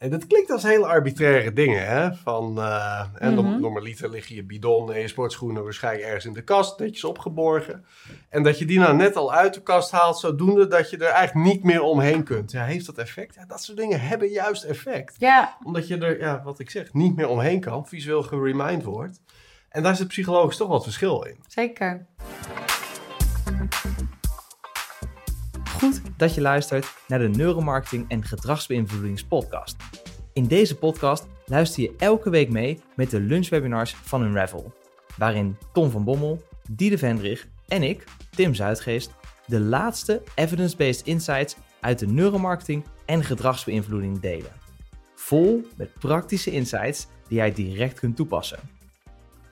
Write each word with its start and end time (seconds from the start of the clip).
En 0.00 0.10
dat 0.10 0.26
klinkt 0.26 0.50
als 0.50 0.62
hele 0.62 0.86
arbitraire 0.86 1.52
dingen, 1.52 1.86
hè? 1.86 2.14
Van, 2.14 2.58
uh, 2.58 3.04
en 3.14 3.34
Mhm. 3.34 3.60
normaliter 3.60 4.10
liggen 4.10 4.34
je 4.34 4.44
bidon 4.44 4.92
en 4.92 5.00
je 5.00 5.08
sportschoenen 5.08 5.62
waarschijnlijk 5.64 6.04
ergens 6.06 6.24
in 6.24 6.32
de 6.32 6.42
kast, 6.42 6.78
netjes 6.78 7.04
opgeborgen. 7.04 7.84
En 8.28 8.42
dat 8.42 8.58
je 8.58 8.64
die 8.64 8.78
nou 8.78 8.96
net 8.96 9.16
al 9.16 9.32
uit 9.32 9.54
de 9.54 9.62
kast 9.62 9.90
haalt, 9.90 10.18
zodoende 10.18 10.66
dat 10.66 10.90
je 10.90 10.96
er 10.96 11.12
eigenlijk 11.12 11.46
niet 11.46 11.64
meer 11.64 11.82
omheen 11.82 12.22
kunt. 12.24 12.50
Ja, 12.50 12.64
heeft 12.64 12.86
dat 12.86 12.98
effect? 12.98 13.34
Ja, 13.34 13.44
dat 13.46 13.62
soort 13.62 13.78
dingen 13.78 14.00
hebben 14.00 14.28
juist 14.28 14.64
effect. 14.64 15.14
Ja, 15.18 15.56
Omdat 15.64 15.88
je 15.88 15.98
er, 15.98 16.18
ja, 16.20 16.42
wat 16.44 16.58
ik 16.58 16.70
zeg, 16.70 16.92
niet 16.92 17.16
meer 17.16 17.28
omheen 17.28 17.60
kan, 17.60 17.86
visueel 17.86 18.22
geremind 18.22 18.82
wordt. 18.84 19.20
En 19.68 19.82
daar 19.82 19.96
zit 19.96 20.08
psychologisch 20.08 20.56
toch 20.56 20.68
wat 20.68 20.82
verschil 20.82 21.22
in. 21.22 21.36
zeker. 21.46 22.06
Goed 25.78 26.00
dat 26.16 26.34
je 26.34 26.40
luistert 26.40 26.86
naar 27.06 27.18
de 27.18 27.28
Neuromarketing 27.28 28.04
en 28.08 28.24
Gedragsbeïnvloedingspodcast. 28.24 29.76
In 30.32 30.46
deze 30.46 30.76
podcast 30.76 31.26
luister 31.46 31.82
je 31.82 31.94
elke 31.98 32.30
week 32.30 32.50
mee 32.50 32.80
met 32.96 33.10
de 33.10 33.20
lunchwebinars 33.20 33.94
van 33.94 34.22
Unravel, 34.22 34.72
waarin 35.16 35.56
Tom 35.72 35.90
van 35.90 36.04
Bommel, 36.04 36.42
Diede 36.70 36.98
Vendrig 36.98 37.48
en 37.68 37.82
ik, 37.82 38.04
Tim 38.30 38.54
Zuidgeest, 38.54 39.14
de 39.46 39.60
laatste 39.60 40.22
evidence-based 40.34 41.06
insights 41.06 41.56
uit 41.80 41.98
de 41.98 42.06
neuromarketing 42.06 42.84
en 43.06 43.24
gedragsbeïnvloeding 43.24 44.20
delen. 44.20 44.52
Vol 45.14 45.66
met 45.76 45.94
praktische 45.98 46.50
insights 46.50 47.06
die 47.28 47.36
jij 47.36 47.52
direct 47.52 47.98
kunt 47.98 48.16
toepassen. 48.16 48.58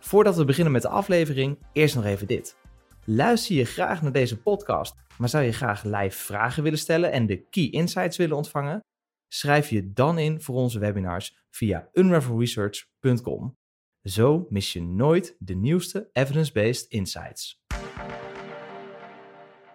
Voordat 0.01 0.37
we 0.37 0.45
beginnen 0.45 0.73
met 0.73 0.83
de 0.83 0.89
aflevering, 0.89 1.59
eerst 1.73 1.95
nog 1.95 2.05
even 2.05 2.27
dit. 2.27 2.57
Luister 3.05 3.55
je 3.57 3.65
graag 3.65 4.03
naar 4.03 4.13
deze 4.13 4.41
podcast, 4.41 4.95
maar 5.17 5.29
zou 5.29 5.45
je 5.45 5.53
graag 5.53 5.83
live 5.85 6.25
vragen 6.25 6.63
willen 6.63 6.79
stellen 6.79 7.13
en 7.13 7.27
de 7.27 7.47
key 7.51 7.71
insights 7.71 8.17
willen 8.17 8.37
ontvangen? 8.37 8.83
Schrijf 9.29 9.71
je 9.71 9.93
dan 9.93 10.19
in 10.19 10.41
voor 10.41 10.55
onze 10.55 10.79
webinars 10.79 11.47
via 11.51 11.89
unravelresearch.com. 11.93 13.57
Zo 14.03 14.47
mis 14.49 14.73
je 14.73 14.83
nooit 14.83 15.37
de 15.39 15.55
nieuwste 15.55 16.09
evidence-based 16.13 16.91
insights. 16.91 17.63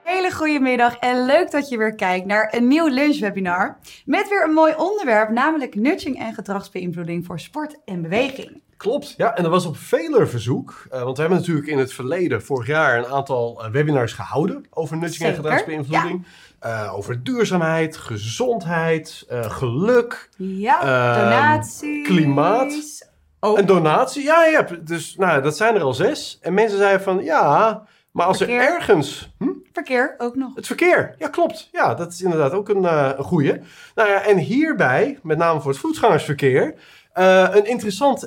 Hele 0.04 0.32
goede 0.32 0.60
middag 0.60 0.98
en 0.98 1.26
leuk 1.26 1.52
dat 1.52 1.70
je 1.70 1.78
weer 1.78 1.96
kijkt 1.96 2.26
naar 2.26 2.54
een 2.56 2.68
nieuw 2.68 2.88
lunchwebinar. 2.88 3.80
Met 4.06 4.30
weer 4.30 4.44
een 4.44 4.54
mooi 4.54 4.74
onderwerp, 4.78 5.30
namelijk 5.30 5.76
nudging 5.76 6.20
en 6.20 6.34
gedragsbeïnvloeding 6.34 7.26
voor 7.26 7.40
sport 7.40 7.84
en 7.86 8.02
beweging. 8.02 8.62
Klopt, 8.78 9.14
ja, 9.18 9.36
en 9.36 9.44
dat 9.44 9.52
was 9.52 9.66
op 9.66 9.78
veler 9.78 10.30
verzoek. 10.30 10.88
eh, 10.90 11.04
want 11.04 11.16
we 11.16 11.22
hebben 11.22 11.40
natuurlijk 11.40 11.68
in 11.68 11.78
het 11.78 11.94
verleden, 11.94 12.44
vorig 12.44 12.68
jaar, 12.68 12.98
een 12.98 13.06
aantal 13.06 13.64
eh, 13.64 13.72
webinars 13.72 14.14
gehouden 14.14 14.66
over 14.70 14.98
nudging 14.98 15.30
en 15.30 15.36
gedragsbeïnvloeding. 15.36 16.26
Eh, 16.64 16.94
over 16.96 17.24
duurzaamheid, 17.24 17.98
gezondheid, 17.98 19.26
eh, 19.30 19.50
geluk 19.52 20.30
Ja, 20.38 20.82
Ehm, 20.82 21.24
donaties. 21.24 22.08
klimaat. 22.08 23.10
Oh, 23.40 23.60
en 23.60 23.66
donatie. 23.66 24.24
Ja, 24.24 24.46
ja, 24.46 24.68
dus 24.82 25.16
nou, 25.16 25.42
dat 25.42 25.58
zijn 25.58 25.76
er 25.76 25.82
al 25.82 25.94
zes. 25.94 26.38
En 26.42 26.54
mensen 26.54 26.78
zeiden 26.78 27.02
van, 27.02 27.24
ja, 27.24 27.84
maar 28.12 28.26
als 28.26 28.38
Verkeer. 28.38 28.60
er 28.62 28.74
ergens... 28.76 29.32
Hm? 29.38 29.48
verkeer 29.74 30.16
ook 30.18 30.36
nog. 30.36 30.56
Het 30.56 30.68
verkeer, 30.68 31.16
ja 31.18 31.28
klopt. 31.28 31.70
Ja, 31.72 31.94
dat 31.94 32.12
is 32.12 32.22
inderdaad 32.22 32.52
ook 32.52 32.70
een, 32.70 32.86
eh 32.86 33.10
een 33.18 33.24
goeie. 33.24 33.62
Nou 33.96 34.10
ja, 34.10 34.22
en 34.26 34.38
hierbij, 34.38 35.20
met 35.24 35.38
name 35.38 35.62
voor 35.62 35.72
het 35.72 35.80
voetgangersverkeer, 35.80 36.74
eh, 37.14 37.48
een 37.52 37.66
interessant 37.66 38.24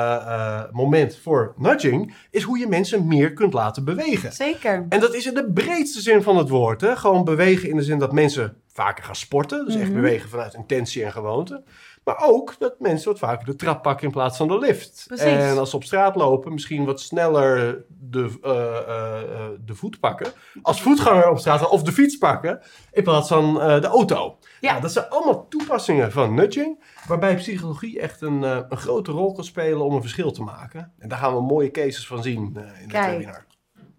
inhaakmoment 0.00 1.16
voor 1.22 1.54
nudging 1.56 2.14
is 2.30 2.42
hoe 2.42 2.58
je 2.58 2.66
mensen 2.66 3.06
meer 3.06 3.32
kunt 3.32 3.52
laten 3.52 3.84
bewegen. 3.84 4.32
Zeker. 4.32 4.86
En 4.88 5.00
dat 5.00 5.14
is 5.14 5.26
in 5.26 5.34
de 5.34 5.50
breedste 5.52 6.00
zin 6.00 6.22
van 6.22 6.36
het 6.36 6.48
woord. 6.48 6.80
Hè? 6.80 6.96
Gewoon 6.96 7.24
bewegen 7.24 7.68
in 7.68 7.76
de 7.76 7.82
zin 7.82 7.98
dat 7.98 8.12
mensen 8.12 8.56
vaker 8.72 9.04
gaan 9.04 9.14
sporten. 9.16 9.64
Dus 9.64 9.74
echt 9.74 9.84
Mhm. 9.84 9.94
bewegen 9.94 10.28
vanuit 10.28 10.54
intentie 10.54 11.04
en 11.04 11.12
gewoonte. 11.12 11.62
Maar 12.04 12.22
ook 12.22 12.54
dat 12.58 12.74
mensen 12.78 13.10
wat 13.10 13.18
vaker 13.18 13.46
de 13.46 13.56
trap 13.56 13.82
pakken 13.82 14.06
in 14.06 14.12
plaats 14.12 14.36
van 14.36 14.48
de 14.48 14.58
lift. 14.58 15.04
Precies. 15.06 15.26
En 15.26 15.58
als 15.58 15.70
ze 15.70 15.76
op 15.76 15.84
straat 15.84 16.16
lopen, 16.16 16.52
misschien 16.52 16.84
wat 16.84 17.00
sneller 17.00 17.84
de, 17.88 18.38
eh, 18.42 18.50
eh, 18.50 19.22
eh, 19.22 19.48
de 19.64 19.74
voet 19.74 20.00
pakken. 20.00 20.32
Als 20.62 20.82
voetganger 20.82 21.28
op 21.30 21.38
straat 21.38 21.68
of 21.68 21.82
de 21.82 21.92
fiets 21.92 22.16
pakken 22.18 22.60
in 22.92 23.02
plaats 23.02 23.28
van 23.28 23.60
eh, 23.60 23.80
de 23.80 23.86
auto. 23.86 24.36
Ja. 24.60 24.74
Ja. 24.74 24.80
dat 24.80 24.92
zijn 24.92 25.08
allemaal 25.08 25.48
toepassingen 25.48 26.12
van 26.12 26.34
nudging. 26.34 26.78
Waarbij 27.10 27.36
psychologie 27.36 28.00
echt 28.00 28.20
een, 28.20 28.44
eh, 28.44 28.58
een 28.68 28.76
grote 28.76 29.10
rol 29.10 29.32
kan 29.32 29.44
spelen 29.44 29.84
om 29.84 29.94
een 29.94 30.00
verschil 30.00 30.32
te 30.32 30.42
maken. 30.42 30.92
En 30.98 31.08
daar 31.08 31.18
gaan 31.18 31.34
we 31.34 31.40
mooie 31.40 31.70
cases 31.70 32.06
van 32.06 32.22
zien 32.22 32.56
eh, 32.56 32.62
in 32.62 32.70
het 32.70 32.90
Kijk. 32.90 33.10
webinar. 33.10 33.46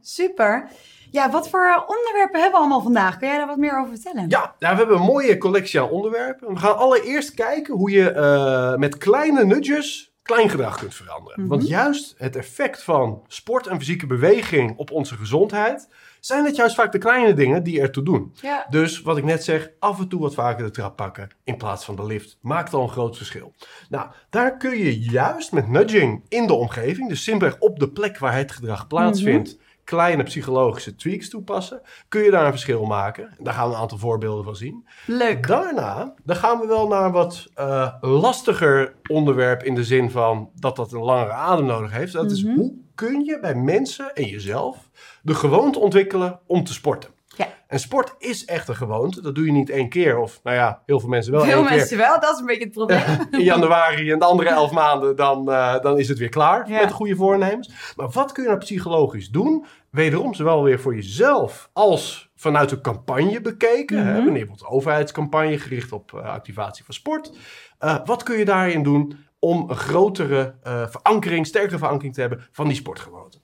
Super. 0.01 0.69
Ja, 1.09 1.31
wat 1.31 1.49
voor 1.49 1.65
eh, 1.65 1.81
onderwerpen 1.87 2.41
hebben 2.41 2.51
we 2.51 2.57
allemaal 2.57 2.81
vandaag? 2.81 3.17
Kun 3.17 3.27
jij 3.27 3.37
daar 3.37 3.47
wat 3.47 3.57
meer 3.57 3.79
over 3.79 3.93
vertellen? 3.93 4.29
Ja, 4.29 4.55
nou, 4.59 4.73
we 4.73 4.79
hebben 4.79 4.95
een 4.95 5.05
mooie 5.05 5.37
collectie 5.37 5.79
aan 5.79 5.89
onderwerpen. 5.89 6.53
We 6.53 6.59
gaan 6.59 6.77
allereerst 6.77 7.33
kijken 7.33 7.73
hoe 7.73 7.91
je 7.91 8.75
met 8.77 8.97
kleine 8.97 9.45
nudges 9.45 10.11
klein 10.21 10.49
gedrag 10.49 10.79
kunt 10.79 10.95
veranderen. 10.95 11.39
Mhm. 11.39 11.49
Want 11.49 11.67
juist 11.67 12.15
het 12.17 12.35
effect 12.35 12.83
van 12.83 13.23
sport 13.27 13.67
en 13.67 13.77
fysieke 13.77 14.07
beweging 14.07 14.77
op 14.77 14.91
onze 14.91 15.15
gezondheid... 15.15 15.87
zijn 16.21 16.45
het 16.45 16.55
juist 16.55 16.75
vaak 16.75 16.91
de 16.91 16.97
kleine 16.97 17.33
dingen 17.33 17.63
die 17.63 17.81
ertoe 17.81 18.03
doen. 18.03 18.33
Ja. 18.41 18.65
Dus 18.69 19.01
wat 19.01 19.17
ik 19.17 19.23
net 19.23 19.43
zeg, 19.43 19.69
af 19.79 19.99
en 19.99 20.07
toe 20.07 20.19
wat 20.21 20.33
vaker 20.33 20.65
de 20.65 20.71
trap 20.71 20.95
pakken 20.95 21.29
in 21.43 21.57
plaats 21.57 21.85
van 21.85 21.95
de 21.95 22.05
lift. 22.05 22.37
Maakt 22.41 22.73
al 22.73 22.81
een 22.83 22.89
groot 22.89 23.17
verschil. 23.17 23.53
Nou, 23.89 24.09
daar 24.29 24.57
kun 24.57 24.77
je 24.77 24.99
juist 24.99 25.51
met 25.51 25.67
nudging 25.67 26.23
in 26.27 26.47
de 26.47 26.53
omgeving... 26.53 27.09
dus 27.09 27.23
simpelweg 27.23 27.59
op 27.59 27.79
de 27.79 27.89
plek 27.89 28.17
waar 28.17 28.35
het 28.35 28.51
gedrag 28.51 28.87
plaatsvindt... 28.87 29.57
kleine 29.83 30.23
psychologische 30.23 30.95
tweaks 30.95 31.29
toepassen... 31.29 31.81
kun 32.07 32.21
je 32.21 32.31
daar 32.31 32.45
een 32.45 32.51
verschil 32.51 32.85
maken. 32.85 33.35
Daar 33.39 33.53
gaan 33.53 33.69
we 33.69 33.75
een 33.75 33.81
aantal 33.81 33.97
voorbeelden 33.97 34.43
van 34.43 34.55
zien. 34.55 34.87
Leuk. 35.05 35.47
Daarna 35.47 36.13
dan 36.23 36.35
gaan 36.35 36.59
we 36.59 36.67
wel 36.67 36.87
naar 36.87 37.11
wat 37.11 37.47
eh, 37.53 37.93
lastiger 38.01 38.95
onderwerp 39.07 39.63
in 39.63 39.75
de 39.75 39.83
zin 39.83 40.11
van 40.11 40.49
dat 40.55 40.75
dat 40.75 40.91
een 40.91 41.03
langere 41.03 41.31
adem 41.31 41.65
nodig 41.65 41.91
heeft. 41.91 42.13
Dat 42.13 42.31
is 42.31 42.43
Mhm. 42.43 42.55
hoe 42.55 42.73
kun 43.07 43.23
je 43.25 43.39
bij 43.39 43.55
mensen 43.55 44.15
en 44.15 44.25
jezelf 44.25 44.77
de 45.21 45.33
gewoonte 45.35 45.79
ontwikkelen 45.79 46.39
om 46.47 46.63
te 46.63 46.73
sporten. 46.73 47.09
Ja. 47.35 47.47
En 47.67 47.79
sport 47.79 48.15
is 48.17 48.45
echt 48.45 48.67
een 48.67 48.75
gewoonte. 48.75 49.21
Dat 49.21 49.35
doe 49.35 49.45
je 49.45 49.51
niet 49.51 49.69
één 49.69 49.89
keer. 49.89 50.17
Of 50.17 50.39
nou 50.43 50.55
ja, 50.55 50.81
heel 50.85 50.99
veel 50.99 51.09
mensen 51.09 51.31
wel 51.31 51.41
Veel 51.43 51.53
één 51.57 51.65
keer 51.67 51.75
mensen 51.75 51.97
wel, 51.97 52.19
dat 52.19 52.33
is 52.33 52.39
een 52.39 52.45
beetje 52.45 52.63
het 52.63 52.71
probleem. 52.73 53.01
in 53.31 53.43
januari 53.43 54.11
en 54.11 54.19
de 54.19 54.25
andere 54.25 54.49
elf 54.49 54.71
maanden, 54.71 55.15
dan, 55.15 55.51
eh, 55.51 55.79
dan 55.81 55.99
is 55.99 56.07
het 56.07 56.17
weer 56.17 56.29
klaar 56.29 56.69
Ja. 56.69 56.79
met 56.79 56.87
de 56.87 56.93
goede 56.93 57.15
voornemens. 57.15 57.93
Maar 57.95 58.09
wat 58.09 58.31
kun 58.31 58.43
je 58.43 58.49
nou 58.49 58.61
psychologisch 58.61 59.29
doen? 59.29 59.65
Wederom, 59.89 60.33
zowel 60.33 60.63
weer 60.63 60.79
voor 60.79 60.95
jezelf 60.95 61.69
als 61.73 62.29
vanuit 62.35 62.71
een 62.71 62.81
campagne 62.81 63.41
bekeken. 63.41 63.97
hè, 64.05 64.13
wanneer 64.13 64.31
bijvoorbeeld 64.31 64.61
een 64.61 64.75
overheidscampagne 64.75 65.59
gericht 65.59 65.91
op 65.91 66.13
eh, 66.13 66.23
activatie 66.23 66.85
van 66.85 66.93
sport. 66.93 67.31
Eh, 67.79 67.97
wat 68.05 68.23
kun 68.23 68.37
je 68.37 68.45
daarin 68.45 68.83
doen 68.83 69.29
om 69.43 69.69
een 69.69 69.75
grotere 69.75 70.55
eh, 70.63 70.87
verankering, 70.87 71.47
sterkere 71.47 71.77
verankering 71.77 72.13
te 72.13 72.21
hebben 72.21 72.47
van 72.51 72.67
die 72.67 72.75
sportgewoonte? 72.75 73.39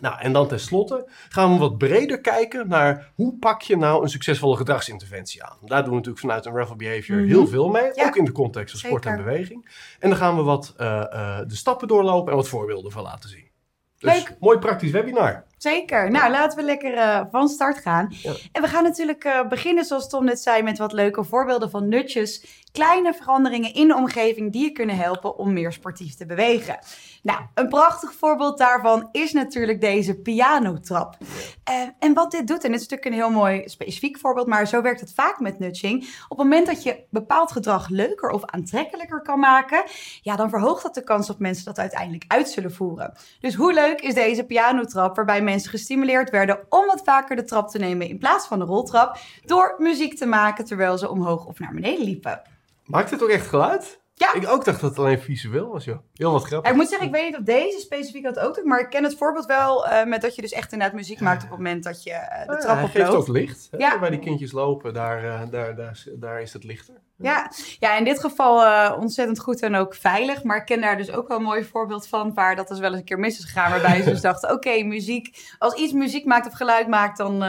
Nou, 0.00 0.20
en 0.20 0.32
dan 0.32 0.48
tenslotte 0.48 1.08
gaan 1.28 1.52
we 1.52 1.58
wat 1.58 1.78
breder 1.78 2.20
kijken 2.20 2.68
naar 2.68 3.12
hoe 3.14 3.36
pak 3.38 3.62
je 3.62 3.76
nou 3.76 4.02
een 4.02 4.08
succesvolle 4.08 4.56
gedragsinterventie 4.56 5.44
aan. 5.44 5.56
Daar 5.60 5.80
doen 5.80 5.90
we 5.90 5.96
natuurlijk 5.96 6.20
vanuit 6.24 6.46
een 6.46 6.54
Ravel 6.54 6.76
Behavior 6.76 7.18
Mhm. 7.18 7.28
heel 7.28 7.46
veel 7.46 7.68
mee, 7.68 7.90
Ja. 7.94 8.06
ook 8.06 8.16
in 8.16 8.24
de 8.24 8.32
context 8.32 8.70
van 8.70 8.88
sport 8.90 9.06
en 9.06 9.16
beweging. 9.16 9.68
En 9.98 10.08
dan 10.08 10.18
gaan 10.18 10.36
we 10.36 10.42
wat 10.42 10.74
eh, 10.76 11.00
eh, 11.12 11.38
de 11.48 11.54
stappen 11.56 11.88
doorlopen 11.88 12.30
en 12.30 12.36
wat 12.36 12.48
voorbeelden 12.48 12.92
van 12.92 13.02
laten 13.02 13.28
zien. 13.30 13.50
Dus 13.98 14.12
Leuk. 14.14 14.36
mooi 14.40 14.58
praktisch 14.58 14.90
webinar. 14.90 15.44
Zeker. 15.58 16.10
Nou, 16.10 16.30
laten 16.30 16.58
we 16.58 16.64
lekker 16.64 16.94
eh, 16.94 17.20
van 17.30 17.48
start 17.48 17.78
gaan. 17.78 18.08
Ja. 18.10 18.32
En 18.52 18.62
we 18.62 18.68
gaan 18.68 18.82
natuurlijk 18.82 19.24
eh, 19.24 19.48
beginnen, 19.48 19.84
zoals 19.84 20.08
Tom 20.08 20.24
net 20.24 20.40
zei, 20.40 20.62
met 20.62 20.78
wat 20.78 20.92
leuke 20.92 21.24
voorbeelden 21.24 21.70
van 21.70 21.88
nutjes. 21.88 22.44
Kleine 22.72 23.14
veranderingen 23.14 23.74
in 23.74 23.88
de 23.88 23.94
omgeving 23.94 24.52
die 24.52 24.62
je 24.62 24.72
kunnen 24.72 24.96
helpen 24.96 25.38
om 25.38 25.52
meer 25.52 25.72
sportief 25.72 26.14
te 26.14 26.26
bewegen. 26.26 26.78
Nou, 27.22 27.40
een 27.54 27.68
prachtig 27.68 28.12
voorbeeld 28.12 28.58
daarvan 28.58 29.08
is 29.12 29.32
natuurlijk 29.32 29.80
deze 29.80 30.14
pianotrap. 30.14 31.16
Eh, 31.64 31.74
en 31.98 32.14
wat 32.14 32.30
dit 32.30 32.46
doet, 32.46 32.64
en 32.64 32.70
dit 32.70 32.80
is 32.80 32.88
natuurlijk 32.88 33.04
een 33.04 33.22
heel 33.22 33.40
mooi 33.40 33.62
specifiek 33.64 34.18
voorbeeld, 34.18 34.46
maar 34.46 34.66
zo 34.66 34.82
werkt 34.82 35.00
het 35.00 35.14
vaak 35.14 35.40
met 35.40 35.58
nudging. 35.58 36.02
Op 36.28 36.38
het 36.38 36.46
moment 36.46 36.66
dat 36.66 36.82
je 36.82 37.04
bepaald 37.10 37.52
gedrag 37.52 37.88
leuker 37.88 38.30
of 38.30 38.44
aantrekkelijker 38.44 39.22
kan 39.22 39.38
maken, 39.38 39.82
ja, 40.22 40.36
dan 40.36 40.50
verhoogt 40.50 40.82
dat 40.82 40.94
de 40.94 41.04
kans 41.04 41.26
dat 41.26 41.38
mensen 41.38 41.64
dat 41.64 41.78
uiteindelijk 41.78 42.24
uit 42.28 42.50
zullen 42.50 42.72
voeren. 42.72 43.12
Dus 43.40 43.54
hoe 43.54 43.72
leuk 43.72 44.00
is 44.00 44.14
deze 44.14 44.44
pianotrap 44.44 45.16
waarbij 45.16 45.42
mensen 45.48 45.70
gestimuleerd 45.70 46.30
werden 46.30 46.60
om 46.68 46.86
wat 46.86 47.02
vaker 47.04 47.36
de 47.36 47.44
trap 47.44 47.68
te 47.68 47.78
nemen 47.78 48.08
in 48.08 48.18
plaats 48.18 48.46
van 48.46 48.58
de 48.58 48.64
roltrap 48.64 49.18
door 49.44 49.74
muziek 49.78 50.16
te 50.16 50.26
maken 50.26 50.64
terwijl 50.64 50.98
ze 50.98 51.10
omhoog 51.10 51.46
of 51.46 51.58
naar 51.58 51.74
beneden 51.74 52.04
liepen. 52.04 52.42
Maakt 52.84 53.10
het 53.10 53.22
ook 53.22 53.28
echt 53.28 53.46
geluid? 53.46 54.00
Ja. 54.18 54.34
Ik 54.34 54.48
ook 54.48 54.64
dacht 54.64 54.80
dat 54.80 54.90
het 54.90 54.98
alleen 54.98 55.20
visueel 55.20 55.68
was, 55.68 55.84
joh. 55.84 55.98
Heel 56.14 56.32
wat 56.32 56.44
grappig. 56.44 56.70
Ik 56.70 56.76
moet 56.76 56.88
zeggen, 56.88 57.06
ik 57.06 57.12
weet 57.14 57.24
niet 57.24 57.36
of 57.36 57.42
deze 57.44 57.78
specifiek 57.80 58.22
dat 58.22 58.38
ook 58.38 58.54
doet, 58.54 58.64
maar 58.64 58.80
ik 58.80 58.90
ken 58.90 59.04
het 59.04 59.16
voorbeeld 59.16 59.46
wel 59.46 59.86
eh, 59.86 60.06
met 60.06 60.20
dat 60.22 60.34
je 60.34 60.42
dus 60.42 60.52
echt 60.52 60.72
inderdaad 60.72 60.96
muziek 60.96 61.20
maakt 61.20 61.42
op 61.42 61.48
het 61.48 61.58
moment 61.58 61.84
dat 61.84 62.02
je 62.02 62.10
eh, 62.10 62.46
de 62.46 62.52
Ah, 62.52 62.60
trap 62.60 62.78
geeft 62.78 63.08
oploopt. 63.08 63.28
ook 63.28 63.28
licht. 63.28 63.68
Hè? 63.70 63.78
Ja. 63.78 63.98
Waar 63.98 64.10
die 64.10 64.18
kindjes 64.18 64.52
lopen, 64.52 64.94
daar, 64.94 65.24
eh, 65.24 65.40
daar, 65.50 65.76
daar, 65.76 66.04
daar 66.14 66.40
is 66.42 66.52
het 66.52 66.64
lichter. 66.64 66.94
Ja, 67.16 67.50
ja, 67.78 67.96
in 67.96 68.04
dit 68.04 68.20
geval 68.20 68.94
ontzettend 68.94 69.38
goed 69.38 69.60
en 69.62 69.74
ook 69.74 69.94
veilig. 69.94 70.42
Maar 70.42 70.56
ik 70.56 70.64
ken 70.64 70.80
daar 70.80 70.96
dus 70.96 71.10
ook 71.10 71.28
wel 71.28 71.36
een 71.36 71.42
mooi 71.42 71.64
voorbeeld 71.64 72.08
van 72.08 72.34
waar 72.34 72.56
dat 72.56 72.68
dus 72.68 72.78
wel 72.78 72.90
eens 72.90 72.98
een 72.98 73.04
keer 73.04 73.18
mis 73.18 73.38
is 73.38 73.44
gegaan. 73.44 73.70
Waarbij 73.70 74.02
ze 74.02 74.10
dus 74.10 74.20
dachten, 74.20 74.52
oké, 74.52 74.82
muziek, 74.82 75.54
als 75.58 75.74
iets 75.74 75.92
muziek 75.92 76.24
maakt 76.24 76.46
of 76.46 76.52
geluid 76.52 76.88
maakt, 76.88 77.16
dan, 77.18 77.42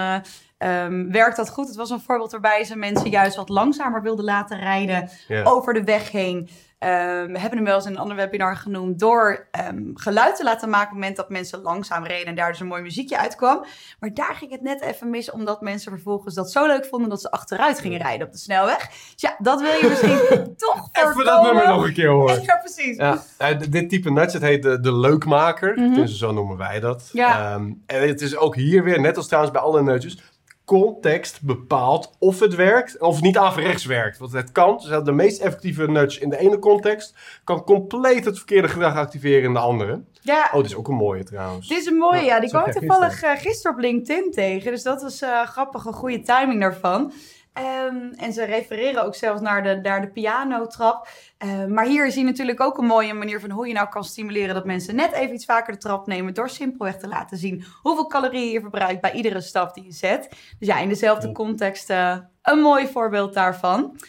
eh, 0.59 0.83
ehm, 0.83 1.11
werkt 1.11 1.35
dat 1.35 1.49
goed. 1.49 1.67
Het 1.67 1.75
was 1.75 1.89
een 1.89 2.01
voorbeeld 2.01 2.31
waarbij 2.31 2.63
ze 2.63 2.75
mensen 2.75 3.09
juist 3.09 3.35
wat 3.35 3.49
langzamer 3.49 4.01
wilden 4.01 4.25
laten 4.25 4.59
rijden 4.59 5.09
over 5.43 5.73
de 5.73 5.83
weg 5.83 6.11
heen. 6.11 6.49
Ehm, 6.79 7.31
we 7.31 7.39
hebben 7.39 7.57
hem 7.57 7.63
wel 7.63 7.75
eens 7.75 7.85
in 7.85 7.91
een 7.91 7.97
ander 7.97 8.15
webinar 8.15 8.55
genoemd 8.55 8.99
door 8.99 9.47
ehm, 9.51 9.81
geluid 9.93 10.35
te 10.35 10.43
laten 10.43 10.69
maken 10.69 10.85
op 10.85 10.89
het 10.89 10.99
moment 10.99 11.15
dat 11.15 11.29
mensen 11.29 11.61
langzaam 11.61 12.05
reden 12.05 12.25
en 12.25 12.35
daar 12.35 12.51
dus 12.51 12.59
een 12.59 12.67
mooi 12.67 12.81
muziekje 12.81 13.17
uitkwam. 13.17 13.65
Maar 13.99 14.13
daar 14.13 14.35
ging 14.35 14.51
het 14.51 14.61
net 14.61 14.81
even 14.81 15.09
mis, 15.09 15.31
omdat 15.31 15.61
mensen 15.61 15.91
vervolgens 15.91 16.35
dat 16.35 16.51
zo 16.51 16.67
leuk 16.67 16.85
vonden 16.85 17.09
dat 17.09 17.21
ze 17.21 17.31
achteruit 17.31 17.79
gingen 17.79 17.99
rijden 17.99 18.27
op 18.27 18.33
de 18.33 18.39
snelweg. 18.39 18.87
Dus 18.87 19.13
ja, 19.15 19.35
dat 19.39 19.61
wil 19.61 19.71
je 19.71 19.87
misschien 19.89 20.17
toch 20.67 20.89
Even 20.91 21.13
voorkomen. 21.13 21.25
dat 21.25 21.43
nummer 21.43 21.67
nog 21.67 21.85
een 21.85 21.93
keer 21.93 22.09
horen. 22.09 22.41
Ja, 22.41 22.55
precies. 22.55 22.97
Ja, 22.97 23.53
dit 23.69 23.89
type 23.89 24.11
nudge, 24.11 24.31
het 24.37 24.41
heet 24.41 24.63
de, 24.63 24.79
de 24.79 24.93
leukmaker. 24.93 25.75
Dus 25.75 26.17
zo 26.17 26.31
noemen 26.31 26.57
wij 26.57 26.79
dat. 26.79 27.09
Ja. 27.13 27.53
En 27.85 28.07
het 28.07 28.21
is 28.21 28.37
ook 28.37 28.55
hier 28.55 28.83
weer, 28.83 28.99
net 29.01 29.17
als 29.17 29.27
trouwens 29.27 29.53
bij 29.53 29.61
alle 29.63 29.81
nudges, 29.81 30.17
context 30.69 31.41
bepaalt 31.41 32.15
of 32.19 32.39
het 32.39 32.55
werkt 32.55 32.99
of 32.99 33.15
het 33.15 33.23
niet 33.23 33.37
averechts 33.37 33.85
werkt. 33.85 34.17
Want 34.17 34.31
het 34.31 34.51
kan, 34.51 34.77
dus 34.77 35.03
de 35.03 35.11
meest 35.11 35.41
effectieve 35.41 35.87
nudge 35.87 36.19
in 36.19 36.29
de 36.29 36.37
ene 36.37 36.59
context 36.59 37.15
kan 37.43 37.63
compleet 37.63 38.25
het 38.25 38.37
verkeerde 38.37 38.67
gedrag 38.67 38.95
activeren 38.95 39.43
in 39.43 39.53
de 39.53 39.59
andere. 39.59 40.01
Ja, 40.21 40.49
Oh, 40.51 40.55
dit 40.55 40.65
is 40.65 40.75
ook 40.75 40.87
een 40.87 40.95
mooie 40.95 41.23
trouwens. 41.23 41.67
Dit 41.67 41.77
is 41.77 41.85
een 41.85 41.97
mooie, 41.97 42.19
Ja, 42.19 42.25
ja. 42.25 42.39
Die 42.39 42.49
kwam 42.49 42.71
toevallig 42.71 43.21
eh, 43.21 43.31
gisteren 43.37 43.77
op 43.77 43.81
LinkedIn 43.81 44.31
tegen. 44.31 44.71
Dus 44.71 44.83
dat 44.83 45.01
was 45.01 45.21
eh, 45.21 45.41
grappig, 45.41 45.85
een 45.85 45.93
goede 45.93 46.21
timing 46.21 46.61
daarvan. 46.61 47.11
Ehm, 47.53 48.11
en 48.17 48.33
ze 48.33 48.43
refereren 48.43 49.03
ook 49.05 49.15
zelfs 49.15 49.41
naar 49.41 49.63
de, 49.63 49.79
naar 49.81 50.01
de 50.01 50.11
pianotrap. 50.11 51.07
Ehm, 51.37 51.73
maar 51.73 51.85
hier 51.85 52.11
zie 52.11 52.21
je 52.21 52.29
natuurlijk 52.29 52.61
ook 52.61 52.77
een 52.77 52.85
mooie 52.85 53.13
manier 53.13 53.39
van 53.39 53.49
hoe 53.49 53.67
je 53.67 53.73
nou 53.73 53.89
kan 53.89 54.03
stimuleren 54.03 54.55
dat 54.55 54.65
mensen 54.65 54.95
net 54.95 55.11
even 55.11 55.33
iets 55.35 55.45
vaker 55.45 55.73
de 55.73 55.79
trap 55.79 56.07
nemen. 56.07 56.33
Door 56.33 56.49
simpelweg 56.49 56.97
te 56.97 57.07
laten 57.07 57.37
zien 57.37 57.63
hoeveel 57.81 58.07
calorieën 58.07 58.51
je 58.51 58.59
verbruikt 58.59 59.01
bij 59.01 59.11
iedere 59.11 59.41
stap 59.41 59.73
die 59.73 59.83
je 59.83 59.91
zet. 59.91 60.29
Dus 60.59 60.67
ja, 60.67 60.79
in 60.79 60.89
dezelfde 60.89 61.31
context 61.31 61.89
eh, 61.89 62.17
een 62.41 62.59
mooi 62.59 62.87
voorbeeld 62.87 63.33
daarvan. 63.33 63.99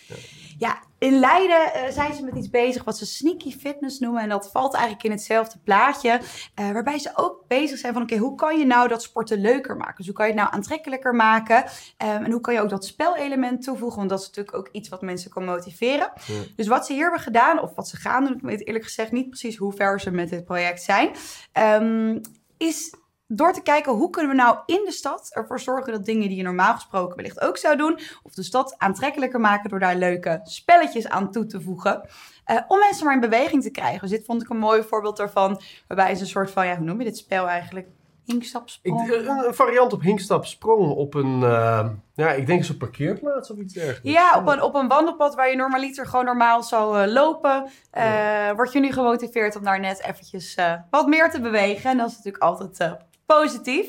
Ja, 0.58 0.82
in 1.00 1.18
Leiden 1.18 1.74
eh, 1.74 1.90
zijn 1.92 2.14
ze 2.14 2.24
met 2.24 2.34
iets 2.36 2.50
bezig 2.50 2.84
wat 2.84 2.98
ze 2.98 3.06
sneaky 3.06 3.58
fitness 3.58 3.98
noemen. 3.98 4.22
En 4.22 4.28
dat 4.28 4.50
valt 4.50 4.74
eigenlijk 4.74 5.04
in 5.04 5.10
hetzelfde 5.10 5.58
plaatje. 5.64 6.20
eh, 6.54 6.70
waarbij 6.70 6.98
ze 6.98 7.10
ook 7.14 7.44
bezig 7.48 7.78
zijn 7.78 7.92
van, 7.92 8.02
oké, 8.02 8.16
hoe 8.16 8.34
kan 8.34 8.58
je 8.58 8.66
nou 8.66 8.88
dat 8.88 9.02
sporten 9.02 9.40
leuker 9.40 9.76
maken? 9.76 9.96
Dus 9.96 10.06
hoe 10.06 10.14
kan 10.14 10.26
je 10.26 10.32
het 10.32 10.40
nou 10.40 10.54
aantrekkelijker 10.54 11.14
maken? 11.14 11.64
Ehm, 11.96 12.24
en 12.24 12.30
hoe 12.30 12.40
kan 12.40 12.54
je 12.54 12.60
ook 12.60 12.68
dat 12.68 12.84
spelelement 12.84 13.62
toevoegen? 13.62 13.98
Want 13.98 14.10
dat 14.10 14.20
is 14.20 14.26
natuurlijk 14.26 14.56
ook 14.56 14.68
iets 14.72 14.88
wat 14.88 15.02
mensen 15.02 15.30
kan 15.30 15.44
motiveren. 15.44 16.12
Ja. 16.26 16.34
Dus 16.56 16.66
wat 16.66 16.86
ze 16.86 16.92
hier 16.92 17.02
hebben 17.02 17.20
gedaan, 17.20 17.60
of 17.60 17.74
wat 17.74 17.88
ze 17.88 17.96
gaan 17.96 18.24
doen, 18.24 18.34
ik 18.34 18.42
weet 18.42 18.66
eerlijk 18.66 18.84
gezegd 18.84 19.12
niet 19.12 19.28
precies 19.28 19.56
hoe 19.56 19.72
ver 19.72 20.00
ze 20.00 20.10
met 20.10 20.28
dit 20.30 20.44
project 20.44 20.82
zijn, 20.82 21.10
ehm, 21.52 22.18
is 22.56 22.94
door 23.32 23.52
te 23.52 23.62
kijken 23.62 23.92
hoe 23.92 24.10
kunnen 24.10 24.30
we 24.30 24.36
nou 24.36 24.58
in 24.66 24.82
de 24.84 24.92
stad 24.92 25.30
ervoor 25.32 25.60
zorgen 25.60 25.92
dat 25.92 26.04
dingen 26.04 26.28
die 26.28 26.36
je 26.36 26.42
normaal 26.42 26.74
gesproken 26.74 27.16
wellicht 27.16 27.40
ook 27.40 27.56
zou 27.56 27.76
doen, 27.76 27.98
of 28.22 28.34
de 28.34 28.42
stad 28.42 28.74
aantrekkelijker 28.78 29.40
maken 29.40 29.70
door 29.70 29.78
daar 29.78 29.96
leuke 29.96 30.40
spelletjes 30.42 31.08
aan 31.08 31.30
toe 31.30 31.46
te 31.46 31.60
voegen. 31.60 32.08
eh, 32.44 32.56
om 32.68 32.78
mensen 32.78 33.04
maar 33.04 33.14
in 33.14 33.20
beweging 33.20 33.62
te 33.62 33.70
krijgen. 33.70 34.00
Dus 34.00 34.10
dit 34.10 34.24
vond 34.24 34.42
ik 34.42 34.48
een 34.48 34.58
mooi 34.58 34.82
voorbeeld 34.82 35.16
daarvan. 35.16 35.60
Waarbij 35.88 36.14
ze 36.14 36.20
een 36.20 36.26
soort 36.28 36.50
van, 36.50 36.66
ja, 36.66 36.76
hoe 36.76 36.84
noem 36.84 36.98
je 36.98 37.04
dit 37.04 37.16
spel 37.16 37.48
eigenlijk? 37.48 37.86
Hinkstapsprong. 38.24 39.10
een, 39.12 39.46
een 39.46 39.54
variant 39.54 39.92
op 39.92 40.00
hinkstap 40.00 40.46
sprong 40.46 40.90
op 40.90 41.14
een, 41.14 41.42
eh, 41.42 41.88
ja, 42.14 42.32
ik 42.32 42.46
denk 42.46 42.64
zo'n 42.64 42.76
parkeerplaats 42.76 43.50
of 43.50 43.58
iets 43.58 43.74
dergelijks. 43.74 44.10
Ja, 44.10 44.36
op 44.38 44.46
een, 44.46 44.62
op 44.62 44.74
een 44.74 44.88
wandelpad 44.88 45.34
waar 45.34 45.50
je 45.50 45.56
normaliter 45.56 46.06
gewoon 46.06 46.24
normaal 46.24 46.62
zou 46.62 47.02
eh, 47.02 47.12
lopen, 47.12 47.70
eh, 47.90 48.50
word 48.50 48.72
je 48.72 48.80
nu 48.80 48.92
gemotiveerd 48.92 49.56
om 49.56 49.64
daar 49.64 49.80
net 49.80 50.02
eventjes 50.02 50.56
wat 50.90 51.06
meer 51.06 51.30
te 51.30 51.40
bewegen. 51.40 51.90
En 51.90 51.96
dat 51.96 52.08
is 52.08 52.16
natuurlijk 52.16 52.44
altijd 52.44 52.98
positief. 53.38 53.88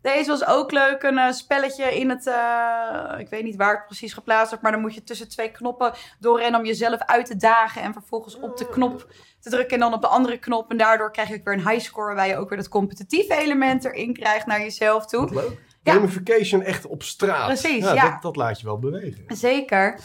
Deze 0.00 0.30
was 0.30 0.46
ook 0.46 0.72
leuk, 0.72 1.02
een 1.02 1.18
eh, 1.18 1.32
spelletje 1.32 1.98
in 1.98 2.10
het, 2.10 2.26
eh, 2.26 3.18
ik 3.18 3.28
weet 3.28 3.42
niet 3.42 3.56
waar 3.56 3.74
het 3.74 3.86
precies 3.86 4.12
geplaatst 4.12 4.48
wordt, 4.48 4.62
maar 4.62 4.72
dan 4.72 4.80
moet 4.80 4.94
je 4.94 5.04
tussen 5.04 5.28
twee 5.28 5.50
knoppen 5.50 5.92
doorrennen 6.20 6.60
om 6.60 6.66
jezelf 6.66 7.00
uit 7.00 7.26
te 7.26 7.36
dagen 7.36 7.82
en 7.82 7.92
vervolgens 7.92 8.40
op 8.40 8.56
de 8.56 8.68
knop 8.68 9.06
te 9.40 9.50
drukken 9.50 9.74
en 9.74 9.80
dan 9.80 9.94
op 9.94 10.00
de 10.00 10.06
andere 10.06 10.38
knop. 10.38 10.70
En 10.70 10.76
daardoor 10.76 11.12
krijg 11.12 11.28
je 11.28 11.34
ook 11.34 11.44
weer 11.44 11.54
een 11.54 11.68
high 11.68 11.84
score, 11.84 12.06
waarbij 12.06 12.28
je 12.28 12.36
ook 12.36 12.48
weer 12.48 12.58
dat 12.58 12.68
competitieve 12.68 13.36
element 13.36 13.84
erin 13.84 14.12
krijgt 14.12 14.46
naar 14.46 14.60
jezelf 14.60 15.06
toe. 15.06 15.20
Wat 15.20 15.30
leuk. 15.30 15.60
Ja. 15.82 15.92
Gamification 15.92 16.62
echt 16.62 16.86
op 16.86 17.02
straat. 17.02 17.46
Precies, 17.46 17.84
ja. 17.84 18.10
Dat, 18.10 18.22
dat 18.22 18.36
laat 18.36 18.60
je 18.60 18.66
wel 18.66 18.78
bewegen. 18.78 19.24
Zeker. 19.28 20.00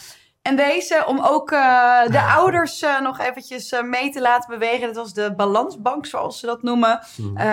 En 0.47 0.55
deze, 0.55 1.03
om 1.07 1.19
ook 1.19 1.51
eh, 1.51 2.05
de 2.07 2.21
ouders 2.21 2.81
eh, 2.81 3.01
nog 3.01 3.19
eventjes 3.19 3.71
eh, 3.71 3.83
mee 3.83 4.09
te 4.09 4.21
laten 4.21 4.49
bewegen. 4.49 4.87
Dat 4.87 4.95
was 4.95 5.13
de 5.13 5.33
balansbank, 5.35 6.05
zoals 6.05 6.39
ze 6.39 6.45
dat 6.45 6.63
noemen. 6.63 6.99
Eh, 7.35 7.43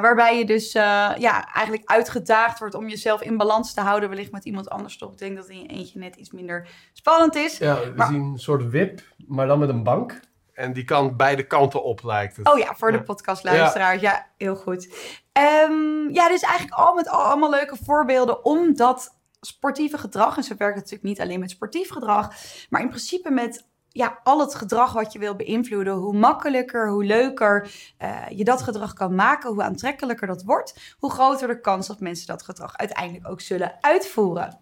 waarbij 0.00 0.38
je 0.38 0.44
dus 0.44 0.74
eh, 0.74 1.10
ja, 1.18 1.52
eigenlijk 1.54 1.90
uitgedaagd 1.90 2.58
wordt 2.58 2.74
om 2.74 2.88
jezelf 2.88 3.22
in 3.22 3.36
balans 3.36 3.74
te 3.74 3.80
houden. 3.80 4.08
Wellicht 4.08 4.32
met 4.32 4.44
iemand 4.44 4.70
anders 4.70 4.98
toch. 4.98 5.12
Ik 5.12 5.18
denk 5.18 5.36
dat 5.36 5.44
het 5.44 5.52
in 5.52 5.60
je 5.62 5.68
eentje 5.68 5.98
net 5.98 6.16
iets 6.16 6.30
minder 6.30 6.68
spannend 6.92 7.34
is. 7.34 7.58
Ja, 7.58 7.74
we 7.80 7.92
Maar- 7.96 8.06
zien 8.06 8.22
een 8.22 8.38
soort 8.38 8.68
wip, 8.70 9.00
maar 9.26 9.46
dan 9.46 9.58
met 9.58 9.68
een 9.68 9.82
bank. 9.82 10.20
En 10.54 10.72
die 10.72 10.84
kan 10.84 11.16
beide 11.16 11.46
kanten 11.46 11.84
op, 11.84 12.02
lijkt 12.04 12.36
het. 12.36 12.52
Oh 12.52 12.58
ja, 12.58 12.74
voor 12.76 12.90
de 12.92 12.96
Ja. 12.96 13.02
podcastluisteraars. 13.02 14.00
Ja. 14.00 14.26
heel 14.36 14.56
goed. 14.56 14.94
Ehm, 15.32 16.08
ja, 16.12 16.28
dus 16.28 16.40
eigenlijk 16.42 16.74
al 16.74 16.94
met 16.94 17.08
al 17.08 17.20
allemaal 17.22 17.50
leuke 17.50 17.76
voorbeelden 17.84 18.44
om 18.44 18.74
dat 18.76 19.15
sportieve 19.40 19.98
gedrag, 19.98 20.36
en 20.36 20.42
zo 20.42 20.54
werkt 20.56 20.74
het 20.74 20.84
natuurlijk 20.84 21.08
niet 21.18 21.20
alleen 21.20 21.40
met 21.40 21.50
sportief 21.50 21.90
gedrag, 21.90 22.34
maar 22.70 22.80
in 22.80 22.88
principe 22.88 23.30
met 23.30 23.66
ja, 23.96 24.20
al 24.22 24.40
het 24.40 24.54
gedrag 24.54 24.92
wat 24.92 25.12
je 25.12 25.18
wil 25.18 25.36
beïnvloeden, 25.36 25.94
hoe 25.94 26.16
makkelijker, 26.16 26.90
hoe 26.90 27.04
leuker 27.04 27.70
eh, 27.98 28.28
je 28.28 28.44
dat 28.44 28.62
gedrag 28.62 28.92
kan 28.92 29.14
maken, 29.14 29.50
hoe 29.50 29.62
aantrekkelijker 29.62 30.26
dat 30.26 30.42
wordt, 30.42 30.94
hoe 30.98 31.10
groter 31.10 31.48
de 31.48 31.60
kans 31.60 31.86
dat 31.86 32.00
mensen 32.00 32.26
dat 32.26 32.42
gedrag 32.42 32.76
uiteindelijk 32.76 33.28
ook 33.28 33.40
zullen 33.40 33.76
uitvoeren. 33.80 34.60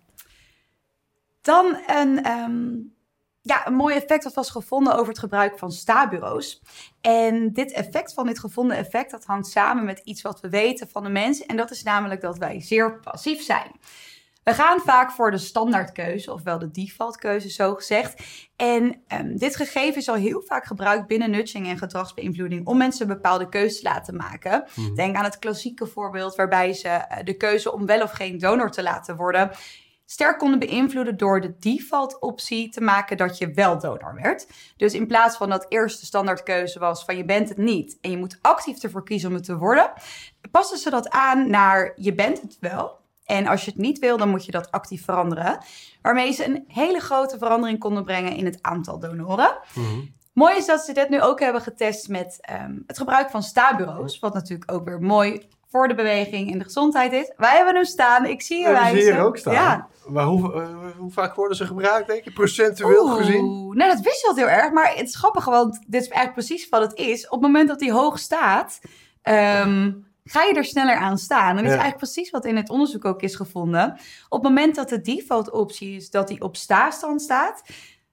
Dan 1.40 1.78
een, 1.86 2.22
ehm, 2.22 2.72
ja, 3.40 3.66
een 3.66 3.74
mooi 3.74 3.94
effect 3.94 4.22
dat 4.22 4.34
was 4.34 4.50
gevonden 4.50 4.94
over 4.94 5.08
het 5.08 5.18
gebruik 5.18 5.58
van 5.58 5.72
sta-bureaus. 5.72 6.62
En 7.00 7.52
dit 7.52 7.72
effect 7.72 8.14
van 8.14 8.26
dit 8.26 8.38
gevonden 8.38 8.76
effect, 8.76 9.10
dat 9.10 9.24
hangt 9.24 9.46
samen 9.46 9.84
met 9.84 9.98
iets 9.98 10.22
wat 10.22 10.40
we 10.40 10.48
weten 10.48 10.88
van 10.88 11.02
de 11.02 11.08
mens. 11.08 11.46
En 11.46 11.56
dat 11.56 11.70
is 11.70 11.82
namelijk 11.82 12.20
dat 12.20 12.38
wij 12.38 12.60
zeer 12.60 13.00
passief 13.00 13.42
zijn. 13.42 13.72
We 14.44 14.54
gaan 14.54 14.80
vaak 14.80 15.10
voor 15.10 15.30
de 15.30 15.38
standaardkeuze, 15.38 16.32
ofwel 16.32 16.58
de 16.58 16.70
defaultkeuze 16.70 17.50
zo 17.50 17.74
gezegd. 17.74 18.22
En 18.56 19.02
ehm, 19.06 19.36
dit 19.36 19.56
gegeven 19.56 20.00
is 20.00 20.08
al 20.08 20.14
heel 20.14 20.42
vaak 20.46 20.64
gebruikt 20.64 21.06
binnen 21.06 21.30
nudging 21.30 21.66
en 21.66 21.78
gedragsbeïnvloeding 21.78 22.66
om 22.66 22.76
mensen 22.76 23.08
een 23.08 23.14
bepaalde 23.14 23.48
keuze 23.48 23.76
te 23.76 23.82
laten 23.82 24.16
maken. 24.16 24.64
Mhm. 24.74 24.94
Denk 24.94 25.16
aan 25.16 25.24
het 25.24 25.38
klassieke 25.38 25.86
voorbeeld 25.86 26.34
waarbij 26.34 26.72
ze 26.72 26.88
eh, 26.88 27.24
de 27.24 27.36
keuze 27.36 27.72
om 27.72 27.86
wel 27.86 28.02
of 28.02 28.10
geen 28.10 28.38
donor 28.38 28.70
te 28.70 28.82
laten 28.82 29.16
worden 29.16 29.50
sterk 30.06 30.38
konden 30.38 30.58
beïnvloeden 30.58 31.16
door 31.16 31.40
de 31.40 31.54
default 31.58 32.20
optie 32.20 32.68
te 32.68 32.80
maken 32.80 33.16
dat 33.16 33.38
je 33.38 33.50
wel 33.50 33.78
donor 33.78 34.14
werd. 34.22 34.46
Dus 34.76 34.94
in 34.94 35.06
plaats 35.06 35.36
van 35.36 35.48
dat 35.48 35.66
eerste 35.68 36.06
standaardkeuze 36.06 36.78
was 36.78 37.04
van 37.04 37.16
je 37.16 37.24
bent 37.24 37.48
het 37.48 37.58
niet 37.58 37.98
en 38.00 38.10
je 38.10 38.16
moet 38.16 38.38
actief 38.40 38.82
ervoor 38.82 39.04
kiezen 39.04 39.28
om 39.28 39.34
het 39.34 39.44
te 39.44 39.56
worden, 39.56 39.92
passen 40.50 40.78
ze 40.78 40.90
dat 40.90 41.10
aan 41.10 41.50
naar 41.50 41.92
je 41.96 42.14
bent 42.14 42.40
het 42.40 42.56
wel. 42.60 43.02
En 43.24 43.46
als 43.46 43.64
je 43.64 43.70
het 43.70 43.80
niet 43.80 43.98
wil, 43.98 44.16
dan 44.16 44.28
moet 44.28 44.44
je 44.44 44.52
dat 44.52 44.70
actief 44.70 45.04
veranderen. 45.04 45.58
Waarmee 46.02 46.32
ze 46.32 46.44
een 46.46 46.64
hele 46.68 47.00
grote 47.00 47.38
verandering 47.38 47.78
konden 47.78 48.04
brengen 48.04 48.36
in 48.36 48.44
het 48.44 48.58
aantal 48.62 48.98
donoren. 48.98 49.58
Mhm. 49.74 50.00
Mooi 50.32 50.56
is 50.56 50.66
dat 50.66 50.80
ze 50.80 50.92
dit 50.92 51.08
nu 51.08 51.20
ook 51.22 51.40
hebben 51.40 51.62
getest 51.62 52.08
met 52.08 52.38
ehm, 52.40 52.78
het 52.86 52.98
gebruik 52.98 53.30
van 53.30 53.42
sta-bureaus. 53.42 54.18
Wat 54.18 54.34
natuurlijk 54.34 54.72
ook 54.72 54.84
weer 54.84 55.00
mooi 55.00 55.48
voor 55.70 55.88
de 55.88 55.94
beweging 55.94 56.52
en 56.52 56.58
de 56.58 56.64
gezondheid 56.64 57.12
is. 57.12 57.32
Wij 57.36 57.56
hebben 57.56 57.74
hem 57.74 57.84
staan. 57.84 58.24
Ik 58.24 58.42
zie 58.42 58.58
je 58.58 58.68
Ja, 58.68 58.84
zie 58.84 58.92
wijzen. 58.94 59.12
hier 59.14 59.22
ook 59.24 59.36
staan. 59.36 59.52
Ja. 59.52 59.88
Maar 60.08 60.24
hoe, 60.24 60.52
eh, 60.54 60.68
hoe 60.98 61.10
vaak 61.10 61.34
worden 61.34 61.56
ze 61.56 61.66
gebruikt, 61.66 62.06
denk 62.06 62.24
je? 62.24 62.32
Procentueel 62.32 63.04
Oeh, 63.04 63.16
gezien? 63.16 63.44
Nou, 63.76 63.90
dat 63.90 64.00
wist 64.00 64.20
je 64.20 64.28
al 64.28 64.34
heel 64.34 64.48
erg. 64.48 64.72
Maar 64.72 64.92
het 64.94 65.08
is 65.08 65.16
grappig, 65.16 65.44
want 65.44 65.72
dit 65.86 66.02
is 66.02 66.08
eigenlijk 66.08 66.46
precies 66.46 66.68
wat 66.68 66.80
het 66.80 66.94
is. 66.94 67.24
Op 67.24 67.30
het 67.32 67.40
moment 67.40 67.68
dat 67.68 67.80
hij 67.80 67.90
hoog 67.90 68.18
staat, 68.18 68.80
ehm, 69.22 69.92
ga 70.24 70.42
je 70.42 70.54
er 70.54 70.64
sneller 70.64 70.96
aan 70.96 71.18
staan. 71.18 71.48
En 71.48 71.54
dat 71.56 71.64
is 71.64 71.70
Ja. 71.70 71.78
eigenlijk 71.82 71.96
precies 72.12 72.30
wat 72.30 72.44
in 72.44 72.56
het 72.56 72.70
onderzoek 72.70 73.04
ook 73.04 73.22
is 73.22 73.34
gevonden. 73.36 73.92
Op 74.28 74.42
het 74.42 74.48
moment 74.54 74.74
dat 74.74 74.88
de 74.88 75.00
default 75.00 75.50
optie 75.50 75.96
is 75.96 76.10
dat 76.10 76.28
hij 76.28 76.40
op 76.40 76.56
sta-stand 76.56 77.22
staat, 77.22 77.62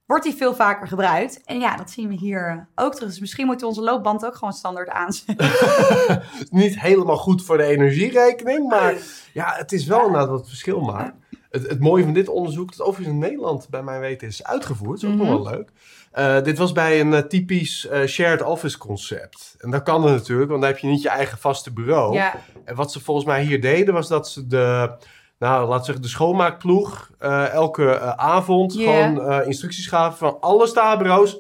wordt 0.06 0.26
hij 0.26 0.34
veel 0.34 0.56
vaker 0.56 0.88
gebruikt. 0.88 1.42
En 1.44 1.60
ja, 1.60 1.76
dat 1.76 1.90
zien 1.92 2.08
we 2.08 2.14
hier 2.16 2.68
ook 2.76 2.94
terug. 2.96 3.10
Dus 3.10 3.20
misschien 3.20 3.46
moeten 3.46 3.68
we 3.68 3.74
onze 3.74 3.86
loopband 3.86 4.26
ook 4.26 4.36
gewoon 4.36 4.54
standaard 4.54 4.90
aanzetten. 4.90 5.52
Niet 6.50 6.80
helemaal 6.80 7.18
goed 7.18 7.44
voor 7.44 7.58
de 7.58 7.64
energierekening, 7.64 8.70
maar 8.70 8.94
ja, 9.34 9.54
het 9.56 9.72
is 9.72 9.86
wel 9.86 10.06
inderdaad 10.06 10.30
wat 10.30 10.40
het 10.40 10.48
verschil 10.50 10.80
maakt. 10.80 11.16
Het, 11.52 11.68
het 11.70 11.80
mooie 11.80 12.04
van 12.04 12.14
dit 12.14 12.28
onderzoek, 12.30 12.78
dat 12.78 12.88
overigens 12.88 13.16
in 13.16 13.22
Nederland 13.22 13.70
bij 13.70 13.84
mijn 13.84 14.00
weten 14.00 14.28
is 14.28 14.44
uitgevoerd, 14.44 15.04
is 15.04 15.10
ook 15.10 15.16
Mhm. 15.16 15.26
nog 15.26 15.44
wel 15.44 15.52
leuk. 15.54 15.70
Eh, 16.12 16.42
dit 16.44 16.58
was 16.58 16.72
bij 16.72 17.00
een 17.00 17.14
eh, 17.14 17.22
typisch 17.22 17.88
eh, 17.88 18.06
shared 18.08 18.42
office 18.42 18.78
concept. 18.78 19.56
En 19.60 19.72
dat 19.72 19.84
kan 19.84 20.06
er 20.06 20.12
natuurlijk, 20.12 20.50
want 20.50 20.62
dan 20.62 20.70
heb 20.72 20.80
je 20.80 20.88
niet 20.88 21.02
je 21.02 21.10
eigen 21.10 21.38
vaste 21.38 21.74
bureau. 21.74 22.14
Ja, 22.14 22.36
En 22.66 22.76
wat 22.76 22.92
ze 22.92 23.00
volgens 23.00 23.26
mij 23.26 23.44
hier 23.44 23.62
deden, 23.62 23.94
was 23.94 24.08
dat 24.08 24.30
ze 24.30 24.48
de, 24.48 24.92
nou, 25.40 25.68
laat 25.70 25.86
zeggen, 25.86 26.04
de 26.04 26.10
schoonmaakploeg 26.10 27.12
elke 27.52 28.00
avond 28.18 28.74
gewoon 28.74 29.44
instructies 29.46 29.88
gaven 29.88 30.18
van 30.18 30.38
alle 30.40 30.68
stabureaus 30.68 31.40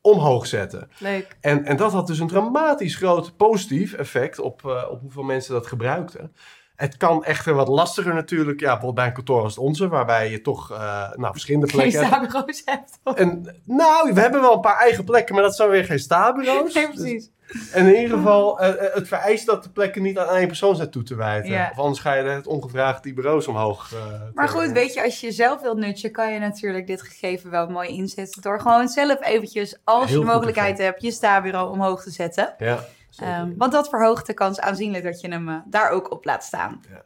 omhoog 0.00 0.46
zetten. 0.46 0.90
leuk. 0.98 1.36
En, 1.40 1.64
en 1.64 1.76
dat 1.76 1.92
had 1.92 2.06
dus 2.06 2.18
een 2.18 2.26
dramatisch 2.28 2.96
groot 2.96 3.36
positief 3.36 3.92
effect 3.92 4.38
op, 4.38 4.64
op 4.90 5.00
hoeveel 5.00 5.22
mensen 5.22 5.52
dat 5.54 5.66
gebruikten. 5.66 6.32
Het 6.76 6.96
kan 6.96 7.24
echter 7.24 7.54
wat 7.54 7.68
lastiger 7.68 8.14
natuurlijk. 8.14 8.60
Ja, 8.60 8.66
bijvoorbeeld 8.66 8.94
bij 8.94 9.06
een 9.06 9.12
kantoor 9.12 9.42
als 9.42 9.54
het 9.54 9.64
onze, 9.64 9.88
waarbij 9.88 10.30
je 10.30 10.40
toch 10.40 10.72
eh, 10.72 10.78
nou, 11.14 11.32
verschillende 11.32 11.68
Geen 11.68 11.76
plekken 11.76 12.00
hebt. 12.00 12.14
stabureaus 12.14 12.62
hebt. 12.64 13.18
En, 13.18 13.56
nou, 13.64 14.12
we 14.12 14.20
hebben 14.20 14.40
wel 14.40 14.54
een 14.54 14.60
paar 14.60 14.78
eigen 14.78 15.04
plekken, 15.04 15.34
maar 15.34 15.44
dat 15.44 15.56
zijn 15.56 15.68
weer 15.68 15.84
geen 15.84 15.98
stabureaus. 15.98 16.74
Nee, 16.74 16.88
precies. 16.88 17.30
En 17.72 17.86
in 17.86 18.00
ieder 18.00 18.16
geval, 18.16 18.60
eh, 18.60 18.68
eh, 18.68 18.94
het 18.94 19.08
vereist 19.08 19.46
dat 19.46 19.62
de 19.62 19.70
plekken 19.70 20.02
niet 20.02 20.18
aan 20.18 20.36
één 20.36 20.46
persoon 20.46 20.76
zijn 20.76 20.90
toe 20.90 21.02
te 21.02 21.14
wijten. 21.14 21.50
Ja. 21.50 21.68
Of 21.72 21.78
anders 21.78 22.00
ga 22.00 22.14
je 22.14 22.22
het 22.22 22.46
ongevraagd 22.46 23.02
die 23.02 23.14
bureaus 23.14 23.46
omhoog. 23.46 23.92
Maar 24.34 24.48
goed, 24.48 24.72
weet 24.72 24.94
je, 24.94 25.02
als 25.04 25.20
je 25.20 25.32
zelf 25.32 25.60
wilt 25.60 25.78
nutchen, 25.78 26.12
kan 26.12 26.32
je 26.32 26.38
natuurlijk 26.38 26.86
dit 26.86 27.02
gegeven 27.02 27.50
wel 27.50 27.68
mooi 27.68 27.88
inzetten. 27.88 28.42
Door 28.42 28.60
gewoon 28.60 28.88
zelf 28.88 29.24
eventjes, 29.24 29.78
als 29.84 30.08
Heel 30.08 30.20
je 30.20 30.26
de 30.26 30.32
mogelijkheid 30.32 30.78
hebt, 30.78 31.02
je 31.02 31.10
stabureau 31.10 31.70
omhoog 31.70 32.02
te 32.02 32.10
zetten. 32.10 32.54
Ja, 32.58 32.84
Ehm, 33.16 33.56
want 33.56 33.72
dat 33.72 33.88
verhoogt 33.88 34.26
de 34.26 34.34
kans 34.34 34.60
aanzienlijk 34.60 35.04
dat 35.04 35.20
je 35.20 35.28
hem 35.28 35.48
eh, 35.48 35.56
daar 35.66 35.90
ook 35.90 36.10
op 36.10 36.24
laat 36.24 36.44
staan. 36.44 36.80
Ja. 36.90 37.02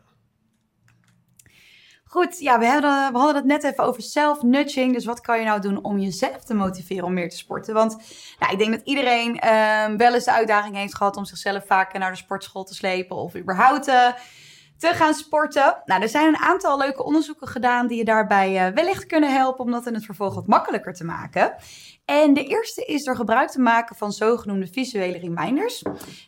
Goed, 2.10 2.38
ja, 2.38 2.58
we 2.58 2.66
hadden, 2.66 3.12
we 3.12 3.18
hadden 3.18 3.36
het 3.36 3.44
net 3.44 3.64
even 3.64 3.84
over 3.84 4.02
self-nudging. 4.02 4.94
Dus 4.94 5.04
wat 5.04 5.20
kan 5.20 5.38
je 5.38 5.44
nou 5.44 5.60
doen 5.60 5.84
om 5.84 5.98
jezelf 5.98 6.44
te 6.44 6.54
motiveren 6.54 7.04
om 7.04 7.12
meer 7.14 7.28
te 7.28 7.36
sporten? 7.36 7.74
Want 7.74 7.96
nou, 8.38 8.52
ik 8.52 8.58
denk 8.58 8.70
dat 8.70 8.80
iedereen 8.84 9.38
ehm, 9.38 9.96
wel 9.96 10.14
eens 10.14 10.24
de 10.24 10.32
uitdaging 10.32 10.76
heeft 10.76 10.94
gehad 10.94 11.16
om 11.16 11.24
zichzelf 11.24 11.66
vaker 11.66 11.98
naar 11.98 12.10
de 12.10 12.16
sportschool 12.16 12.64
te 12.64 12.74
slepen. 12.74 13.16
Of 13.16 13.36
überhaupt 13.36 13.88
eh, 13.88 14.06
te 14.80 14.94
gaan 14.94 15.14
sporten. 15.14 15.82
Nou, 15.84 16.02
er 16.02 16.08
zijn 16.08 16.28
een 16.28 16.40
aantal 16.40 16.78
leuke 16.78 17.04
onderzoeken 17.04 17.48
gedaan 17.48 17.86
die 17.86 17.98
je 17.98 18.04
daarbij 18.04 18.66
eh, 18.66 18.74
wellicht 18.74 19.06
kunnen 19.06 19.32
helpen 19.32 19.64
om 19.64 19.70
dat 19.70 19.86
in 19.86 19.94
het 19.94 20.04
vervolg 20.04 20.34
wat 20.34 20.46
makkelijker 20.46 20.94
te 20.94 21.04
maken. 21.04 21.54
En 22.04 22.34
de 22.34 22.44
eerste 22.44 22.84
is 22.84 23.04
door 23.04 23.16
gebruik 23.16 23.50
te 23.50 23.60
maken 23.60 23.96
van 23.96 24.12
zogenoemde 24.12 24.66
visuele 24.66 25.18
reminders. 25.18 25.82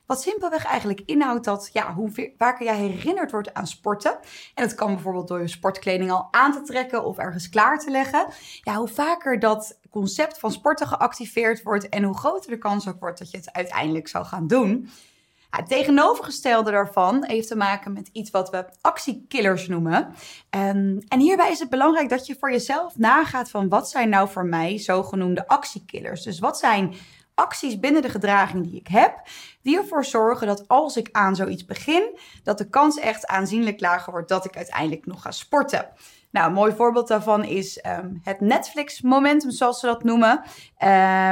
Wat 0.07 0.23
simpelweg 0.23 0.65
eigenlijk 0.65 1.03
inhoudt 1.07 1.45
dat 1.45 1.71
ja, 1.73 1.95
hoe 1.95 2.33
vaker 2.39 2.65
jij 2.65 2.77
herinnerd 2.77 3.31
wordt 3.31 3.55
aan 3.55 3.67
sporten. 3.67 4.19
En 4.55 4.65
dat 4.65 4.75
kan 4.75 4.95
bijvoorbeeld 4.95 5.29
door 5.29 5.41
je 5.41 5.49
sportkleding 5.49 6.11
al 6.11 6.29
aan 6.31 6.53
te 6.53 6.63
trekken 6.63 7.05
of 7.05 7.19
ergens 7.19 7.49
klaar 7.49 7.79
te 7.79 7.91
leggen. 7.91 8.27
Ja, 8.61 8.75
hoe 8.75 8.89
vaker 8.89 9.39
dat 9.39 9.79
concept 9.91 10.39
van 10.39 10.53
sporten 10.53 10.87
geactiveerd 10.87 11.63
wordt 11.63 11.89
en 11.89 12.03
hoe 12.03 12.19
groter 12.19 12.51
de 12.51 12.59
kans 12.59 12.89
ook 12.89 13.01
wordt 13.01 13.19
dat 13.19 13.31
je 13.31 13.37
het 13.37 13.53
uiteindelijk 13.53 14.09
zal 14.09 14.25
gaan 14.25 14.47
doen. 14.47 14.89
Het 15.57 15.69
tegenovergestelde 15.69 16.71
daarvan 16.71 17.25
heeft 17.25 17.49
te 17.49 17.57
maken 17.57 17.93
met 17.93 18.09
iets 18.13 18.31
wat 18.31 18.51
we 18.51 18.65
actiekillers 18.81 19.69
noemen. 19.69 20.15
Ehm, 20.51 20.99
en 21.09 21.21
hierbij 21.21 21.51
is 21.51 21.59
het 21.59 21.71
belangrijk 21.71 22.09
dat 22.09 22.27
je 22.27 22.37
voor 22.39 22.51
jezelf 22.51 22.99
nagaat 22.99 23.51
van 23.51 23.69
wat 23.69 23.91
zijn 23.91 24.09
nou 24.09 24.29
voor 24.29 24.47
mij 24.47 24.79
zogenoemde 24.79 25.49
actiekillers. 25.49 26.23
Dus 26.23 26.39
wat 26.39 26.59
zijn 26.59 26.95
acties 27.35 27.79
binnen 27.79 28.03
de 28.03 28.09
gedraging 28.09 28.65
die 28.65 28.81
ik 28.81 28.87
heb, 28.87 29.23
die 29.63 29.79
ervoor 29.79 30.05
zorgen 30.05 30.47
dat 30.47 30.69
als 30.69 30.97
ik 30.97 31.09
aan 31.13 31.37
zoiets 31.37 31.65
begin, 31.65 32.19
dat 32.43 32.59
de 32.59 32.69
kans 32.69 32.99
echt 32.99 33.27
aanzienlijk 33.27 33.81
lager 33.81 34.13
wordt 34.13 34.29
dat 34.29 34.45
ik 34.45 34.57
uiteindelijk 34.57 35.07
nog 35.07 35.23
ga 35.23 35.31
sporten. 35.31 35.89
Nou, 36.33 36.47
een 36.47 36.53
mooi 36.53 36.73
voorbeeld 36.73 37.09
daarvan 37.09 37.45
is 37.45 37.81
ehm, 37.81 38.11
het 38.23 38.41
Netflix-momentum, 38.41 39.51
zoals 39.51 39.81
ze 39.81 39.87
dat 39.87 40.05
noemen. 40.05 40.43
Eh, 40.77 40.89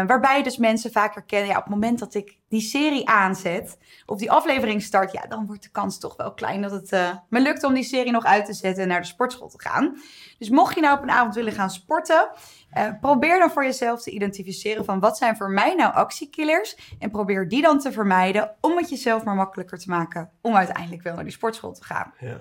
waarbij 0.06 0.42
dus 0.42 0.56
mensen 0.56 0.92
vaak 0.92 1.14
herkennen, 1.14 1.48
ja, 1.48 1.56
op 1.56 1.62
het 1.62 1.72
moment 1.72 1.98
dat 1.98 2.14
ik 2.14 2.38
die 2.48 2.60
serie 2.60 3.08
aanzet, 3.08 3.78
of 4.06 4.18
die 4.18 4.30
aflevering 4.30 4.82
start, 4.82 5.12
ja, 5.12 5.26
dan 5.28 5.46
wordt 5.46 5.62
de 5.62 5.70
kans 5.70 5.98
toch 5.98 6.16
wel 6.16 6.34
klein 6.34 6.62
dat 6.62 6.70
het 6.70 6.92
eh, 6.92 7.10
me 7.28 7.40
lukt 7.40 7.64
om 7.64 7.74
die 7.74 7.82
serie 7.82 8.12
nog 8.12 8.24
uit 8.24 8.44
te 8.44 8.52
zetten 8.52 8.82
en 8.82 8.88
naar 8.88 9.00
de 9.00 9.06
sportschool 9.06 9.48
te 9.48 9.60
gaan. 9.60 9.96
Dus 10.38 10.50
mocht 10.50 10.74
je 10.74 10.80
nou 10.80 10.96
op 10.96 11.02
een 11.02 11.10
avond 11.10 11.34
willen 11.34 11.52
gaan 11.52 11.70
sporten, 11.70 12.30
eh, 12.70 12.88
probeer 13.00 13.38
dan 13.38 13.50
voor 13.50 13.64
jezelf 13.64 14.02
te 14.02 14.10
identificeren 14.10 14.84
van 14.84 15.00
wat 15.00 15.18
zijn 15.18 15.36
voor 15.36 15.50
mij 15.50 15.74
nou 15.74 15.94
actiekillers 15.94 16.96
en 16.98 17.10
probeer 17.10 17.48
die 17.48 17.62
dan 17.62 17.78
te 17.78 17.92
vermijden 17.92 18.56
om 18.60 18.76
het 18.76 18.90
jezelf 18.90 19.24
maar 19.24 19.34
makkelijker 19.34 19.78
te 19.78 19.88
maken 19.88 20.30
om 20.40 20.56
uiteindelijk 20.56 21.02
wel 21.02 21.14
naar 21.14 21.24
die 21.24 21.32
sportschool 21.32 21.72
te 21.72 21.84
gaan. 21.84 22.12
Ja. 22.18 22.40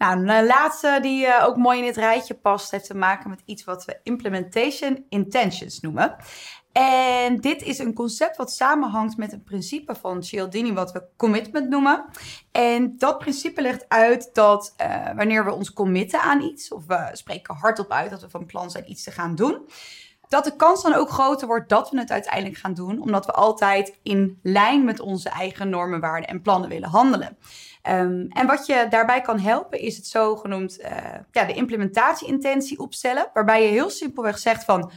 Nou, 0.00 0.28
een 0.28 0.46
laatste 0.46 0.98
die 1.02 1.26
eh, 1.26 1.46
ook 1.46 1.56
mooi 1.56 1.78
in 1.78 1.84
dit 1.84 1.96
rijtje 1.96 2.34
past, 2.34 2.70
heeft 2.70 2.86
te 2.86 2.96
maken 2.96 3.30
met 3.30 3.42
iets 3.44 3.64
wat 3.64 3.84
we 3.84 4.00
implementation 4.02 5.04
intentions 5.08 5.80
noemen. 5.80 6.16
En 6.72 7.40
dit 7.40 7.62
is 7.62 7.78
een 7.78 7.94
concept 7.94 8.36
wat 8.36 8.52
samenhangt 8.52 9.16
met 9.16 9.32
een 9.32 9.42
principe 9.42 9.94
van 9.94 10.22
Cialdini, 10.22 10.72
wat 10.72 10.92
we 10.92 11.02
commitment 11.16 11.68
noemen. 11.68 12.04
En 12.52 12.98
dat 12.98 13.18
principe 13.18 13.62
legt 13.62 13.84
uit 13.88 14.30
dat 14.32 14.74
eh, 14.76 15.14
wanneer 15.16 15.44
we 15.44 15.52
ons 15.52 15.72
committen 15.72 16.20
aan 16.20 16.40
iets, 16.40 16.72
of 16.72 16.86
we 16.86 17.08
spreken 17.12 17.54
hardop 17.54 17.90
uit 17.90 18.10
dat 18.10 18.20
we 18.20 18.30
van 18.30 18.46
plan 18.46 18.70
zijn 18.70 18.90
iets 18.90 19.02
te 19.02 19.10
gaan 19.10 19.34
doen, 19.34 19.66
dat 20.28 20.44
de 20.44 20.56
kans 20.56 20.82
dan 20.82 20.94
ook 20.94 21.10
groter 21.10 21.46
wordt 21.46 21.68
dat 21.68 21.90
we 21.90 21.98
het 21.98 22.10
uiteindelijk 22.10 22.56
gaan 22.56 22.74
doen, 22.74 23.00
omdat 23.00 23.26
we 23.26 23.32
altijd 23.32 23.98
in 24.02 24.38
lijn 24.42 24.84
met 24.84 25.00
onze 25.00 25.28
eigen 25.28 25.68
normen, 25.68 26.00
waarden 26.00 26.28
en 26.28 26.42
plannen 26.42 26.68
willen 26.68 26.88
handelen. 26.88 27.38
Um, 27.88 28.26
en 28.28 28.46
wat 28.46 28.66
je 28.66 28.86
daarbij 28.90 29.20
kan 29.20 29.38
helpen 29.38 29.78
is 29.78 29.96
het 29.96 30.06
zogenoemd 30.06 30.80
uh, 30.80 30.88
ja, 31.30 31.44
de 31.44 31.52
implementatie-intentie 31.54 32.78
opstellen, 32.78 33.30
waarbij 33.32 33.62
je 33.62 33.68
heel 33.68 33.90
simpelweg 33.90 34.38
zegt 34.38 34.64
van 34.64 34.90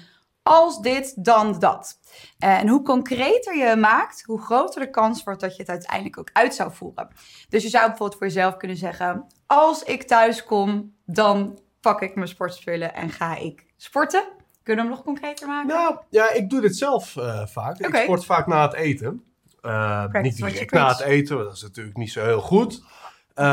als 0.44 0.82
dit, 0.82 1.26
dan 1.26 1.60
dat. 1.60 2.00
Uh, 2.44 2.60
en 2.60 2.68
hoe 2.68 2.82
concreter 2.82 3.58
je 3.58 3.76
maakt, 3.76 4.24
hoe 4.24 4.42
groter 4.42 4.82
de 4.82 4.90
kans 4.90 5.24
wordt 5.24 5.40
dat 5.42 5.56
je 5.56 5.62
het 5.62 5.72
uiteindelijk 5.72 6.20
ook 6.20 6.30
uit 6.34 6.56
zou 6.56 6.72
voeren. 6.72 7.08
Dus 7.50 7.64
je 7.64 7.70
zou 7.70 7.88
bijvoorbeeld 7.88 8.18
voor 8.18 8.28
jezelf 8.28 8.58
kunnen 8.58 8.78
zeggen, 8.78 9.28
als 9.48 9.84
ik 9.84 10.04
thuis 10.04 10.44
kom, 10.44 10.96
dan 11.06 11.60
pak 11.82 12.02
ik 12.02 12.16
mijn 12.16 12.28
sportspullen 12.28 12.94
en 12.94 13.10
ga 13.10 13.36
ik 13.36 13.66
sporten. 13.78 14.24
Kunnen 14.64 14.86
we 14.86 14.90
hem 14.90 15.00
nog 15.00 15.06
concreter 15.06 15.48
maken? 15.48 15.68
Nou, 15.68 15.98
ja, 16.10 16.32
ik 16.32 16.50
doe 16.50 16.62
dit 16.62 16.78
zelf 16.78 17.16
uh, 17.16 17.46
vaak. 17.46 17.86
Okay. 17.86 18.00
Ik 18.00 18.06
sport 18.06 18.26
vaak 18.26 18.48
na 18.48 18.62
het 18.62 18.74
eten. 18.74 19.24
Uh, 19.66 20.14
niet 20.22 20.38
direct 20.38 20.72
na 20.72 20.88
het 20.88 21.00
eten, 21.00 21.36
want 21.36 21.48
dat 21.48 21.58
is 21.58 21.64
natuurlijk 21.64 21.98
niet 21.98 22.12
zo 22.12 22.24
heel 22.24 22.42
goed. 22.42 22.84
Uh, 23.36 23.46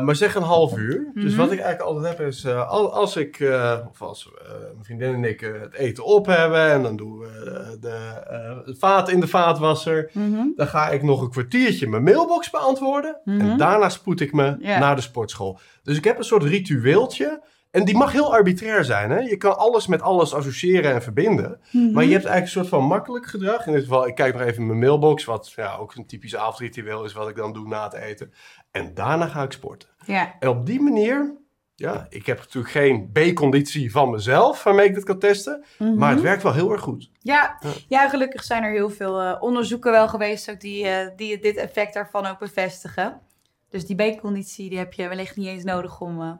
maar 0.00 0.16
zeg 0.16 0.34
een 0.34 0.42
half 0.42 0.76
uur. 0.76 0.98
Mm 0.98 1.10
-hmm. 1.14 1.22
Dus 1.22 1.34
wat 1.34 1.52
ik 1.52 1.60
eigenlijk 1.60 1.80
altijd 1.80 2.18
heb 2.18 2.26
is, 2.26 2.44
uh, 2.44 2.70
als 2.70 3.16
ik, 3.16 3.38
uh, 3.38 3.76
of 3.90 4.02
als 4.02 4.30
mijn 4.72 4.84
vriendin 4.84 5.14
en 5.14 5.24
ik 5.24 5.40
het 5.40 5.74
eten 5.74 6.04
op 6.04 6.26
hebben 6.26 6.70
en 6.70 6.82
dan 6.82 6.96
doen 6.96 7.18
we 7.18 7.76
de, 7.80 8.74
vaat 8.78 9.08
in 9.08 9.20
de 9.20 9.26
vaatwasser, 9.26 10.10
mm 10.12 10.34
-hmm. 10.34 10.52
dan 10.56 10.66
ga 10.66 10.88
ik 10.88 11.02
nog 11.02 11.20
een 11.20 11.30
kwartiertje 11.30 11.88
mijn 11.88 12.02
mailbox 12.02 12.50
beantwoorden 12.50 13.20
Mhm. 13.24 13.34
mm 13.34 13.40
-hmm. 13.40 13.50
en 13.50 13.58
daarna 13.58 13.88
spoed 13.88 14.20
ik 14.20 14.32
me 14.32 14.56
yeah. 14.58 14.80
naar 14.80 14.96
de 14.96 15.02
sportschool. 15.02 15.58
Dus 15.82 15.96
ik 15.96 16.04
heb 16.04 16.18
een 16.18 16.24
soort 16.24 16.42
ritueeltje. 16.42 17.40
En 17.76 17.84
die 17.84 17.96
mag 17.96 18.12
heel 18.12 18.34
arbitrair 18.34 18.84
zijn. 18.84 19.10
Hè? 19.10 19.18
Je 19.18 19.36
kan 19.36 19.58
alles 19.58 19.86
met 19.86 20.02
alles 20.02 20.34
associëren 20.34 20.92
en 20.92 21.02
verbinden. 21.02 21.60
Mhm. 21.60 21.78
Mm 21.78 21.84
-hmm. 21.84 21.92
Maar 21.92 22.04
je 22.04 22.12
hebt 22.12 22.24
eigenlijk 22.24 22.44
een 22.44 22.60
soort 22.60 22.82
van 22.82 22.88
makkelijk 22.88 23.26
gedrag. 23.26 23.66
In 23.66 23.72
dit 23.72 23.82
geval, 23.82 24.06
ik 24.06 24.14
kijk 24.14 24.32
nog 24.32 24.42
even 24.42 24.60
in 24.60 24.66
mijn 24.66 24.78
mailbox. 24.78 25.24
Wat 25.24 25.52
ja, 25.56 25.76
ook 25.76 25.94
een 25.94 26.06
typisch 26.06 26.36
avondritueel 26.36 27.04
is 27.04 27.12
wat 27.12 27.28
ik 27.28 27.36
dan 27.36 27.52
doe 27.52 27.68
na 27.68 27.84
het 27.84 27.92
eten. 27.92 28.32
En 28.70 28.94
daarna 28.94 29.26
ga 29.26 29.42
ik 29.42 29.52
sporten. 29.52 29.88
Ja. 30.06 30.34
En 30.38 30.48
op 30.48 30.66
die 30.66 30.80
manier, 30.80 31.36
ja, 31.74 32.06
ik 32.08 32.26
heb 32.26 32.38
natuurlijk 32.38 32.72
geen 32.72 33.10
B-conditie 33.12 33.90
van 33.90 34.10
mezelf 34.10 34.62
waarmee 34.62 34.86
ik 34.86 34.94
dit 34.94 35.04
kan 35.04 35.18
testen. 35.18 35.64
Mhm. 35.78 35.96
Maar 35.96 36.10
het 36.10 36.22
werkt 36.22 36.42
wel 36.42 36.54
heel 36.54 36.72
erg 36.72 36.80
goed. 36.80 37.10
Ja, 37.18 37.58
ja 37.88 38.08
gelukkig 38.08 38.44
zijn 38.44 38.62
er 38.62 38.72
heel 38.72 38.90
veel 38.90 39.22
uh, 39.22 39.36
onderzoeken 39.40 39.90
wel 39.90 40.08
geweest 40.08 40.50
ook 40.50 40.60
die, 40.60 40.84
uh, 40.84 41.08
die 41.16 41.38
dit 41.38 41.56
effect 41.56 41.94
daarvan 41.94 42.26
ook 42.26 42.38
bevestigen. 42.38 43.20
Dus 43.68 43.86
die 43.86 43.96
B-conditie 43.96 44.68
die 44.68 44.78
heb 44.78 44.92
je 44.92 45.08
wellicht 45.08 45.36
niet 45.36 45.46
eens 45.46 45.64
nodig 45.64 46.00
om, 46.00 46.20
uh, 46.20 46.32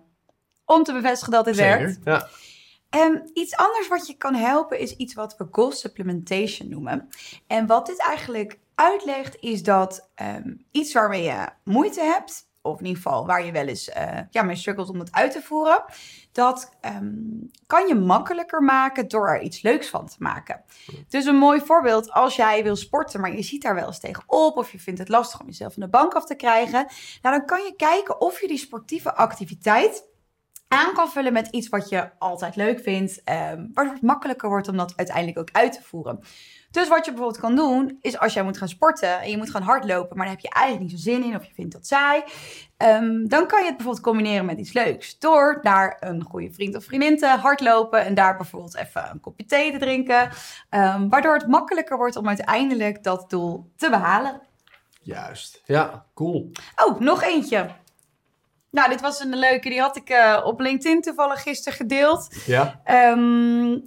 om 0.66 0.82
te 0.82 0.92
bevestigen 0.92 1.32
dat 1.32 1.44
dit 1.44 1.56
Zeker, 1.56 1.78
werkt. 1.78 2.00
Ja. 2.04 2.28
En 2.90 3.30
iets 3.32 3.56
anders 3.56 3.88
wat 3.88 4.06
je 4.06 4.16
kan 4.16 4.34
helpen 4.34 4.78
is 4.78 4.96
iets 4.96 5.14
wat 5.14 5.36
we 5.36 5.46
goal 5.50 5.72
supplementation 5.72 6.68
noemen. 6.68 7.08
En 7.46 7.66
wat 7.66 7.86
dit 7.86 8.00
eigenlijk 8.00 8.58
uitlegt 8.74 9.36
is 9.40 9.62
dat 9.62 10.10
um, 10.22 10.64
iets 10.70 10.92
waarmee 10.92 11.22
je 11.22 11.48
moeite 11.64 12.00
hebt, 12.00 12.48
of 12.62 12.78
in 12.78 12.86
ieder 12.86 13.02
geval 13.02 13.26
waar 13.26 13.44
je 13.44 13.52
wel 13.52 13.66
eens 13.66 13.88
uh, 13.88 14.18
ja, 14.30 14.42
mee 14.42 14.56
struggelt 14.56 14.88
om 14.88 14.98
het 14.98 15.12
uit 15.12 15.32
te 15.32 15.42
voeren, 15.42 15.84
dat 16.32 16.76
um, 16.80 17.50
kan 17.66 17.86
je 17.86 17.94
makkelijker 17.94 18.62
maken 18.62 19.08
door 19.08 19.28
er 19.28 19.40
iets 19.40 19.62
leuks 19.62 19.88
van 19.88 20.06
te 20.06 20.16
maken. 20.18 20.64
Dus 21.08 21.24
een 21.24 21.36
mooi 21.36 21.60
voorbeeld, 21.60 22.10
als 22.10 22.36
jij 22.36 22.62
wil 22.62 22.76
sporten, 22.76 23.20
maar 23.20 23.36
je 23.36 23.42
ziet 23.42 23.62
daar 23.62 23.74
wel 23.74 23.86
eens 23.86 24.00
tegenop, 24.00 24.56
of 24.56 24.72
je 24.72 24.80
vindt 24.80 25.00
het 25.00 25.08
lastig 25.08 25.40
om 25.40 25.46
jezelf 25.46 25.72
van 25.72 25.82
de 25.82 25.88
bank 25.88 26.14
af 26.14 26.26
te 26.26 26.34
krijgen, 26.34 26.86
nou, 27.22 27.36
dan 27.36 27.46
kan 27.46 27.62
je 27.62 27.74
kijken 27.76 28.20
of 28.20 28.40
je 28.40 28.48
die 28.48 28.58
sportieve 28.58 29.14
activiteit 29.14 30.04
aan 30.68 30.94
kan 30.94 31.08
vullen 31.08 31.32
met 31.32 31.48
iets 31.50 31.68
wat 31.68 31.88
je 31.88 32.10
altijd 32.18 32.56
leuk 32.56 32.80
vindt, 32.80 33.22
um, 33.24 33.70
waardoor 33.72 33.94
het 33.94 34.02
makkelijker 34.02 34.48
wordt 34.48 34.68
om 34.68 34.76
dat 34.76 34.92
uiteindelijk 34.96 35.38
ook 35.38 35.48
uit 35.52 35.72
te 35.72 35.82
voeren. 35.82 36.20
Dus 36.70 36.88
wat 36.88 37.04
je 37.04 37.10
bijvoorbeeld 37.10 37.40
kan 37.40 37.56
doen, 37.56 37.98
is 38.00 38.18
als 38.18 38.32
jij 38.32 38.42
moet 38.42 38.58
gaan 38.58 38.68
sporten 38.68 39.20
en 39.20 39.30
je 39.30 39.36
moet 39.36 39.50
gaan 39.50 39.62
hardlopen, 39.62 40.16
maar 40.16 40.26
daar 40.26 40.34
heb 40.34 40.44
je 40.44 40.50
eigenlijk 40.50 40.90
niet 40.90 41.00
zo 41.00 41.10
zin 41.10 41.24
in 41.24 41.36
of 41.36 41.44
je 41.44 41.54
vindt 41.54 41.72
dat 41.72 41.86
saai, 41.86 42.22
um, 42.78 43.28
dan 43.28 43.46
kan 43.46 43.60
je 43.60 43.66
het 43.66 43.76
bijvoorbeeld 43.76 44.04
combineren 44.04 44.46
met 44.46 44.58
iets 44.58 44.72
leuks. 44.72 45.18
Door 45.18 45.58
naar 45.62 45.96
een 46.00 46.22
goede 46.22 46.52
vriend 46.52 46.76
of 46.76 46.84
vriendin 46.84 47.16
te 47.16 47.26
hardlopen 47.26 48.04
en 48.04 48.14
daar 48.14 48.36
bijvoorbeeld 48.36 48.76
even 48.76 49.10
een 49.12 49.20
kopje 49.20 49.44
thee 49.44 49.72
te 49.72 49.78
drinken, 49.78 50.30
um, 50.70 51.08
waardoor 51.08 51.34
het 51.34 51.46
makkelijker 51.46 51.96
wordt 51.96 52.16
om 52.16 52.28
uiteindelijk 52.28 53.02
dat 53.02 53.30
doel 53.30 53.70
te 53.76 53.90
behalen. 53.90 54.40
Juist, 55.02 55.62
ja, 55.64 56.06
cool. 56.14 56.50
Oh, 56.84 57.00
nog 57.00 57.22
eentje. 57.22 57.68
Nou, 58.76 58.88
dit 58.88 59.00
was 59.00 59.20
een 59.20 59.36
leuke. 59.36 59.68
Die 59.68 59.80
had 59.80 59.96
ik 59.96 60.10
uh, 60.10 60.40
op 60.44 60.60
LinkedIn 60.60 61.00
toevallig 61.00 61.42
gisteren 61.42 61.78
gedeeld. 61.78 62.34
Ja. 62.46 62.80
Um, 63.10 63.86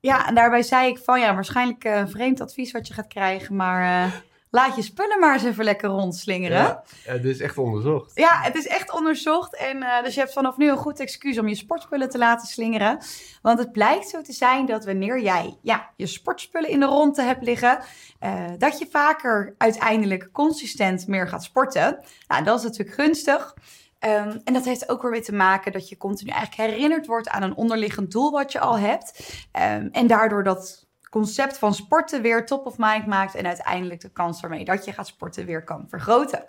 ja, 0.00 0.26
en 0.26 0.34
daarbij 0.34 0.62
zei 0.62 0.88
ik 0.88 0.98
van 0.98 1.20
ja, 1.20 1.34
waarschijnlijk 1.34 1.84
uh, 1.84 2.02
vreemd 2.06 2.40
advies 2.40 2.72
wat 2.72 2.88
je 2.88 2.94
gaat 2.94 3.06
krijgen. 3.06 3.56
Maar 3.56 4.06
uh, 4.06 4.12
laat 4.50 4.76
je 4.76 4.82
spullen 4.82 5.18
maar 5.18 5.34
eens 5.34 5.44
even 5.44 5.64
lekker 5.64 5.88
rondslingeren. 5.88 6.82
Ja, 7.04 7.12
dit 7.12 7.24
is 7.24 7.40
echt 7.40 7.58
onderzocht. 7.58 8.10
Ja, 8.14 8.40
het 8.42 8.54
is 8.54 8.66
echt 8.66 8.92
onderzocht. 8.92 9.56
En 9.56 9.82
eh, 9.82 10.02
dus 10.02 10.14
je 10.14 10.20
hebt 10.20 10.32
vanaf 10.32 10.56
nu 10.56 10.70
een 10.70 10.76
goed 10.76 11.00
excuus 11.00 11.38
om 11.38 11.48
je 11.48 11.54
sportspullen 11.54 12.08
te 12.08 12.18
laten 12.18 12.48
slingeren. 12.48 12.98
Want 13.42 13.58
het 13.58 13.72
blijkt 13.72 14.08
zo 14.08 14.22
te 14.22 14.32
zijn 14.32 14.66
dat 14.66 14.84
wanneer 14.84 15.20
jij 15.20 15.58
ja, 15.62 15.90
je 15.96 16.06
sportspullen 16.06 16.70
in 16.70 16.80
de 16.80 16.86
ronde 16.86 17.22
hebt 17.22 17.44
liggen, 17.44 17.82
eh, 18.18 18.44
dat 18.58 18.78
je 18.78 18.86
vaker 18.90 19.54
uiteindelijk 19.58 20.28
consistent 20.32 21.06
meer 21.06 21.28
gaat 21.28 21.44
sporten. 21.44 21.98
Nou, 22.28 22.44
dat 22.44 22.58
is 22.58 22.64
natuurlijk 22.64 22.96
gunstig. 22.96 23.54
Ehm, 23.98 24.38
en 24.44 24.52
dat 24.52 24.64
heeft 24.64 24.88
ook 24.88 25.02
weer 25.02 25.10
mee 25.10 25.20
te 25.20 25.34
maken 25.34 25.72
dat 25.72 25.88
je 25.88 25.96
continu 25.96 26.30
eigenlijk 26.30 26.70
herinnerd 26.70 27.06
wordt 27.06 27.28
aan 27.28 27.42
een 27.42 27.56
onderliggend 27.56 28.10
doel 28.10 28.30
wat 28.30 28.52
je 28.52 28.60
al 28.60 28.78
hebt. 28.78 29.36
Ehm, 29.52 29.88
en 29.92 30.06
daardoor 30.06 30.42
dat 30.42 30.86
concept 31.10 31.58
van 31.58 31.74
sporten 31.74 32.22
weer 32.22 32.46
top 32.46 32.66
of 32.66 32.78
mind 32.78 33.06
maakt 33.06 33.34
en 33.34 33.46
uiteindelijk 33.46 34.00
de 34.00 34.12
kans 34.12 34.42
ermee 34.42 34.64
dat 34.64 34.84
je 34.84 34.92
gaat 34.92 35.06
sporten 35.06 35.46
weer 35.46 35.64
kan 35.64 35.84
vergroten. 35.88 36.44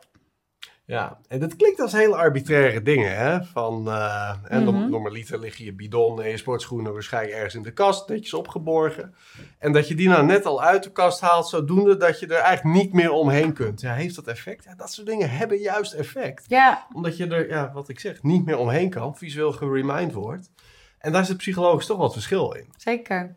Ja, 0.89 1.19
en 1.27 1.39
dat 1.39 1.55
klinkt 1.55 1.79
als 1.79 1.91
hele 1.91 2.15
arbitraire 2.15 2.81
dingen, 2.81 3.17
hè? 3.17 3.43
Van, 3.43 3.88
eh 3.89 4.34
en 4.43 4.63
Mhm. 4.63 4.89
normaliter 4.89 5.39
liggen 5.39 5.65
je 5.65 5.74
bidon 5.74 6.22
en 6.22 6.29
je 6.29 6.38
sportschoenen 6.38 6.93
waarschijnlijk 6.93 7.34
ergens 7.36 7.55
in 7.55 7.62
de 7.63 7.72
kast, 7.72 8.08
netjes 8.10 8.34
opgeborgen. 8.34 9.15
En 9.60 9.72
dat 9.72 9.88
je 9.88 9.96
die 9.96 10.08
nou 10.10 10.25
net 10.25 10.46
al 10.46 10.62
uit 10.62 10.84
de 10.84 10.91
kast 10.91 11.19
haalt, 11.22 11.48
zodoende 11.48 11.98
dat 11.98 12.19
je 12.19 12.27
er 12.27 12.41
eigenlijk 12.41 12.75
niet 12.77 12.93
meer 12.93 13.12
omheen 13.12 13.53
kunt. 13.53 13.81
Ja, 13.81 13.93
heeft 13.93 14.15
dat 14.15 14.27
effect? 14.27 14.63
Ja, 14.63 14.75
dat 14.75 14.91
soort 14.93 15.08
dingen 15.08 15.29
hebben 15.29 15.58
juist 15.58 15.93
effect. 15.93 16.43
Ja, 16.48 16.86
Omdat 16.93 17.17
je 17.17 17.27
er, 17.27 17.50
ja, 17.50 17.72
wat 17.74 17.89
ik 17.89 18.00
zeg, 18.00 18.24
niet 18.24 18.46
meer 18.46 18.58
omheen 18.58 18.89
kan, 18.89 19.15
visueel 19.17 19.51
geremind 19.51 20.13
wordt. 20.13 20.51
En 21.00 21.12
daar 21.12 21.25
zit 21.25 21.38
psychologisch 21.38 21.86
toch 21.86 21.98
wat 21.98 22.13
verschil 22.13 22.51
in. 22.51 22.69
zeker. 22.77 23.36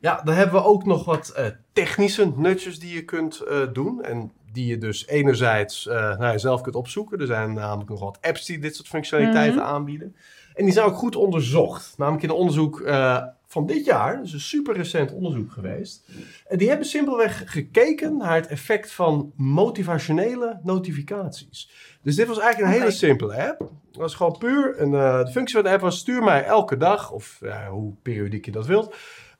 Ja, 0.00 0.20
dan 0.24 0.34
hebben 0.34 0.54
we 0.62 0.66
ook 0.68 0.84
nog 0.84 1.04
wat 1.04 1.28
eh, 1.28 1.46
technische 1.72 2.32
nutjes 2.36 2.78
die 2.78 2.94
je 2.94 3.04
kunt 3.04 3.40
eh, 3.40 3.58
doen. 3.72 4.02
En 4.02 4.32
die 4.56 4.66
je 4.66 4.78
dus 4.78 5.06
enerzijds 5.06 5.86
eh, 5.86 5.94
nou, 5.94 6.22
ja, 6.24 6.38
zelf 6.38 6.60
kunt 6.60 6.74
opzoeken. 6.74 7.20
Er 7.20 7.26
zijn 7.26 7.52
namelijk 7.52 7.90
nog 7.90 8.00
wat 8.00 8.18
apps 8.20 8.44
die 8.46 8.58
dit 8.58 8.76
soort 8.76 8.88
functionaliteiten 8.88 9.58
Mhm. 9.60 9.66
aanbieden. 9.66 10.16
En 10.54 10.64
die 10.64 10.72
zijn 10.72 10.86
ook 10.86 10.96
goed 10.96 11.16
onderzocht. 11.16 11.94
Namelijk 11.98 12.22
in 12.22 12.28
een 12.28 12.34
onderzoek 12.34 12.80
eh, 12.80 13.22
van 13.46 13.66
dit 13.66 13.84
jaar. 13.84 14.20
Dus 14.20 14.32
een 14.32 14.40
super 14.40 14.76
recent 14.76 15.12
onderzoek 15.12 15.52
geweest. 15.52 16.08
En 16.48 16.58
die 16.58 16.68
hebben 16.68 16.86
simpelweg 16.86 17.42
gekeken 17.46 18.16
naar 18.16 18.34
het 18.34 18.46
effect 18.46 18.92
van 18.92 19.32
motivationele 19.36 20.58
notificaties. 20.62 21.70
Dus 22.02 22.16
dit 22.16 22.26
was 22.26 22.38
eigenlijk 22.38 22.72
een 22.72 22.80
hele 22.80 22.94
simpele 22.94 23.48
app. 23.48 23.60
Het 23.60 23.96
was 23.96 24.14
gewoon 24.14 24.38
puur, 24.38 24.80
een, 24.80 24.94
eh, 24.94 25.24
de 25.24 25.30
functie 25.30 25.54
van 25.54 25.64
de 25.64 25.70
app 25.70 25.80
was 25.80 25.98
stuur 25.98 26.22
mij 26.22 26.44
elke 26.44 26.76
dag, 26.76 27.10
of 27.10 27.40
hoe 27.70 27.92
periodiek 28.02 28.44
je 28.44 28.50
dat 28.52 28.66
wilt, 28.66 28.94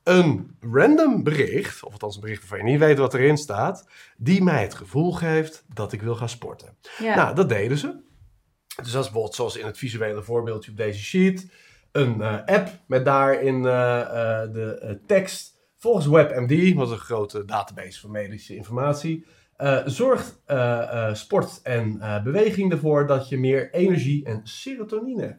een 0.09 0.57
random 0.61 1.23
bericht, 1.23 1.85
of 1.85 1.93
althans 1.93 2.15
een 2.15 2.21
bericht 2.21 2.41
waarvan 2.41 2.59
je 2.59 2.73
niet 2.73 2.81
weet 2.81 2.99
wat 2.99 3.15
erin 3.15 3.37
staat, 3.37 3.87
die 4.17 4.43
mij 4.43 4.63
het 4.63 4.75
gevoel 4.75 5.13
geeft 5.13 5.65
dat 5.75 5.93
ik 5.93 6.03
wil 6.03 6.15
gaan 6.15 6.29
sporten. 6.29 6.77
Ja. 6.99 7.17
Nou, 7.17 7.35
dat 7.35 7.49
deden 7.49 7.79
ze. 7.79 8.05
Dus 8.83 8.93
dat 8.93 9.05
is 9.05 9.11
bijvoorbeeld 9.11 9.35
zoals 9.35 9.57
in 9.57 9.67
het 9.67 9.79
visuele 9.79 10.23
voorbeeldje 10.23 10.71
op 10.71 10.77
deze 10.77 11.03
sheet. 11.03 11.47
Een 11.93 12.21
eh, 12.21 12.45
app 12.45 12.69
met 12.87 13.05
daarin 13.05 13.67
eh, 13.67 14.01
eh, 14.01 14.53
de 14.53 15.01
tekst. 15.07 15.55
Volgens 15.77 16.07
WebMD, 16.07 16.75
wat 16.75 16.91
een 16.91 16.99
grote 16.99 17.45
database 17.45 18.01
van 18.01 18.11
medische 18.11 18.57
informatie, 18.57 19.27
zorgt 19.85 20.41
sport 21.13 21.61
en 21.63 22.01
beweging 22.25 22.73
ervoor 22.73 23.07
dat 23.07 23.29
je 23.29 23.39
meer 23.39 23.73
energie 23.73 24.25
en 24.25 24.41
serotonine 24.45 25.39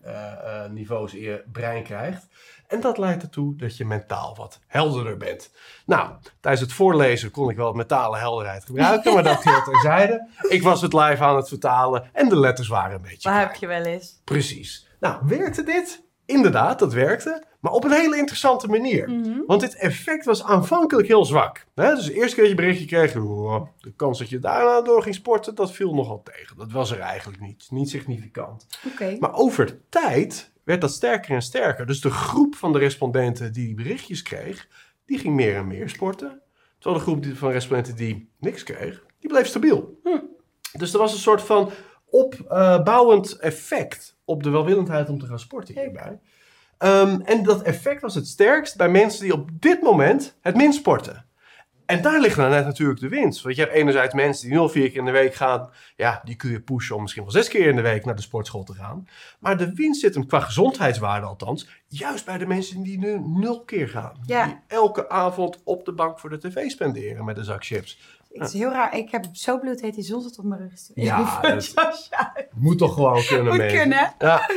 niveaus 0.72 1.14
in 1.14 1.22
je 1.22 1.44
brein 1.52 1.84
krijgt. 1.84 2.28
En 2.68 2.82
dat 2.82 2.98
leidt 2.98 3.22
ertoe 3.22 3.56
dat 3.56 3.78
je 3.78 3.86
mentaal 3.86 4.36
wat 4.36 4.60
helderder 4.68 5.18
bent. 5.18 5.52
Nou, 5.86 6.12
tijdens 6.40 6.64
het 6.64 6.74
voorlezen 6.74 7.32
kon 7.32 7.50
ik 7.50 7.56
wel 7.56 7.74
mentale 7.74 8.18
helderheid 8.18 8.66
gebruiken, 8.66 9.14
maar 9.14 9.24
dat 9.24 9.42
geldt 9.42 9.66
terzijde. 9.66 10.28
Ik 10.50 10.62
was 10.64 10.82
het 10.82 10.94
live 10.94 11.24
aan 11.24 11.36
het 11.36 11.48
vertalen 11.48 12.10
en 12.14 12.30
de 12.30 12.40
letters 12.40 12.68
waren 12.68 12.96
een 12.96 13.02
beetje 13.02 13.18
klein. 13.30 13.48
heb 13.48 13.56
je 13.56 13.68
wel 13.68 13.84
eens. 13.84 14.22
Precies. 14.24 14.88
Nou, 15.00 15.22
werkte 15.26 15.64
dit? 15.64 16.04
Inderdaad, 16.26 16.80
dat 16.80 16.94
werkte. 16.94 17.44
Maar 17.60 17.72
op 17.72 17.84
een 17.84 17.92
hele 17.92 18.18
interessante 18.18 18.68
manier. 18.68 19.10
Mhm. 19.10 19.42
Want 19.46 19.62
dit 19.62 19.76
effect 19.76 20.26
was 20.26 20.44
aanvankelijk 20.44 21.08
heel 21.08 21.26
zwak. 21.26 21.66
Hè? 21.76 21.96
Dus 21.96 22.06
de 22.06 22.14
eerste 22.14 22.34
keer 22.36 22.44
dat 22.44 22.52
je 22.52 22.62
berichtje 22.62 22.86
kreeg, 22.86 23.12
de 23.12 23.94
kans 23.96 24.20
dat 24.20 24.30
je 24.30 24.40
daarna 24.40 24.82
door 24.82 25.02
ging 25.02 25.16
sporten, 25.16 25.56
dat 25.56 25.72
viel 25.72 25.94
nogal 25.94 26.22
tegen. 26.24 26.58
Dat 26.58 26.72
was 26.72 26.92
er 26.92 27.00
eigenlijk 27.00 27.40
niet. 27.42 27.68
Niet 27.70 27.90
significant. 27.90 28.68
Oké. 28.92 29.18
Maar 29.20 29.34
over 29.34 29.78
tijd 29.90 30.52
werd 30.68 30.82
dat 30.82 30.92
sterker 30.92 31.36
en 31.36 31.42
sterker. 31.42 31.86
Dus 31.86 32.02
de 32.02 32.10
groep 32.10 32.56
van 32.56 32.74
de 32.74 32.80
respondenten 32.80 33.54
die 33.54 33.66
die 33.66 33.76
berichtjes 33.76 34.22
kreeg, 34.22 34.68
die 35.06 35.20
ging 35.20 35.36
meer 35.36 35.56
en 35.56 35.68
meer 35.68 35.90
sporten. 35.90 36.42
Terwijl 36.80 37.04
de 37.04 37.12
groep 37.12 37.38
van 37.38 37.52
respondenten 37.52 37.96
die 37.96 38.30
niks 38.40 38.64
kreeg, 38.64 39.04
die 39.20 39.30
bleef 39.30 39.48
stabiel. 39.48 40.02
Dus 40.72 40.94
er 40.94 41.00
was 41.00 41.14
een 41.14 41.20
soort 41.20 41.42
van 41.42 41.72
opbouwend 42.06 43.38
effect 43.38 44.18
op 44.26 44.44
de 44.44 44.50
welwillendheid 44.50 45.10
om 45.10 45.20
te 45.20 45.26
gaan 45.26 45.40
sporten 45.40 45.80
hierbij. 45.80 46.20
Ehm, 46.78 47.22
en 47.22 47.44
dat 47.44 47.62
effect 47.62 48.02
was 48.02 48.16
het 48.16 48.28
sterkst 48.28 48.78
bij 48.78 48.90
mensen 48.90 49.24
die 49.24 49.34
op 49.34 49.50
dit 49.54 49.82
moment 49.82 50.38
het 50.42 50.56
minst 50.56 50.80
sporten. 50.80 51.26
En 51.88 52.02
daar 52.02 52.20
ligt 52.20 52.38
nou 52.38 52.50
net 52.50 52.66
natuurlijk 52.66 53.00
de 53.00 53.08
winst. 53.10 53.42
Want 53.42 53.56
je 53.56 53.62
hebt 53.62 53.74
enerzijds 53.74 54.14
mensen 54.14 54.48
die 54.48 54.58
0 54.58 54.70
vier 54.70 54.90
keer 54.90 55.00
in 55.00 55.06
de 55.06 55.12
week 55.12 55.36
gaan. 55.36 55.70
Ja, 55.96 56.22
die 56.24 56.36
kun 56.36 56.50
je 56.50 56.62
pushen 56.62 56.96
om 56.96 57.02
misschien 57.02 57.24
wel 57.24 57.32
zes 57.32 57.48
keer 57.48 57.68
in 57.68 57.76
de 57.76 57.82
week 57.82 58.06
naar 58.06 58.16
de 58.16 58.22
sportschool 58.22 58.64
te 58.64 58.74
gaan. 58.74 59.08
Maar 59.40 59.58
de 59.58 59.74
winst 59.74 60.02
zit 60.02 60.14
hem 60.14 60.28
qua 60.28 60.40
gezondheidswaarde 60.40 61.26
althans. 61.26 61.68
Juist 61.88 62.26
bij 62.26 62.38
de 62.38 62.46
mensen 62.46 62.84
die 62.84 63.00
nu 63.00 63.20
nul 63.20 63.62
keer 63.64 63.90
gaan. 63.90 64.18
Ja. 64.26 64.46
Die 64.46 64.58
elke 64.68 65.10
avond 65.10 65.62
op 65.64 65.86
de 65.86 65.94
bank 65.94 66.20
voor 66.20 66.30
de 66.30 66.38
tv 66.40 66.70
spenderen 66.70 67.26
met 67.26 67.38
een 67.38 67.44
zak 67.44 67.66
chips. 67.66 68.00
Het 68.34 68.48
is 68.48 68.54
heel 68.54 68.72
raar. 68.72 68.98
Ik 68.98 69.12
heb 69.12 69.26
zo 69.32 69.60
bloed 69.60 69.82
heet 69.82 69.96
die 69.96 70.04
zonzet 70.04 70.38
op 70.38 70.46
mijn 70.46 70.62
rug. 70.62 70.72
Ja, 70.94 71.40
dat-. 71.42 72.10
Moet 72.54 72.78
toch 72.78 72.94
gewoon 72.94 73.24
kunnen, 73.24 73.48
Moet 73.48 73.58
mensen. 73.58 73.80
kunnen. 73.80 74.14
Ja. 74.20 74.50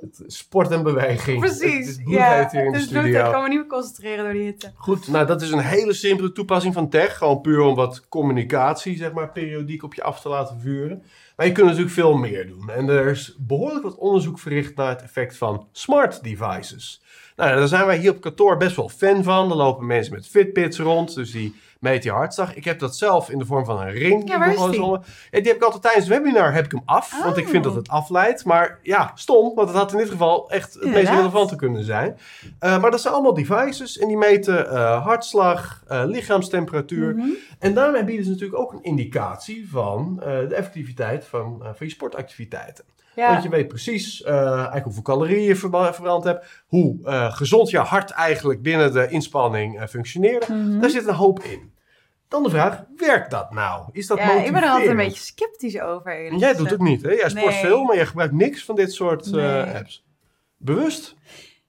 Het- 0.00 0.22
Sport 0.26 0.70
en 0.70 0.82
beweging. 0.82 1.42
Het 1.42 1.58
Precies. 1.58 1.88
is 1.88 1.96
Ja, 1.96 2.02
bloedheet 2.04 2.50
hier 2.52 2.64
in 2.64 2.72
de 2.72 2.78
het 2.78 2.86
is 2.86 2.92
bloed. 2.92 3.04
Ik 3.04 3.10
studio. 3.12 3.30
kan 3.30 3.42
me 3.42 3.48
niet 3.48 3.58
meer 3.58 3.66
concentreren 3.66 4.24
door 4.24 4.32
die 4.32 4.42
hitte. 4.42 4.72
Goed, 4.74 5.08
nou 5.08 5.26
dat 5.26 5.42
is 5.42 5.50
een 5.50 5.58
hele 5.58 5.92
simpele 5.92 6.32
toepassing 6.32 6.74
van 6.74 6.88
tech. 6.88 7.16
Gewoon 7.18 7.40
puur 7.40 7.60
om 7.60 7.74
wat 7.74 8.08
communicatie, 8.08 8.96
zeg 8.96 9.12
maar, 9.12 9.30
periodiek 9.32 9.82
op 9.82 9.94
je 9.94 10.02
af 10.02 10.20
te 10.20 10.28
laten 10.28 10.60
vuren. 10.60 11.02
Maar 11.36 11.46
je 11.46 11.52
kunt 11.52 11.66
natuurlijk 11.66 11.94
veel 11.94 12.14
meer 12.16 12.46
doen. 12.46 12.70
En 12.70 12.88
er 12.88 13.06
is 13.06 13.36
behoorlijk 13.38 13.82
wat 13.84 13.94
onderzoek 13.96 14.38
verricht 14.38 14.76
naar 14.76 14.88
het 14.88 15.02
effect 15.02 15.36
van 15.36 15.68
smart 15.72 16.22
devices. 16.22 17.02
Nou, 17.36 17.56
daar 17.58 17.68
zijn 17.68 17.86
wij 17.86 17.98
hier 17.98 18.10
op 18.10 18.20
kantoor 18.20 18.56
best 18.56 18.76
wel 18.76 18.88
fan 18.88 19.22
van. 19.22 19.50
Er 19.50 19.56
lopen 19.56 19.86
mensen 19.86 20.14
met 20.14 20.26
Fitbits 20.28 20.78
rond, 20.78 21.14
dus 21.14 21.30
die 21.30 21.54
meet 21.78 22.02
je 22.02 22.10
hartslag. 22.10 22.54
Ik 22.54 22.64
heb 22.64 22.78
dat 22.78 22.96
zelf 22.96 23.30
in 23.30 23.38
de 23.38 23.44
vorm 23.44 23.64
van 23.64 23.80
een 23.80 23.90
ring. 23.90 24.20
die 24.20 24.30
Ja, 24.32 24.38
waar 24.38 24.52
is 24.52 24.70
die? 24.70 24.80
Ja, 24.80 25.00
die 25.30 25.42
heb 25.42 25.56
ik 25.56 25.62
altijd 25.62 25.82
tijdens 25.82 26.08
het 26.08 26.18
webinar 26.18 26.52
heb 26.52 26.64
ik 26.64 26.70
hem 26.70 26.82
af, 26.84 27.22
want 27.22 27.36
ik 27.36 27.48
vind 27.48 27.64
dat 27.64 27.72
Oh. 27.72 27.78
het 27.78 27.88
afleidt. 27.88 28.44
Maar 28.44 28.78
ja, 28.82 29.12
stom, 29.14 29.54
want 29.54 29.68
het 29.68 29.76
had 29.76 29.92
in 29.92 29.98
dit 29.98 30.10
geval 30.10 30.50
echt 30.50 30.74
het 30.74 30.90
meest 30.90 31.08
relevante 31.10 31.56
kunnen 31.56 31.84
zijn. 31.84 32.18
Uh, 32.60 32.80
maar 32.80 32.90
dat 32.90 33.00
zijn 33.00 33.14
allemaal 33.14 33.34
devices 33.34 33.98
en 33.98 34.08
die 34.08 34.16
meten 34.16 34.66
uh, 34.72 35.04
hartslag, 35.04 35.82
uh, 35.90 36.02
lichaamstemperatuur. 36.04 37.14
Mhm. 37.14 37.28
En 37.58 37.74
daarmee 37.74 38.04
bieden 38.04 38.24
ze 38.24 38.30
natuurlijk 38.30 38.60
ook 38.60 38.72
een 38.72 38.82
indicatie 38.82 39.70
van 39.70 40.16
de 40.24 40.54
effectiviteit 40.54 41.24
van, 41.24 41.58
van 41.62 41.86
je 41.86 41.88
sportactiviteiten. 41.88 42.84
Ja. 43.18 43.30
Want 43.30 43.42
je 43.42 43.48
weet 43.48 43.68
precies 43.68 44.20
uh, 44.20 44.52
eigenlijk 44.52 44.84
hoeveel 44.84 45.02
calorieën 45.02 45.42
je 45.42 45.56
verbrand 45.56 46.24
hebt, 46.24 46.64
hoe 46.66 46.98
uh, 47.04 47.32
gezond 47.32 47.70
je 47.70 47.78
hart 47.78 48.10
eigenlijk 48.10 48.62
binnen 48.62 48.92
de 48.92 49.08
inspanning 49.08 49.80
uh, 49.80 49.86
functioneert. 49.86 50.48
Mhm. 50.48 50.80
Daar 50.80 50.90
zit 50.90 51.06
een 51.06 51.14
hoop 51.14 51.40
in. 51.40 51.72
Dan 52.28 52.42
de 52.42 52.50
vraag, 52.50 52.84
werkt 52.96 53.30
dat 53.30 53.50
nou? 53.50 53.88
Is 53.92 54.06
dat 54.06 54.18
ja, 54.18 54.32
ik 54.32 54.52
ben 54.52 54.62
er 54.62 54.68
altijd 54.68 54.90
een 54.90 54.96
beetje 54.96 55.22
sceptisch 55.22 55.80
over. 55.80 56.34
Jij 56.36 56.54
doet 56.54 56.70
het 56.70 56.80
niet, 56.80 57.02
hè? 57.02 57.10
Jij 57.10 57.28
sport 57.28 57.44
Nee. 57.44 57.60
veel, 57.60 57.84
maar 57.84 57.96
jij 57.96 58.06
gebruikt 58.06 58.34
niks 58.34 58.64
van 58.64 58.74
dit 58.74 58.92
soort 58.92 59.30
Nee. 59.30 59.62
apps. 59.62 60.04
Bewust? 60.56 61.14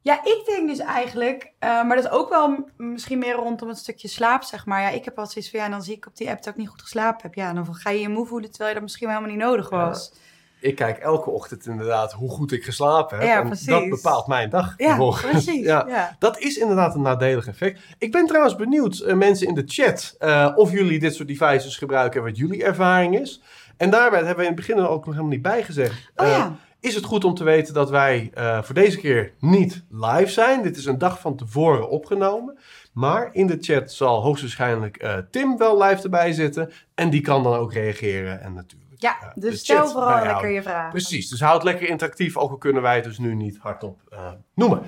Ja, 0.01 0.23
ik 0.23 0.43
denk 0.45 0.67
dus 0.67 0.79
eigenlijk, 0.79 1.51
eh, 1.59 1.69
maar 1.69 1.95
dat 1.95 2.05
is 2.05 2.11
ook 2.11 2.29
wel 2.29 2.69
misschien 2.77 3.19
meer 3.19 3.33
rondom 3.33 3.67
het 3.67 3.77
stukje 3.77 4.07
slaap, 4.07 4.43
zeg 4.43 4.65
maar. 4.65 4.81
Ja, 4.81 4.89
ik 4.89 5.05
heb 5.05 5.17
altijd 5.17 5.33
zoiets 5.33 5.51
van, 5.51 5.59
ja, 5.59 5.69
dan 5.69 5.83
zie 5.83 5.95
ik 5.95 6.05
op 6.05 6.17
die 6.17 6.29
app 6.29 6.43
dat 6.43 6.53
ik 6.53 6.59
niet 6.59 6.69
goed 6.69 6.81
geslapen 6.81 7.21
heb. 7.21 7.33
Ja, 7.33 7.53
dan 7.53 7.75
ga 7.75 7.89
je 7.89 8.01
je 8.01 8.09
moe 8.09 8.25
voelen, 8.25 8.49
terwijl 8.49 8.69
je 8.69 8.75
dat 8.75 8.83
misschien 8.83 9.07
wel 9.07 9.15
helemaal 9.15 9.37
niet 9.37 9.45
nodig 9.45 9.69
Ja. 9.69 9.95
Ik 10.61 10.75
kijk 10.75 10.97
elke 10.97 11.29
ochtend 11.29 11.65
inderdaad 11.65 12.11
hoe 12.13 12.29
goed 12.29 12.51
ik 12.51 12.63
geslapen 12.63 13.17
heb. 13.17 13.27
Ja, 13.27 13.39
en 13.41 13.47
precies. 13.47 13.65
dat 13.65 13.89
bepaalt 13.89 14.27
mijn 14.27 14.49
dag. 14.49 14.73
Ja, 14.77 14.97
precies. 15.21 15.65
Ja. 15.69 15.85
Ja. 15.87 16.15
Dat 16.19 16.39
is 16.39 16.57
inderdaad 16.57 16.95
een 16.95 17.01
nadelig 17.01 17.47
effect. 17.47 17.81
Ik 17.97 18.11
ben 18.11 18.25
trouwens 18.25 18.55
benieuwd, 18.55 18.99
eh, 18.99 19.15
mensen 19.15 19.47
in 19.47 19.53
de 19.53 19.63
chat, 19.65 20.15
eh, 20.19 20.51
of 20.55 20.71
jullie 20.71 20.99
dit 20.99 21.15
soort 21.15 21.27
devices 21.27 21.77
gebruiken 21.77 22.19
en 22.19 22.25
wat 22.25 22.37
jullie 22.37 22.63
ervaring 22.63 23.19
is. 23.19 23.41
En 23.77 23.89
daarbij 23.89 24.19
hebben 24.19 24.35
we 24.37 24.49
in 24.49 24.55
het 24.55 24.67
begin 24.67 24.77
er 24.77 24.89
ook 24.89 25.05
nog 25.05 25.13
helemaal 25.13 25.33
niet 25.33 25.41
bij 25.41 25.63
gezegd. 25.63 26.11
Oh 26.15 26.25
Eh, 26.25 26.31
ja. 26.31 26.55
Is 26.81 26.95
het 26.95 27.03
goed 27.05 27.23
om 27.23 27.33
te 27.33 27.43
weten 27.43 27.73
dat 27.73 27.89
wij 27.89 28.31
voor 28.61 28.75
deze 28.75 28.97
keer 28.97 29.33
niet 29.39 29.83
live 29.89 30.31
zijn? 30.31 30.61
Dit 30.61 30.77
is 30.77 30.85
een 30.85 30.97
dag 30.97 31.19
van 31.19 31.35
tevoren 31.35 31.89
opgenomen. 31.89 32.57
Maar 32.93 33.29
in 33.31 33.47
de 33.47 33.57
chat 33.59 33.91
zal 33.91 34.21
hoogstwaarschijnlijk 34.21 35.25
Tim 35.31 35.57
wel 35.57 35.83
live 35.83 36.03
erbij 36.03 36.33
zitten. 36.33 36.71
En 36.95 37.09
die 37.09 37.21
kan 37.21 37.43
dan 37.43 37.53
ook 37.53 37.73
reageren. 37.73 38.41
En 38.41 38.53
natuurlijk. 38.53 38.78
Ja, 39.01 39.31
dus 39.35 39.51
de 39.51 39.57
stel 39.57 39.87
vooral 39.87 40.01
bijhouden. 40.09 40.31
lekker 40.31 40.51
je 40.51 40.61
vragen. 40.61 40.89
Precies, 40.89 41.29
dus 41.29 41.39
houd 41.41 41.53
het 41.53 41.63
lekker 41.63 41.87
interactief, 41.87 42.37
ook 42.37 42.49
al 42.51 42.57
kunnen 42.57 42.81
wij 42.81 42.95
het 42.95 43.03
dus 43.03 43.17
nu 43.17 43.35
niet 43.35 43.57
hardop 43.57 44.01
eh, 44.09 44.31
noemen. 44.55 44.81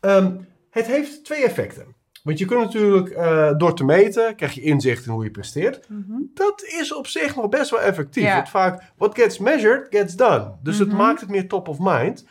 Ehm, 0.00 0.32
het 0.70 0.86
heeft 0.86 1.24
twee 1.24 1.44
effecten. 1.44 1.96
Want 2.22 2.38
je 2.38 2.44
kunt 2.46 2.60
natuurlijk 2.64 3.08
eh, 3.08 3.50
door 3.56 3.74
te 3.74 3.84
meten, 3.84 4.36
krijg 4.36 4.52
je 4.54 4.60
inzicht 4.60 5.06
in 5.06 5.12
hoe 5.12 5.24
je 5.24 5.30
presteert. 5.30 5.88
Mhm. 5.88 6.12
Dat 6.34 6.62
is 6.62 6.94
op 6.94 7.06
zich 7.06 7.36
nog 7.36 7.48
best 7.48 7.70
wel 7.70 7.80
effectief. 7.80 8.22
Ja. 8.24 8.34
Want 8.34 8.48
vaak, 8.48 8.92
what 8.96 9.14
gets 9.18 9.38
measured, 9.38 9.86
gets 9.90 10.14
done. 10.16 10.52
Dus 10.62 10.78
het 10.78 10.88
Mhm. 10.88 10.96
maakt 10.96 11.20
het 11.20 11.30
meer 11.30 11.48
top 11.48 11.68
of 11.68 11.76
mind. 11.80 12.26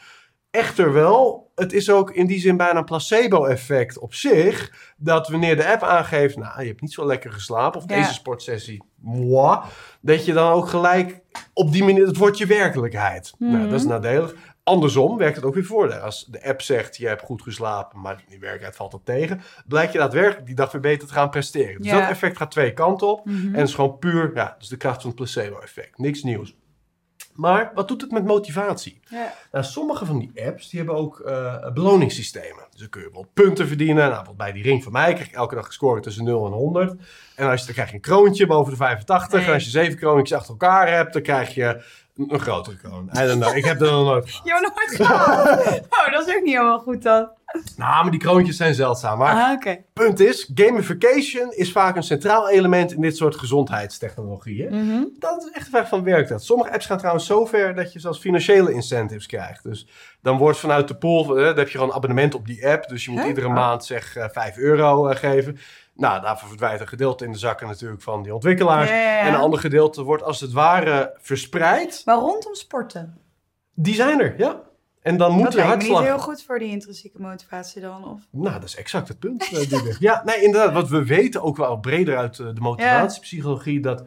Echter 0.52 0.94
wel, 0.94 1.47
het 1.58 1.74
is 1.74 1.90
ook 1.92 2.12
in 2.12 2.28
die 2.28 2.40
zin 2.40 2.58
bijna 2.58 2.80
een 2.80 2.86
placebo-effect 2.86 3.98
op 4.00 4.14
zich. 4.14 4.72
Dat 4.98 5.30
wanneer 5.30 5.56
de 5.56 5.68
app 5.72 5.84
aangeeft, 5.84 6.38
nou, 6.38 6.62
je 6.62 6.68
hebt 6.68 6.82
niet 6.82 6.94
zo 6.94 7.06
lekker 7.06 7.32
geslapen. 7.32 7.82
Of 7.82 7.90
Ja. 7.90 7.96
deze 7.96 8.14
sportsessie, 8.14 8.84
moi. 9.02 9.60
Dat 10.02 10.26
je 10.26 10.34
dan 10.34 10.52
ook 10.52 10.68
gelijk 10.70 11.20
op 11.54 11.72
die 11.72 11.84
manier, 11.84 12.06
het 12.08 12.18
wordt 12.18 12.38
je 12.38 12.46
werkelijkheid. 12.46 13.34
Nou, 13.40 13.54
Mhm. 13.58 13.64
dat 13.70 13.80
is 13.80 13.86
nadelig. 13.86 14.36
Andersom 14.64 15.18
werkt 15.18 15.36
het 15.36 15.46
ook 15.46 15.54
weer 15.54 15.66
voordeel. 15.66 15.98
Als 16.00 16.26
de 16.26 16.44
app 16.44 16.62
zegt, 16.62 16.98
je 16.98 17.08
hebt 17.08 17.22
goed 17.22 17.42
geslapen, 17.42 18.00
maar 18.02 18.14
in 18.14 18.24
de 18.30 18.30
werkelijkheid 18.40 18.76
valt 18.76 18.92
dat 18.92 19.02
tegen. 19.04 19.42
Blijkt 19.68 19.92
je 19.94 19.98
daadwerkelijk 20.00 20.46
die 20.46 20.56
dag 20.56 20.72
weer 20.72 20.82
beter 20.82 21.08
te 21.08 21.14
gaan 21.14 21.30
presteren. 21.30 21.82
Dus 21.82 21.92
Ja. 21.92 22.00
dat 22.00 22.10
effect 22.10 22.38
gaat 22.38 22.52
twee 22.52 22.74
kanten 22.74 23.08
op. 23.08 23.26
Mhm. 23.26 23.46
En 23.48 23.54
het 23.60 23.68
is 23.68 23.76
gewoon 23.76 24.00
puur, 24.00 24.32
ja, 24.36 24.56
dus 24.60 24.68
de 24.68 24.78
kracht 24.78 25.02
van 25.02 25.06
het 25.10 25.16
placebo-effect. 25.16 25.98
Niks 25.98 26.24
nieuws. 26.24 26.56
Maar 27.38 27.72
wat 27.74 27.88
doet 27.88 28.02
het 28.02 28.12
met 28.12 28.26
motivatie? 28.26 29.00
Ja. 29.10 29.34
Nou, 29.52 29.66
sommige 29.66 30.06
van 30.06 30.20
die 30.20 30.32
apps 30.46 30.70
die 30.70 30.80
hebben 30.80 30.98
ook 30.98 31.20
eh, 31.20 31.72
beloningssystemen. 31.74 32.64
Dus 32.70 32.80
dan 32.80 32.90
kun 32.90 33.02
je 33.02 33.08
bijvoorbeeld 33.08 33.34
punten 33.34 33.68
verdienen. 33.68 34.10
Nou, 34.10 34.34
bij 34.38 34.52
die 34.52 34.64
ring 34.64 34.84
van 34.84 34.92
mij 34.92 35.14
krijg 35.14 35.28
ik 35.28 35.36
elke 35.36 35.56
dag 35.56 35.66
gescoord 35.66 36.04
tussen 36.04 36.24
0 36.24 36.46
en 36.46 36.52
100. 36.52 36.96
En 37.36 37.50
als 37.50 37.60
je, 37.60 37.66
dan 37.66 37.76
krijg 37.76 37.90
je 37.90 37.96
een 37.96 38.02
kroontje 38.02 38.48
boven 38.48 38.72
de 38.72 38.78
85. 38.78 39.40
Nee. 39.40 39.48
En 39.48 39.54
als 39.54 39.64
je 39.64 39.70
zeven 39.70 39.98
kroontjes 39.98 40.38
achter 40.38 40.52
elkaar 40.52 40.90
hebt, 40.90 41.14
dan 41.14 41.22
krijg 41.22 41.54
je 41.56 41.84
een, 42.18 42.34
een 42.34 42.40
grotere 42.40 42.78
kroon. 42.78 43.10
I 43.18 43.28
don't 43.28 43.42
know, 43.42 43.56
ik 43.58 43.66
heb 43.66 43.80
dat 43.80 43.92
nog 43.92 44.06
nooit. 44.06 44.42
Je 44.44 44.52
hebt 44.52 44.62
nooit 44.76 45.10
gehad. 45.10 45.66
Oh, 45.90 46.12
dat 46.12 46.28
is 46.28 46.36
ook 46.36 46.42
niet 46.44 46.54
helemaal 46.54 46.80
goed 46.80 47.04
dan. 47.04 47.30
Nou, 47.78 48.02
maar 48.04 48.12
die 48.12 48.20
kroontjes 48.20 48.58
zijn 48.58 48.74
zeldzaam. 48.74 49.18
Maar 49.18 49.58
Ah, 49.64 49.76
punt 49.94 50.20
is, 50.20 50.52
gamification 50.56 51.52
is 51.54 51.72
vaak 51.72 51.96
een 51.96 52.04
centraal 52.04 52.50
element 52.50 52.94
in 52.94 53.02
dit 53.02 53.18
soort 53.18 53.36
gezondheidstechnologieën. 53.36 54.86
Mhm. 54.86 55.04
Dat 55.20 55.44
is 55.44 55.52
echt 55.52 55.66
de 55.66 55.72
vraag 55.72 55.88
van 55.88 56.04
werkt 56.04 56.30
dat. 56.30 56.44
Sommige 56.44 56.72
apps 56.72 56.86
gaan 56.86 56.98
trouwens 56.98 57.26
zo 57.26 57.46
ver 57.46 57.76
dat 57.76 57.94
je 57.94 58.00
zelfs 58.00 58.20
financiële 58.20 58.74
incentives 58.74 59.26
krijgt. 59.26 59.64
Dus 59.64 59.88
dan 60.22 60.38
wordt 60.38 60.58
vanuit 60.58 60.88
de 60.88 60.96
pool, 60.96 61.38
eh, 61.38 61.46
dan 61.46 61.58
heb 61.58 61.66
je 61.68 61.72
gewoon 61.72 61.90
een 61.90 61.96
abonnement 61.96 62.36
op 62.36 62.46
die 62.46 62.68
app. 62.68 62.88
Dus 62.88 63.06
je 63.06 63.12
moet 63.12 63.26
iedere 63.26 63.50
maand 63.50 63.86
zeg 63.86 64.16
eh, 64.16 64.26
5 64.32 64.58
euro 64.58 65.08
eh, 65.08 65.16
geven. 65.18 65.58
Nou, 65.98 66.22
daarvoor 66.22 66.48
verdwijnt 66.48 66.82
een 66.82 66.88
gedeelte 66.88 67.26
in 67.26 67.32
de 67.32 67.38
zakken 67.38 67.68
natuurlijk 67.68 68.02
van 68.02 68.24
die 68.24 68.34
ontwikkelaars. 68.34 68.90
En 68.90 69.28
een 69.28 69.40
ander 69.40 69.60
gedeelte 69.60 70.04
wordt 70.04 70.24
als 70.24 70.40
het 70.40 70.52
ware 70.52 71.14
verspreid. 71.18 72.02
Maar 72.06 72.18
rondom 72.18 72.56
sporten. 72.56 73.18
Die 73.74 73.94
zijn 73.94 74.22
er, 74.22 74.34
ja. 74.38 74.62
En 75.02 75.18
dan 75.18 75.32
moet 75.32 75.44
dat 75.44 75.54
je 75.54 75.58
lijkt 75.58 75.76
me 75.76 75.84
niet 75.84 75.92
hartslag... 75.92 76.16
heel 76.16 76.26
goed 76.26 76.44
voor 76.44 76.60
die 76.60 76.70
intrinsieke 76.70 77.22
motivatie 77.22 77.82
dan. 77.82 78.08
Of... 78.08 78.22
Nou, 78.32 78.54
dat 78.54 78.64
is 78.64 78.76
exact 78.76 79.08
het 79.08 79.20
punt. 79.20 79.50
eh, 79.52 80.00
ja, 80.00 80.22
nee, 80.26 80.42
inderdaad. 80.42 80.74
Wat 80.74 80.90
we 80.90 81.06
weten 81.06 81.42
ook 81.42 81.58
wel 81.58 81.80
breder 81.80 82.18
uit 82.18 82.40
eh, 82.40 82.48
de 82.54 82.62
motivatiepsychologie, 82.62 83.80
dat 83.80 84.04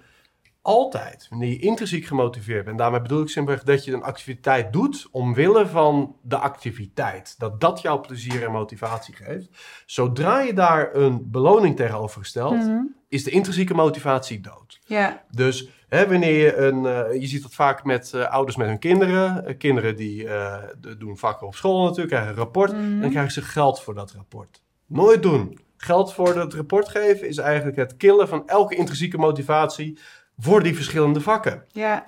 altijd, 0.62 1.26
wanneer 1.30 1.48
je 1.48 1.58
intrinsiek 1.58 2.04
gemotiveerd 2.04 2.64
bent, 2.64 2.78
daarmee 2.78 3.00
bedoel 3.02 3.22
ik 3.22 3.28
simpelweg 3.28 3.62
dat 3.64 3.84
je 3.84 3.92
een 3.92 4.02
activiteit 4.02 4.72
doet 4.72 5.08
omwille 5.10 5.66
van 5.66 6.16
de 6.22 6.36
activiteit. 6.36 7.34
Dat 7.38 7.60
dat 7.60 7.80
jouw 7.80 8.00
plezier 8.00 8.44
en 8.44 8.52
motivatie 8.52 9.14
geeft. 9.14 9.48
Zodra 9.86 10.40
je 10.40 10.54
daar 10.54 10.94
een 10.94 11.30
beloning 11.30 11.76
tegenover 11.76 12.24
stelt, 12.24 12.54
Mhm. 12.56 12.82
is 13.08 13.24
de 13.24 13.30
intrinsieke 13.30 13.74
motivatie 13.74 14.40
dood. 14.40 14.78
Ja. 14.84 15.24
Dus 15.30 15.68
hè, 15.88 16.08
wanneer 16.08 16.40
je 16.44 16.56
een, 16.56 16.86
eh, 16.86 17.20
je 17.20 17.26
ziet 17.26 17.42
dat 17.42 17.54
vaak 17.54 17.84
met 17.84 18.12
eh, 18.14 18.30
ouders 18.30 18.56
met 18.56 18.66
hun 18.66 18.78
kinderen. 18.78 19.46
Eh, 19.46 19.58
kinderen 19.58 19.96
die 19.96 20.24
de- 20.24 20.96
doen 20.98 21.18
vakken 21.18 21.46
op 21.46 21.54
school 21.54 21.82
natuurlijk, 21.84 22.08
krijgen 22.08 22.30
een 22.30 22.36
rapport. 22.36 22.72
Mhm. 22.72 22.80
En 22.82 23.00
dan 23.00 23.10
krijgen 23.10 23.32
ze 23.32 23.42
geld 23.42 23.80
voor 23.80 23.94
dat 23.94 24.10
rapport. 24.12 24.62
Nooit 24.86 25.22
doen. 25.22 25.58
Geld 25.76 26.12
voor 26.12 26.34
dat 26.34 26.54
rapport 26.54 26.88
geven 26.88 27.28
is 27.28 27.36
eigenlijk 27.38 27.76
het 27.76 27.96
killen 27.96 28.28
van 28.28 28.48
elke 28.48 28.74
intrinsieke 28.74 29.18
motivatie 29.18 29.98
voor 30.40 30.62
die 30.62 30.74
verschillende 30.74 31.20
vakken. 31.20 31.64
Ja. 31.68 32.06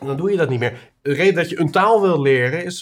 En 0.00 0.06
dan 0.06 0.16
doe 0.16 0.30
je 0.30 0.36
dat 0.36 0.48
niet 0.48 0.58
meer. 0.58 0.90
De 1.02 1.12
reden 1.12 1.34
dat 1.34 1.50
je 1.50 1.60
een 1.60 1.70
taal 1.70 2.00
wil 2.00 2.20
leren 2.20 2.64
is 2.64 2.78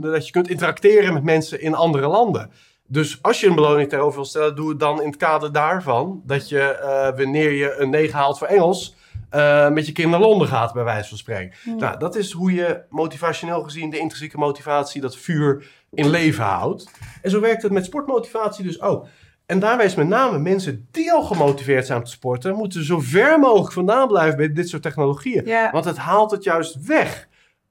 dat 0.00 0.26
je 0.26 0.32
kunt 0.32 0.48
interacteren 0.48 1.14
met 1.14 1.22
mensen 1.22 1.60
in 1.60 1.74
andere 1.74 2.06
landen. 2.06 2.50
Dus 2.86 3.18
als 3.22 3.40
je 3.40 3.46
een 3.46 3.54
beloning 3.54 3.88
tegenover 3.88 4.14
wil 4.14 4.24
stellen, 4.24 4.56
doe 4.56 4.68
het 4.68 4.80
dan 4.80 5.00
in 5.02 5.08
het 5.08 5.16
kader 5.16 5.52
daarvan 5.52 6.22
dat 6.24 6.48
je 6.48 6.60
eh, 6.60 7.16
wanneer 7.16 7.52
je 7.52 7.74
een 7.76 7.90
9 7.90 8.18
haalt 8.18 8.38
voor 8.38 8.46
Engels, 8.46 8.96
eh, 9.30 9.68
met 9.68 9.86
je 9.86 9.92
kind 9.92 10.10
naar 10.10 10.20
Londen 10.20 10.48
gaat, 10.48 10.72
bij 10.72 10.84
wijze 10.84 11.08
van 11.08 11.18
spreken. 11.18 11.76
Nou, 11.78 11.98
dat 11.98 12.16
is 12.16 12.32
hoe 12.32 12.52
je 12.52 12.82
motivationeel 12.88 13.62
gezien 13.62 13.90
de 13.90 13.98
intrinsieke 13.98 14.38
motivatie, 14.38 15.00
dat 15.00 15.16
vuur 15.16 15.66
in 15.90 16.08
leven 16.08 16.44
houdt. 16.44 16.90
En 17.22 17.30
zo 17.30 17.40
werkt 17.40 17.62
het 17.62 17.72
met 17.72 17.84
sportmotivatie 17.84 18.64
dus 18.64 18.80
ook. 18.80 19.06
En 19.48 19.58
daarbij 19.58 19.86
is 19.86 19.94
met 19.94 20.08
name 20.08 20.38
mensen 20.38 20.88
die 20.90 21.12
al 21.12 21.22
gemotiveerd 21.22 21.86
zijn 21.86 21.98
om 21.98 22.04
te 22.04 22.10
sporten, 22.10 22.54
moeten 22.56 22.84
zo 22.84 23.00
ver 23.00 23.38
mogelijk 23.38 23.72
vandaan 23.72 24.08
blijven 24.08 24.36
bij 24.36 24.52
dit 24.52 24.68
soort 24.68 24.82
technologieën. 24.82 25.46
Ja. 25.46 25.70
Want 25.70 25.84
het 25.84 25.96
haalt 25.96 26.30
het 26.30 26.44
juist 26.44 26.86
weg. 26.86 27.28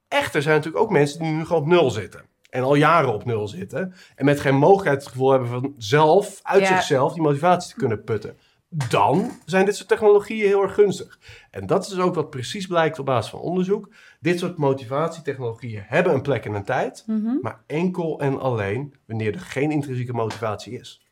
Echter 0.07 0.41
zijn 0.41 0.55
natuurlijk 0.55 0.83
ook 0.83 0.91
mensen 0.91 1.19
die 1.19 1.31
nu 1.31 1.45
gewoon 1.45 1.61
op 1.61 1.67
nul 1.67 1.91
zitten. 1.91 2.21
En 2.49 2.63
al 2.63 2.75
jaren 2.75 3.13
op 3.13 3.25
nul 3.25 3.47
zitten. 3.47 3.93
En 4.15 4.25
met 4.25 4.39
geen 4.39 4.55
mogelijkheid 4.55 4.99
het 5.01 5.11
gevoel 5.11 5.31
hebben 5.31 5.49
van 5.49 5.73
zelf, 5.77 6.39
uit 6.43 6.61
Ja. 6.61 6.67
zichzelf, 6.67 7.13
die 7.13 7.21
motivatie 7.21 7.73
te 7.73 7.79
kunnen 7.79 8.03
putten. 8.03 8.37
Dan 8.69 9.31
zijn 9.45 9.65
dit 9.65 9.75
soort 9.75 9.87
technologieën 9.89 10.47
heel 10.47 10.61
erg 10.61 10.73
gunstig. 10.73 11.19
En 11.51 11.65
dat 11.67 11.83
is 11.83 11.89
dus 11.89 11.99
ook 11.99 12.15
wat 12.15 12.29
precies 12.29 12.67
blijkt 12.67 12.99
op 12.99 13.05
basis 13.05 13.31
van 13.31 13.39
onderzoek. 13.39 13.89
Dit 14.19 14.39
soort 14.39 14.57
motivatietechnologieën 14.57 15.83
hebben 15.85 16.13
een 16.13 16.21
plek 16.21 16.45
en 16.45 16.53
een 16.53 16.63
tijd. 16.63 17.03
Mhm. 17.07 17.35
Maar 17.41 17.63
enkel 17.67 18.19
en 18.19 18.39
alleen 18.39 18.93
wanneer 19.07 19.33
er 19.33 19.39
geen 19.39 19.71
intrinsieke 19.71 20.13
motivatie 20.13 20.79
is. 20.79 21.06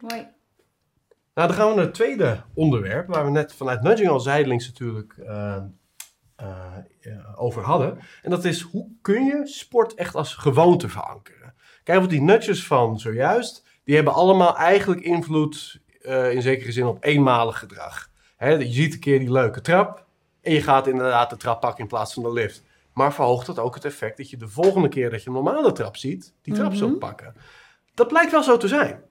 Mooi. 0.00 0.26
Nou, 1.34 1.48
dan 1.48 1.56
gaan 1.56 1.68
we 1.68 1.74
naar 1.74 1.84
het 1.84 1.94
tweede 1.94 2.42
onderwerp, 2.54 3.08
waar 3.08 3.24
we 3.24 3.30
net 3.30 3.54
vanuit 3.54 3.82
nudging 3.82 4.08
al 4.08 4.20
zijdelings 4.20 4.66
natuurlijk 4.66 5.14
eh, 5.18 5.56
eh, 6.36 6.76
ja, 7.00 7.34
over 7.36 7.62
hadden. 7.62 7.98
En 8.22 8.30
dat 8.30 8.44
is, 8.44 8.60
hoe 8.60 8.88
kun 9.02 9.24
je 9.24 9.46
sport 9.46 9.94
echt 9.94 10.14
als 10.14 10.34
gewoonte 10.34 10.88
verankeren? 10.88 11.54
Kijk, 11.84 11.98
want 11.98 12.10
die 12.10 12.22
nudges 12.22 12.66
van 12.66 12.98
zojuist, 13.00 13.66
die 13.84 13.94
hebben 13.94 14.12
allemaal 14.14 14.56
eigenlijk 14.56 15.00
invloed 15.00 15.80
eh, 16.02 16.32
in 16.32 16.42
zekere 16.42 16.72
zin 16.72 16.86
op 16.86 17.04
eenmalig 17.04 17.58
gedrag. 17.58 18.10
Je 18.38 18.72
ziet 18.72 18.92
een 18.94 19.00
keer 19.00 19.18
die 19.18 19.32
leuke 19.32 19.60
trap 19.60 20.04
en 20.40 20.52
je 20.52 20.62
gaat 20.62 20.86
inderdaad 20.86 21.30
de 21.30 21.36
trap 21.36 21.60
pakken 21.60 21.80
in 21.82 21.88
plaats 21.88 22.14
van 22.14 22.22
de 22.22 22.32
lift. 22.32 22.62
Maar 22.92 23.14
verhoogt 23.14 23.46
dat 23.46 23.58
ook 23.58 23.74
het 23.74 23.84
effect 23.84 24.16
dat 24.16 24.30
je 24.30 24.36
de 24.36 24.48
volgende 24.48 24.88
keer 24.88 25.10
dat 25.10 25.22
je 25.22 25.28
een 25.28 25.34
normale 25.34 25.72
trap 25.72 25.96
ziet, 25.96 26.34
die 26.42 26.54
trap 26.54 26.68
Mhm. 26.68 26.76
zult 26.76 26.98
pakken. 26.98 27.34
Dat 27.94 28.08
blijkt 28.08 28.30
wel 28.30 28.42
zo 28.42 28.56
te 28.56 28.68
zijn. 28.68 29.02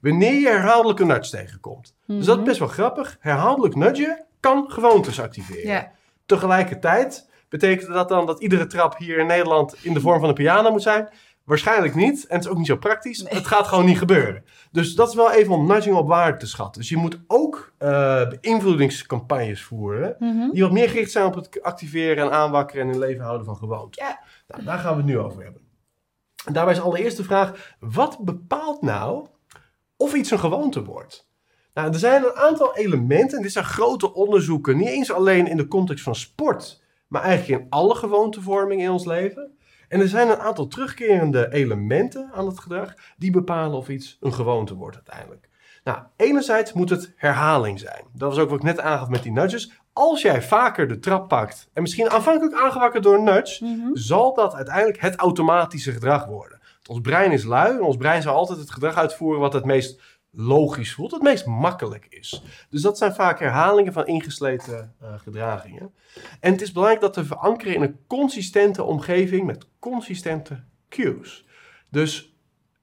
Wanneer 0.00 0.34
je 0.34 0.48
herhaaldelijk 0.48 1.00
een 1.00 1.06
nudge 1.06 1.30
tegenkomt. 1.30 1.94
Dus 2.06 2.26
dat 2.26 2.38
is 2.38 2.44
best 2.44 2.58
wel 2.58 2.68
grappig. 2.68 3.16
Herhaaldelijk 3.20 3.74
nudgen 3.74 4.24
kan 4.40 4.64
gewoontes 4.70 5.20
activeren. 5.20 5.90
Tegelijkertijd 6.26 7.30
betekent 7.48 7.92
dat 7.92 8.08
dan 8.08 8.26
dat 8.26 8.40
iedere 8.40 8.66
trap 8.66 8.98
hier 8.98 9.18
in 9.18 9.26
Nederland 9.26 9.76
in 9.82 9.94
de 9.94 10.00
vorm 10.00 10.20
van 10.20 10.28
een 10.28 10.34
piano 10.34 10.70
moet 10.70 10.82
zijn? 10.82 11.08
Waarschijnlijk 11.44 11.94
niet. 11.94 12.26
En 12.26 12.36
het 12.36 12.44
is 12.44 12.50
ook 12.50 12.56
niet 12.56 12.66
zo 12.66 12.76
praktisch. 12.76 13.24
Het 13.28 13.46
gaat 13.46 13.66
gewoon 13.66 13.84
niet 13.84 13.98
gebeuren. 13.98 14.44
Dus 14.70 14.94
dat 14.94 15.08
is 15.08 15.14
wel 15.14 15.32
even 15.32 15.54
om 15.54 15.66
nudging 15.66 15.96
op 15.96 16.08
waarde 16.08 16.38
te 16.38 16.46
schatten. 16.46 16.80
Dus 16.80 16.90
je 16.90 16.96
moet 16.96 17.20
ook 17.26 17.72
eh, 17.78 18.28
beïnvloedingscampagnes 18.28 19.62
voeren. 19.62 20.16
Mhm. 20.18 20.50
Die 20.50 20.62
wat 20.62 20.72
meer 20.72 20.88
gericht 20.88 21.10
zijn 21.10 21.26
op 21.26 21.34
het 21.34 21.62
activeren 21.62 22.24
en 22.24 22.32
aanwakkeren 22.32 22.86
en 22.86 22.92
in 22.92 22.98
leven 22.98 23.24
houden 23.24 23.46
van 23.46 23.56
gewoontes. 23.56 24.04
Ja. 24.04 24.20
Nou, 24.48 24.64
daar 24.64 24.78
gaan 24.78 24.92
we 24.92 24.96
het 24.96 25.06
nu 25.06 25.18
over 25.18 25.42
hebben. 25.42 25.60
Daarbij 26.50 26.74
is 26.74 26.80
allereerst 26.80 27.16
de 27.16 27.24
vraag: 27.24 27.74
wat 27.80 28.18
bepaalt 28.18 28.82
nou 28.82 29.26
of 29.96 30.14
iets 30.14 30.30
een 30.30 30.38
gewoonte 30.38 30.84
wordt? 30.84 31.30
Nou, 31.74 31.92
er 31.92 31.98
zijn 31.98 32.24
een 32.24 32.34
aantal 32.34 32.76
elementen, 32.76 33.36
en 33.36 33.42
dit 33.42 33.52
zijn 33.52 33.64
grote 33.64 34.14
onderzoeken, 34.14 34.76
niet 34.76 34.88
eens 34.88 35.12
alleen 35.12 35.46
in 35.46 35.56
de 35.56 35.68
context 35.68 36.04
van 36.04 36.14
sport, 36.14 36.82
maar 37.08 37.22
eigenlijk 37.22 37.62
in 37.62 37.70
alle 37.70 37.94
gewoontevorming 37.94 38.82
in 38.82 38.90
ons 38.90 39.04
leven. 39.04 39.56
En 39.88 40.00
er 40.00 40.08
zijn 40.08 40.28
een 40.28 40.38
aantal 40.38 40.66
terugkerende 40.66 41.52
elementen 41.52 42.30
aan 42.32 42.46
het 42.46 42.58
gedrag 42.58 42.94
die 43.16 43.30
bepalen 43.30 43.76
of 43.76 43.88
iets 43.88 44.16
een 44.20 44.32
gewoonte 44.32 44.74
wordt 44.74 44.96
uiteindelijk. 44.96 45.48
Nou, 45.84 45.98
enerzijds 46.16 46.72
moet 46.72 46.90
het 46.90 47.12
herhaling 47.16 47.78
zijn. 47.78 48.04
Dat 48.12 48.28
was 48.34 48.38
ook 48.38 48.50
wat 48.50 48.58
ik 48.58 48.64
net 48.64 48.80
aangaf 48.80 49.08
met 49.08 49.22
die 49.22 49.32
nudges. 49.32 49.72
Als 49.92 50.22
jij 50.22 50.42
vaker 50.42 50.88
de 50.88 50.98
trap 50.98 51.28
pakt 51.28 51.68
en 51.72 51.82
misschien 51.82 52.10
aanvankelijk 52.10 52.54
aangewakkerd 52.60 53.02
door 53.02 53.14
een 53.14 53.24
nudge, 53.24 53.64
Mhm. 53.64 53.88
zal 53.92 54.34
dat 54.34 54.54
uiteindelijk 54.54 55.00
het 55.00 55.16
automatische 55.16 55.92
gedrag 55.92 56.26
worden. 56.26 56.58
Want 56.60 56.88
Ons 56.88 57.00
brein 57.00 57.32
is 57.32 57.44
lui 57.44 57.72
en 57.76 57.82
ons 57.82 57.96
brein 57.96 58.22
zal 58.22 58.34
altijd 58.34 58.58
het 58.58 58.70
gedrag 58.70 58.96
uitvoeren 58.96 59.40
wat 59.40 59.52
het 59.52 59.64
meest 59.64 60.00
logisch 60.30 60.94
voelt, 60.94 61.10
het 61.10 61.22
meest 61.22 61.46
makkelijk 61.46 62.06
is. 62.08 62.42
Dus 62.70 62.82
dat 62.82 62.98
zijn 62.98 63.14
vaak 63.14 63.38
herhalingen 63.38 63.92
van 63.92 64.06
ingesleten 64.06 64.94
eh, 65.00 65.08
gedragingen. 65.18 65.94
En 66.40 66.52
het 66.52 66.60
is 66.62 66.72
belangrijk 66.72 67.02
dat 67.02 67.16
we 67.16 67.24
verankeren 67.24 67.74
in 67.74 67.82
een 67.82 67.98
consistente 68.06 68.82
omgeving 68.82 69.46
met 69.46 69.66
consistente 69.78 70.62
cues. 70.88 71.46
Dus 71.90 72.36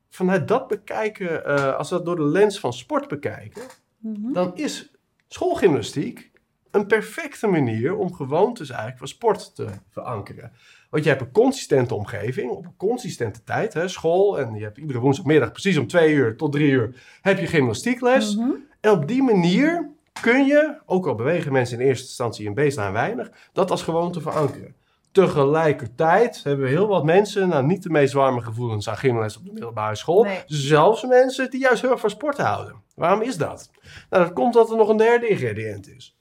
vanuit 0.10 0.48
dat 0.48 0.68
bekijken, 0.68 1.46
eh, 1.46 1.76
als 1.76 1.90
we 1.90 1.96
dat 1.96 2.06
door 2.06 2.16
de 2.16 2.24
lens 2.26 2.60
van 2.60 2.74
sport 2.74 3.08
bekijken, 3.08 3.62
Mhm. 3.98 4.34
dan 4.34 4.56
is 4.56 4.92
schoolgymnastiek 5.28 6.29
een 6.72 6.88
perfecte 6.88 7.48
manier 7.48 7.96
om 7.96 8.14
gewoontes 8.14 8.70
eigenlijk 8.70 9.00
van 9.00 9.08
sport 9.08 9.56
te 9.56 9.68
verankeren. 9.90 10.52
Want 10.90 11.04
je 11.04 11.10
hebt 11.10 11.22
een 11.22 11.32
consistente 11.32 11.96
omgeving, 11.96 12.52
op 12.52 12.66
een 12.66 12.78
consistente 12.78 13.44
tijd, 13.44 13.74
hè, 13.74 13.88
school. 13.88 14.40
En 14.40 14.56
je 14.56 14.64
hebt 14.64 14.78
iedere 14.78 15.00
woensdagmiddag 15.00 15.52
precies 15.52 15.78
om 15.78 15.88
twee 15.88 16.14
uur 16.14 16.36
tot 16.38 16.52
drie 16.52 16.72
uur 16.72 16.96
heb 17.22 17.40
je 17.40 17.48
gymnastiekles. 17.48 18.36
Mhm. 18.36 18.50
En 18.80 18.92
op 18.92 19.08
die 19.08 19.24
manier 19.24 19.90
kun 20.22 20.46
je, 20.46 20.78
ook 20.86 21.08
al 21.08 21.16
bewegen 21.16 21.52
mensen 21.52 21.80
in 21.80 21.88
eerste 21.88 22.06
instantie 22.06 22.48
een 22.48 22.54
baseline 22.54 22.92
weinig, 22.92 23.32
dat 23.54 23.72
als 23.72 23.84
gewoonte 23.84 24.22
verankeren. 24.22 24.76
Tegelijkertijd 25.12 26.44
hebben 26.44 26.66
we 26.66 26.72
heel 26.72 26.88
wat 26.88 27.04
mensen, 27.04 27.50
nou 27.50 27.66
niet 27.66 27.84
de 27.84 27.90
meest 27.90 28.14
warme 28.14 28.42
gevoelens 28.42 28.90
aan 28.90 28.98
gymles 28.98 29.38
op 29.38 29.46
de 29.46 29.52
middelbare 29.52 29.96
school. 29.96 30.24
Nee. 30.24 30.44
Zelfs 30.46 31.06
mensen 31.06 31.50
die 31.50 31.60
juist 31.60 31.82
heel 31.82 31.92
erg 31.92 32.00
van 32.00 32.10
sport 32.10 32.38
houden. 32.38 32.76
Waarom 32.96 33.22
is 33.22 33.38
dat? 33.38 33.72
Nou, 34.10 34.24
dat 34.24 34.34
komt 34.34 34.56
omdat 34.56 34.72
er 34.72 34.78
nog 34.78 34.90
een 34.90 34.98
derde 34.98 35.28
ingrediënt 35.28 35.90
is. 35.90 36.18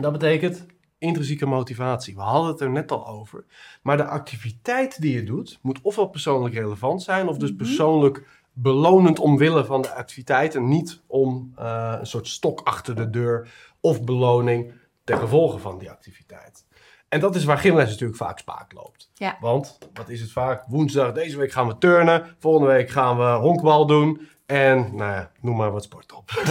Dat 0.00 0.12
betekent 0.12 0.66
intrinsieke 0.98 1.46
motivatie. 1.46 2.14
We 2.14 2.20
hadden 2.20 2.50
het 2.50 2.60
er 2.60 2.70
net 2.70 2.90
al 2.92 3.06
over. 3.06 3.44
Maar 3.82 3.96
de 3.96 4.06
activiteit 4.06 5.00
die 5.00 5.14
je 5.14 5.24
doet, 5.24 5.58
moet 5.62 5.78
ofwel 5.82 6.06
persoonlijk 6.06 6.54
relevant 6.54 7.02
zijn, 7.02 7.28
of 7.28 7.36
dus 7.36 7.48
Mhm. 7.48 7.58
persoonlijk 7.58 8.26
belonend 8.52 9.18
omwille 9.18 9.64
van 9.64 9.82
de 9.82 9.94
activiteit. 9.94 10.54
En 10.54 10.68
niet 10.68 11.02
om 11.06 11.52
eh, 11.56 11.94
een 11.98 12.06
soort 12.06 12.28
stok 12.28 12.60
achter 12.60 12.94
de 12.94 13.10
deur 13.10 13.48
of 13.80 14.02
beloning 14.04 14.72
ten 15.04 15.18
gevolge 15.18 15.58
van 15.58 15.78
die 15.78 15.90
activiteit. 15.90 16.64
En 17.08 17.20
dat 17.20 17.34
is 17.34 17.44
waar 17.44 17.58
gymles 17.58 17.90
natuurlijk 17.90 18.18
vaak 18.18 18.38
spaak 18.38 18.72
loopt. 18.72 19.10
Ja. 19.14 19.36
Want, 19.40 19.78
wat 19.92 20.08
is 20.08 20.20
het 20.20 20.30
vaak? 20.32 20.64
Woensdag, 20.66 21.12
deze 21.12 21.38
week 21.38 21.52
gaan 21.52 21.66
we 21.66 21.78
turnen. 21.78 22.36
Volgende 22.38 22.72
week 22.72 22.90
gaan 22.90 23.16
we 23.18 23.24
honkbal 23.24 23.86
doen. 23.86 24.28
En, 24.46 24.78
nou 24.78 25.10
ja, 25.10 25.30
noem 25.40 25.56
maar 25.56 25.72
wat 25.72 25.82
sport 25.82 26.12
op. 26.12 26.30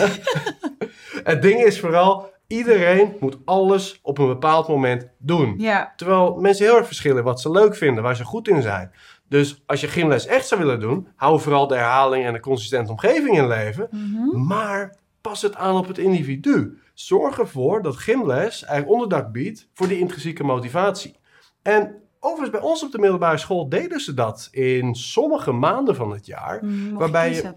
het 1.24 1.42
ding 1.42 1.62
is 1.64 1.80
vooral, 1.80 2.33
iedereen 2.58 3.16
moet 3.20 3.38
alles 3.46 4.00
op 4.02 4.18
een 4.18 4.28
bepaald 4.28 4.68
moment 4.68 5.08
doen. 5.18 5.56
Ja. 5.58 5.94
Terwijl 5.96 6.36
mensen 6.36 6.66
heel 6.66 6.78
erg 6.78 6.86
verschillen 6.86 7.24
wat 7.24 7.42
ze 7.42 7.52
leuk 7.52 7.76
vinden, 7.76 8.04
waar 8.04 8.16
ze 8.16 8.24
goed 8.24 8.48
in 8.48 8.62
zijn. 8.62 8.92
Dus 9.28 9.64
als 9.66 9.82
je 9.82 9.88
gymles 9.88 10.26
echt 10.26 10.48
zou 10.48 10.62
willen 10.62 10.80
doen, 10.80 11.08
hou 11.16 11.40
vooral 11.40 11.68
de 11.68 11.76
herhaling 11.76 12.26
en 12.26 12.34
de 12.34 12.40
consistente 12.40 12.92
omgeving 12.92 13.38
in 13.38 13.48
leven. 13.48 13.88
Mhm. 13.92 14.46
Maar 14.48 14.96
pas 15.22 15.42
het 15.42 15.56
aan 15.56 15.76
op 15.76 15.88
het 15.88 15.98
individu. 15.98 16.78
Zorg 16.94 17.40
ervoor 17.40 17.82
dat 17.82 17.96
gymles 17.96 18.64
eigenlijk 18.64 18.92
onderdak 18.92 19.32
biedt 19.32 19.68
voor 19.74 19.88
die 19.88 20.00
intrinsieke 20.00 20.44
motivatie. 20.44 21.16
En 21.62 21.96
overigens, 22.20 22.60
bij 22.60 22.70
ons 22.70 22.84
op 22.84 22.92
de 22.92 23.00
middelbare 23.00 23.38
school 23.38 23.70
deden 23.70 24.00
ze 24.00 24.14
dat 24.14 24.48
in 24.52 24.96
sommige 24.96 25.52
maanden 25.52 25.96
van 25.96 26.12
het 26.12 26.26
jaar. 26.26 26.66
Mhm, 26.66 26.94
Waarbij 26.94 27.34
je-. 27.34 27.54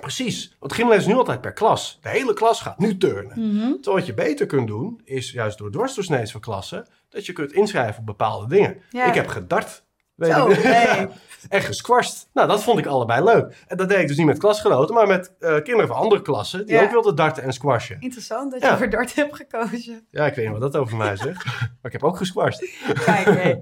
Precies, 0.00 0.56
want 0.58 0.72
gymles 0.72 0.96
is 0.98 1.06
nu 1.06 1.14
altijd 1.14 1.40
per 1.40 1.52
klas. 1.52 1.98
De 2.02 2.08
hele 2.08 2.32
klas 2.32 2.60
gaat 2.60 2.78
nu 2.78 2.96
turnen. 2.96 3.32
Mhm. 3.56 3.72
Terwijl 3.72 3.96
wat 3.96 4.06
je 4.06 4.14
beter 4.14 4.46
kunt 4.46 4.66
doen, 4.66 5.00
is 5.04 5.30
juist 5.30 5.58
door 5.58 5.70
dwarsdoorsnedes 5.70 6.30
van 6.32 6.40
klassen, 6.40 6.86
dat 7.08 7.26
je 7.26 7.32
kunt 7.32 7.52
inschrijven 7.52 7.98
op 8.00 8.06
bepaalde 8.06 8.48
dingen. 8.54 8.82
Ja. 8.90 9.04
Ik 9.06 9.14
heb 9.14 9.26
gedart. 9.26 9.86
Weet 10.14 10.32
Zo, 10.32 10.48
ik. 10.48 10.62
nee. 10.64 11.06
en 11.48 11.62
gesquashed. 11.62 12.28
Nou, 12.32 12.48
dat 12.48 12.62
vond 12.62 12.78
ik 12.78 12.86
allebei 12.86 13.24
leuk. 13.24 13.64
En 13.66 13.76
dat 13.76 13.88
deed 13.88 13.98
ik 13.98 14.08
dus 14.08 14.16
niet 14.16 14.26
met 14.26 14.38
klasgenoten, 14.38 14.94
maar 14.94 15.06
met 15.06 15.32
eh, 15.38 15.54
kinderen 15.54 15.86
van 15.86 15.96
andere 15.96 16.22
klassen 16.22 16.66
die 16.66 16.74
Ja. 16.74 16.82
ook 16.82 16.90
wilden 16.90 17.14
darten 17.16 17.42
en 17.42 17.52
squashen. 17.52 17.96
Interessant 18.00 18.52
dat 18.52 18.62
Ja. 18.62 18.70
je 18.70 18.76
voor 18.76 18.90
dart 18.90 19.14
hebt 19.14 19.36
gekozen. 19.36 20.06
Ja, 20.10 20.26
ik 20.26 20.34
weet 20.34 20.44
niet 20.50 20.58
wat 20.58 20.72
dat 20.72 20.80
over 20.82 20.96
mij 20.96 21.16
zegt. 21.16 21.44
maar 21.60 21.70
ik 21.82 21.92
heb 21.92 22.04
ook 22.04 22.16
gesquashed. 22.16 22.70
Kijk, 23.04 23.24
hè. 23.42 23.54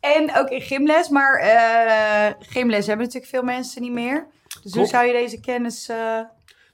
En 0.00 0.36
ook 0.36 0.48
in 0.48 0.60
gymles, 0.60 1.08
maar 1.08 1.38
eh 1.38 2.32
gymles 2.38 2.86
hebben 2.86 3.04
natuurlijk 3.06 3.32
veel 3.32 3.42
mensen 3.42 3.82
niet 3.82 3.92
meer. 3.92 4.26
Dus 4.62 4.74
hoe 4.74 4.86
zou 4.86 5.06
je 5.06 5.12
deze 5.12 5.40
kennis... 5.40 5.88
eh, 5.88 6.20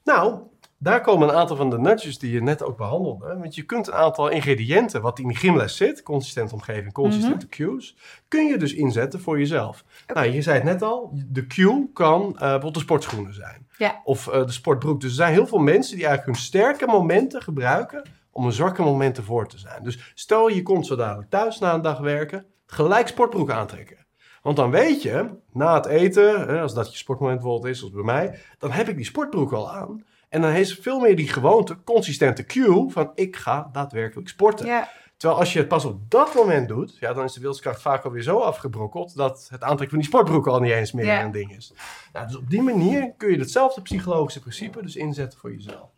Nou, 0.05 0.39
daar 0.79 1.01
komen 1.01 1.29
een 1.29 1.35
aantal 1.35 1.57
van 1.57 1.71
de 1.71 1.79
nudges 1.79 2.19
die 2.19 2.33
je 2.33 2.43
net 2.43 2.63
ook 2.63 2.77
behandelde. 2.77 3.37
Want 3.39 3.55
je 3.55 3.63
kunt 3.63 3.87
een 3.87 3.95
aantal 3.95 4.29
ingrediënten 4.29 5.03
wat 5.03 5.19
in 5.19 5.29
die 5.29 5.37
gymles 5.37 5.77
zit, 5.77 6.03
consistente 6.03 6.55
omgeving, 6.55 6.93
consistente 6.93 7.49
cues, 7.49 7.97
kun 8.29 8.47
je 8.47 8.57
dus 8.59 8.75
inzetten 8.75 9.21
voor 9.21 9.39
jezelf. 9.39 9.85
Nou, 10.07 10.27
je 10.31 10.43
zei 10.43 10.55
het 10.57 10.65
net 10.65 10.83
al, 10.83 11.11
de 11.13 11.47
cue 11.47 11.91
kan 11.93 12.23
eh, 12.33 12.39
bijvoorbeeld 12.39 12.75
de 12.75 12.81
sportschoenen 12.81 13.35
zijn. 13.35 13.67
Ja. 13.79 14.01
Of 14.05 14.29
eh, 14.29 14.47
de 14.47 14.53
sportbroek. 14.53 15.01
Dus 15.01 15.11
er 15.11 15.17
zijn 15.17 15.33
heel 15.33 15.47
veel 15.47 15.59
mensen 15.59 15.97
die 15.97 16.07
eigenlijk 16.07 16.37
hun 16.37 16.47
sterke 16.47 16.87
momenten 16.87 17.43
gebruiken 17.43 18.09
om 18.31 18.43
hun 18.43 18.53
zwakke 18.53 18.83
momenten 18.83 19.25
voor 19.25 19.49
te 19.49 19.59
zijn. 19.59 19.83
Dus 19.83 20.13
stel 20.15 20.49
je 20.49 20.63
komt 20.63 20.87
zo 20.87 20.97
dadelijk 20.97 21.31
thuis 21.31 21.59
na 21.59 21.75
een 21.75 21.83
dag 21.83 21.99
werken, 21.99 22.47
gelijk 22.67 23.09
sportbroek 23.09 23.51
aantrekken. 23.51 24.06
Want 24.47 24.59
dan 24.59 24.71
weet 24.71 25.03
je, 25.03 25.29
na 25.53 25.75
het 25.75 25.87
eten, 25.87 26.61
als 26.61 26.75
dat 26.75 26.91
je 26.93 26.97
sportmoment 26.99 27.41
bijvoorbeeld 27.41 27.73
is, 27.73 27.79
zoals 27.79 27.95
bij 27.95 28.03
mij, 28.03 28.39
dan 28.59 28.71
heb 28.71 28.89
ik 28.89 28.97
die 28.97 29.05
sportbroek 29.05 29.53
al 29.53 29.73
aan. 29.73 30.05
En 30.29 30.41
dan 30.41 30.51
heeft 30.51 30.83
veel 30.83 31.01
meer 31.01 31.17
die 31.17 31.29
gewoonte, 31.29 31.77
consistente 31.85 32.45
cue 32.45 32.91
van 32.91 33.11
ik 33.15 33.37
ga 33.37 33.69
daadwerkelijk 33.73 34.29
sporten. 34.29 34.67
ja. 34.67 34.89
Terwijl 35.17 35.41
als 35.41 35.53
je 35.53 35.59
het 35.59 35.69
pas 35.69 35.85
op 35.85 36.11
dat 36.11 36.35
moment 36.35 36.69
doet, 36.69 36.97
ja, 36.99 37.13
dan 37.13 37.25
is 37.25 37.33
de 37.33 37.41
wilskracht 37.41 37.83
vaak 37.83 38.05
alweer 38.05 38.23
zo 38.23 38.39
afgebrokkeld 38.39 39.17
dat 39.17 39.47
het 39.51 39.63
aantrekken 39.63 39.89
van 39.89 39.99
die 39.99 40.07
sportbroek 40.09 40.47
al 40.47 40.61
niet 40.61 40.73
eens 40.73 40.93
meer 40.93 41.05
Ja. 41.05 41.25
een 41.25 41.31
ding 41.31 41.57
is. 41.57 41.73
Nou, 42.13 42.27
dus 42.27 42.37
op 42.37 42.51
die 42.51 42.63
manier 42.63 43.13
kun 43.17 43.31
je 43.31 43.39
hetzelfde 43.39 43.83
psychologische 43.83 44.41
principe 44.41 44.83
dus 44.83 44.97
inzetten 44.97 45.39
voor 45.39 45.53
jezelf. 45.53 45.91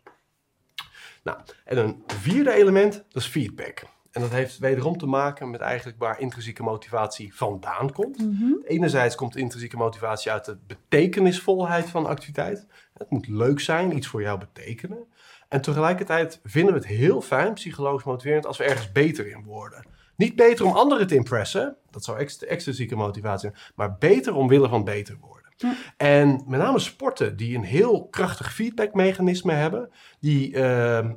Nou, 1.23 1.37
en 1.65 1.77
een 1.77 2.03
vierde 2.07 2.53
element, 2.53 2.93
dat 2.93 3.21
is 3.21 3.27
feedback. 3.27 3.83
En 4.11 4.21
dat 4.21 4.29
heeft 4.29 4.57
wederom 4.57 4.97
te 4.97 5.05
maken 5.05 5.49
met 5.49 5.61
eigenlijk 5.61 5.99
waar 5.99 6.19
intrinsieke 6.19 6.63
motivatie 6.63 7.35
vandaan 7.35 7.91
komt. 7.91 8.17
Mhm. 8.17 8.53
Enerzijds 8.63 9.15
komt 9.15 9.35
intrinsieke 9.35 9.77
motivatie 9.77 10.31
uit 10.31 10.45
de 10.45 10.57
betekenisvolheid 10.67 11.89
van 11.89 12.05
activiteit. 12.05 12.67
Het 12.93 13.09
moet 13.09 13.27
leuk 13.27 13.59
zijn, 13.59 13.95
iets 13.95 14.07
voor 14.07 14.21
jou 14.21 14.39
betekenen. 14.39 15.07
En 15.49 15.61
tegelijkertijd 15.61 16.39
vinden 16.43 16.73
we 16.73 16.79
het 16.79 16.87
heel 16.87 17.21
fijn, 17.21 17.53
psychologisch 17.53 18.03
motiverend, 18.03 18.45
als 18.45 18.57
we 18.57 18.63
ergens 18.63 18.91
beter 18.91 19.27
in 19.27 19.43
worden. 19.43 19.85
Niet 20.15 20.35
beter 20.35 20.65
om 20.65 20.71
anderen 20.71 21.07
te 21.07 21.15
impressen, 21.15 21.77
dat 21.89 22.03
zou 22.03 22.17
ext- 22.17 22.41
extrinsieke 22.41 22.95
motivatie 22.95 23.49
zijn, 23.49 23.71
maar 23.75 23.97
beter 23.97 24.33
omwille 24.33 24.69
van 24.69 24.83
beter 24.83 25.17
worden. 25.19 25.53
Ja. 25.55 25.75
En 25.97 26.43
met 26.47 26.59
name 26.59 26.79
sporten 26.79 27.37
die 27.37 27.57
een 27.57 27.63
heel 27.63 28.07
krachtig 28.07 28.53
feedbackmechanisme 28.53 29.53
hebben, 29.53 29.89
die, 30.19 30.55
ehm, 30.55 31.13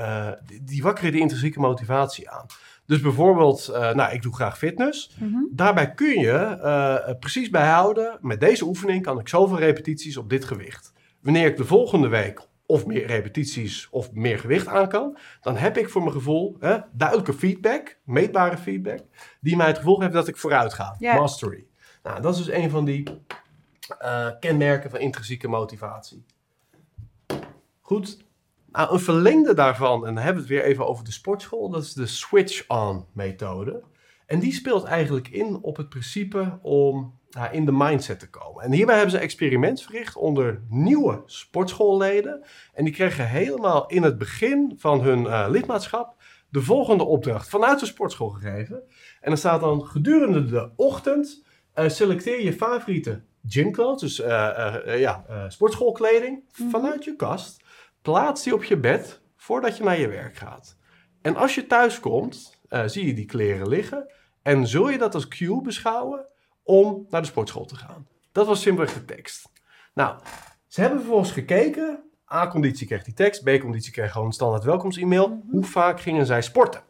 eh, 0.00 0.28
die, 0.46 0.64
die 0.64 0.82
wakkeren 0.82 1.12
die 1.12 1.20
intrinsieke 1.20 1.60
motivatie 1.60 2.30
aan. 2.30 2.46
Dus 2.86 3.00
bijvoorbeeld, 3.00 3.68
eh, 3.68 3.92
nou, 3.94 4.12
ik 4.12 4.22
doe 4.22 4.34
graag 4.34 4.58
fitness. 4.58 5.16
Mhm. 5.18 5.36
Daarbij 5.50 5.94
kun 5.94 6.20
je 6.20 6.32
eh, 6.32 7.14
precies 7.18 7.50
bijhouden, 7.50 8.18
met 8.20 8.40
deze 8.40 8.64
oefening 8.64 9.02
kan 9.02 9.18
ik 9.18 9.28
zoveel 9.28 9.58
repetities 9.58 10.16
op 10.16 10.30
dit 10.30 10.44
gewicht. 10.44 10.92
Wanneer 11.20 11.46
ik 11.46 11.56
de 11.56 11.64
volgende 11.64 12.08
week 12.08 12.40
of 12.66 12.86
meer 12.86 13.06
repetities 13.06 13.88
of 13.90 14.12
meer 14.12 14.38
gewicht 14.38 14.66
aan 14.66 14.88
kan, 14.88 15.18
dan 15.40 15.56
heb 15.56 15.76
ik 15.76 15.88
voor 15.88 16.02
mijn 16.02 16.14
gevoel 16.14 16.56
hè, 16.60 16.78
duidelijke 16.92 17.32
feedback, 17.32 17.98
meetbare 18.04 18.56
feedback, 18.56 19.00
die 19.40 19.56
mij 19.56 19.66
het 19.66 19.78
gevoel 19.78 20.00
heeft 20.00 20.12
dat 20.12 20.28
ik 20.28 20.36
vooruit 20.36 20.74
ga. 20.74 20.96
Mastery. 20.98 21.66
Nou, 22.02 22.20
dat 22.20 22.38
is 22.38 22.44
dus 22.44 22.54
een 22.54 22.70
van 22.70 22.84
die 22.84 23.02
kenmerken 24.40 24.90
van 24.90 25.00
intrinsieke 25.00 25.48
motivatie. 25.48 26.24
Goed. 27.80 28.28
Nou, 28.72 28.92
een 28.92 29.00
verlengde 29.00 29.54
daarvan, 29.54 30.06
en 30.06 30.14
dan 30.14 30.24
hebben 30.24 30.42
we 30.42 30.48
het 30.54 30.58
weer 30.58 30.70
even 30.70 30.86
over 30.86 31.04
de 31.04 31.12
sportschool, 31.12 31.68
dat 31.70 31.82
is 31.82 31.92
de 31.92 32.06
switch-on 32.06 33.04
methode. 33.12 33.82
En 34.26 34.38
die 34.38 34.52
speelt 34.52 34.84
eigenlijk 34.84 35.28
in 35.28 35.58
op 35.62 35.76
het 35.76 35.88
principe 35.88 36.58
om 36.62 37.18
nou, 37.30 37.52
in 37.52 37.64
de 37.64 37.72
mindset 37.72 38.18
te 38.18 38.30
komen. 38.30 38.64
En 38.64 38.72
hierbij 38.72 38.94
hebben 38.94 39.10
ze 39.12 39.16
een 39.16 39.22
experiment 39.22 39.82
verricht 39.82 40.16
onder 40.16 40.62
nieuwe 40.68 41.22
sportschoolleden. 41.26 42.44
En 42.74 42.84
die 42.84 42.92
kregen 42.92 43.28
helemaal 43.28 43.86
in 43.86 44.02
het 44.02 44.18
begin 44.18 44.74
van 44.76 45.00
hun 45.02 45.26
eh, 45.26 45.46
lidmaatschap 45.48 46.14
de 46.48 46.62
volgende 46.62 47.04
opdracht 47.04 47.48
vanuit 47.48 47.80
de 47.80 47.86
sportschool 47.86 48.28
gegeven. 48.28 48.76
En 49.20 49.28
dan 49.28 49.36
staat 49.36 49.60
dan 49.60 49.86
gedurende 49.86 50.44
de 50.44 50.70
ochtend 50.76 51.44
eh, 51.72 51.88
selecteer 51.88 52.42
je 52.44 52.52
favoriete 52.52 53.22
gymclothes, 53.48 54.16
dus 54.16 54.20
eh, 54.26 55.00
ja, 55.00 55.24
sportschoolkleding, 55.48 56.44
Mhm. 56.56 56.70
vanuit 56.70 57.04
je 57.04 57.16
kast. 57.16 57.62
Plaats 58.02 58.42
die 58.42 58.54
op 58.54 58.64
je 58.64 58.76
bed 58.76 59.20
voordat 59.36 59.76
je 59.76 59.84
naar 59.84 59.98
je 59.98 60.08
werk 60.08 60.36
gaat. 60.36 60.76
En 61.22 61.36
als 61.36 61.54
je 61.54 61.66
thuis 61.66 62.00
komt, 62.00 62.58
eh, 62.68 62.82
zie 62.86 63.06
je 63.06 63.14
die 63.14 63.26
kleren 63.26 63.68
liggen. 63.68 64.12
En 64.42 64.66
zul 64.66 64.88
je 64.88 64.98
dat 64.98 65.14
als 65.14 65.28
cue 65.28 65.62
beschouwen 65.62 66.26
om 66.62 67.06
naar 67.08 67.20
de 67.20 67.26
sportschool 67.26 67.64
te 67.64 67.76
gaan. 67.76 68.08
Dat 68.32 68.46
was 68.46 68.60
simpelweg 68.60 68.94
de 68.94 69.04
tekst. 69.04 69.52
Nou, 69.94 70.18
ze 70.66 70.80
hebben 70.80 70.98
vervolgens 70.98 71.32
gekeken. 71.32 72.04
A-conditie 72.32 72.86
kreeg 72.86 73.02
die 73.02 73.14
tekst, 73.14 73.42
B-conditie 73.42 73.92
kreeg 73.92 74.12
gewoon 74.12 74.26
een 74.26 74.32
standaard 74.32 74.64
welkomst-e-mail. 74.64 75.42
Hoe 75.50 75.64
vaak 75.64 76.00
gingen 76.00 76.26
zij 76.26 76.42
sporten? 76.42 76.82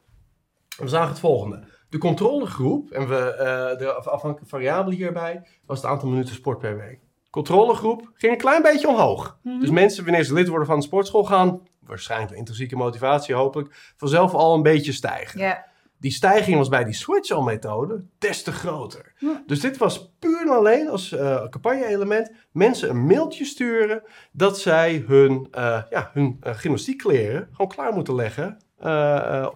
We 0.77 0.89
zagen 0.89 1.09
het 1.09 1.19
volgende. 1.19 1.65
De 1.89 1.99
controlegroep, 1.99 2.91
en 2.91 3.09
we, 3.09 3.35
eh, 3.35 3.79
de 3.79 3.93
afhankelijke 3.93 4.47
variabele 4.47 4.97
hierbij, 4.97 5.47
was 5.67 5.83
het 5.83 5.91
aantal 5.91 6.09
minuten 6.09 6.35
sport 6.35 6.59
per 6.59 6.77
week. 6.77 7.01
Controlegroep 7.31 8.11
ging 8.15 8.33
een 8.33 8.39
klein 8.39 8.63
beetje 8.63 8.89
omhoog. 8.89 9.39
Mhm. 9.43 9.61
Dus 9.61 9.71
mensen, 9.71 10.05
wanneer 10.05 10.25
ze 10.25 10.35
lid 10.35 10.49
worden 10.49 10.67
van 10.67 10.79
de 10.79 10.85
sportschool, 10.85 11.25
gaan, 11.25 11.61
waarschijnlijk 11.87 12.31
door 12.31 12.39
intrinsieke 12.39 12.77
motivatie 12.77 13.35
hopelijk, 13.35 13.93
vanzelf 13.97 14.35
al 14.35 14.55
een 14.55 14.63
beetje 14.63 14.93
stijgen. 14.93 15.65
Die 15.99 16.13
stijging 16.13 16.57
was 16.57 16.69
bij 16.69 16.85
die 16.85 16.95
switch-on-methode 16.95 18.05
des 18.19 18.43
te 18.43 18.53
groter. 18.53 19.13
Dus 19.47 19.61
dit 19.61 19.77
was 19.77 20.13
puur 20.19 20.41
en 20.41 20.49
alleen 20.49 20.89
als 20.89 21.13
eh, 21.13 21.49
campagne-element 21.49 22.33
mensen 22.53 22.91
een 22.91 23.07
mailtje 23.07 23.45
sturen 23.45 24.03
dat 24.33 24.59
zij 24.59 25.05
hun, 25.07 25.49
eh 25.51 25.83
ja, 25.91 26.11
hun 26.13 26.37
eh, 26.41 26.55
gymnastiekkleren 26.55 27.49
gewoon 27.51 27.71
klaar 27.71 27.93
moeten 27.93 28.15
leggen 28.15 28.59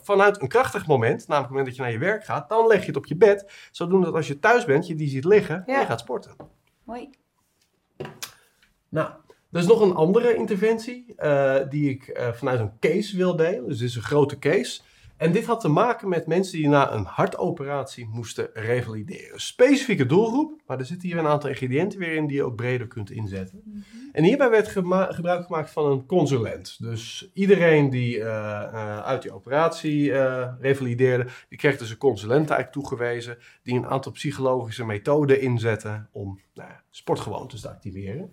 vanuit 0.02 0.42
een 0.42 0.48
krachtig 0.48 0.86
moment, 0.86 1.28
namelijk 1.28 1.42
het 1.42 1.48
moment 1.48 1.66
dat 1.66 1.76
je 1.76 1.82
naar 1.82 1.92
je 1.92 1.98
werk 1.98 2.24
gaat, 2.24 2.48
dan 2.48 2.66
leg 2.66 2.80
je 2.80 2.86
het 2.86 2.96
op 2.96 3.06
je 3.06 3.16
bed. 3.16 3.68
Zodoende 3.70 4.06
dat 4.06 4.14
als 4.14 4.26
je 4.26 4.38
thuis 4.38 4.64
bent, 4.64 4.86
je 4.86 4.94
die 4.94 5.08
ziet 5.08 5.24
liggen 5.24 5.62
en 5.66 5.80
je 5.80 5.86
gaat 5.86 6.00
sporten. 6.00 6.36
Mooi. 6.84 7.10
Nou, 8.94 9.08
er 9.52 9.60
is 9.60 9.66
nog 9.66 9.80
een 9.80 9.94
andere 9.94 10.34
interventie 10.34 11.14
eh, 11.16 11.56
die 11.68 11.90
ik 11.90 12.08
eh, 12.08 12.32
vanuit 12.32 12.60
een 12.60 12.78
case 12.80 13.16
wil 13.16 13.36
delen. 13.36 13.68
Dus 13.68 13.78
dit 13.78 13.88
is 13.88 13.96
een 13.96 14.02
grote 14.02 14.38
case. 14.38 14.80
En 15.16 15.32
dit 15.32 15.46
had 15.46 15.60
te 15.60 15.68
maken 15.68 16.08
met 16.08 16.26
mensen 16.26 16.58
die 16.58 16.68
na 16.68 16.92
een 16.92 17.04
hartoperatie 17.04 18.08
moesten 18.12 18.48
revalideren. 18.52 19.40
Specifieke 19.40 20.06
doelgroep, 20.06 20.60
maar 20.66 20.78
er 20.78 20.86
zitten 20.86 21.08
hier 21.08 21.18
een 21.18 21.26
aantal 21.26 21.48
ingrediënten 21.50 21.98
weer 21.98 22.14
in 22.14 22.26
die 22.26 22.36
je 22.36 22.42
ook 22.42 22.56
breder 22.56 22.86
kunt 22.86 23.10
inzetten. 23.10 23.84
En 24.12 24.24
hierbij 24.24 24.50
werd 24.50 24.68
gema- 24.68 25.12
gebruik 25.12 25.44
gemaakt 25.44 25.70
van 25.70 25.90
een 25.90 26.06
consulent. 26.06 26.76
Dus 26.80 27.30
iedereen 27.32 27.90
die 27.90 28.20
eh, 28.20 29.00
uit 29.00 29.22
die 29.22 29.32
operatie 29.32 30.12
revalideerde, 30.60 31.26
die 31.48 31.58
kreeg 31.58 31.76
dus 31.76 31.90
een 31.90 31.96
consulent 31.96 32.50
eigenlijk 32.50 32.72
toegewezen. 32.72 33.38
Die 33.62 33.74
een 33.74 33.86
aantal 33.86 34.12
psychologische 34.12 34.84
methoden 34.84 35.40
inzette 35.40 36.06
om 36.12 36.40
nou 36.54 36.68
ja, 36.68 36.82
sportgewoontes 36.90 37.60
te 37.60 37.68
activeren. 37.68 38.32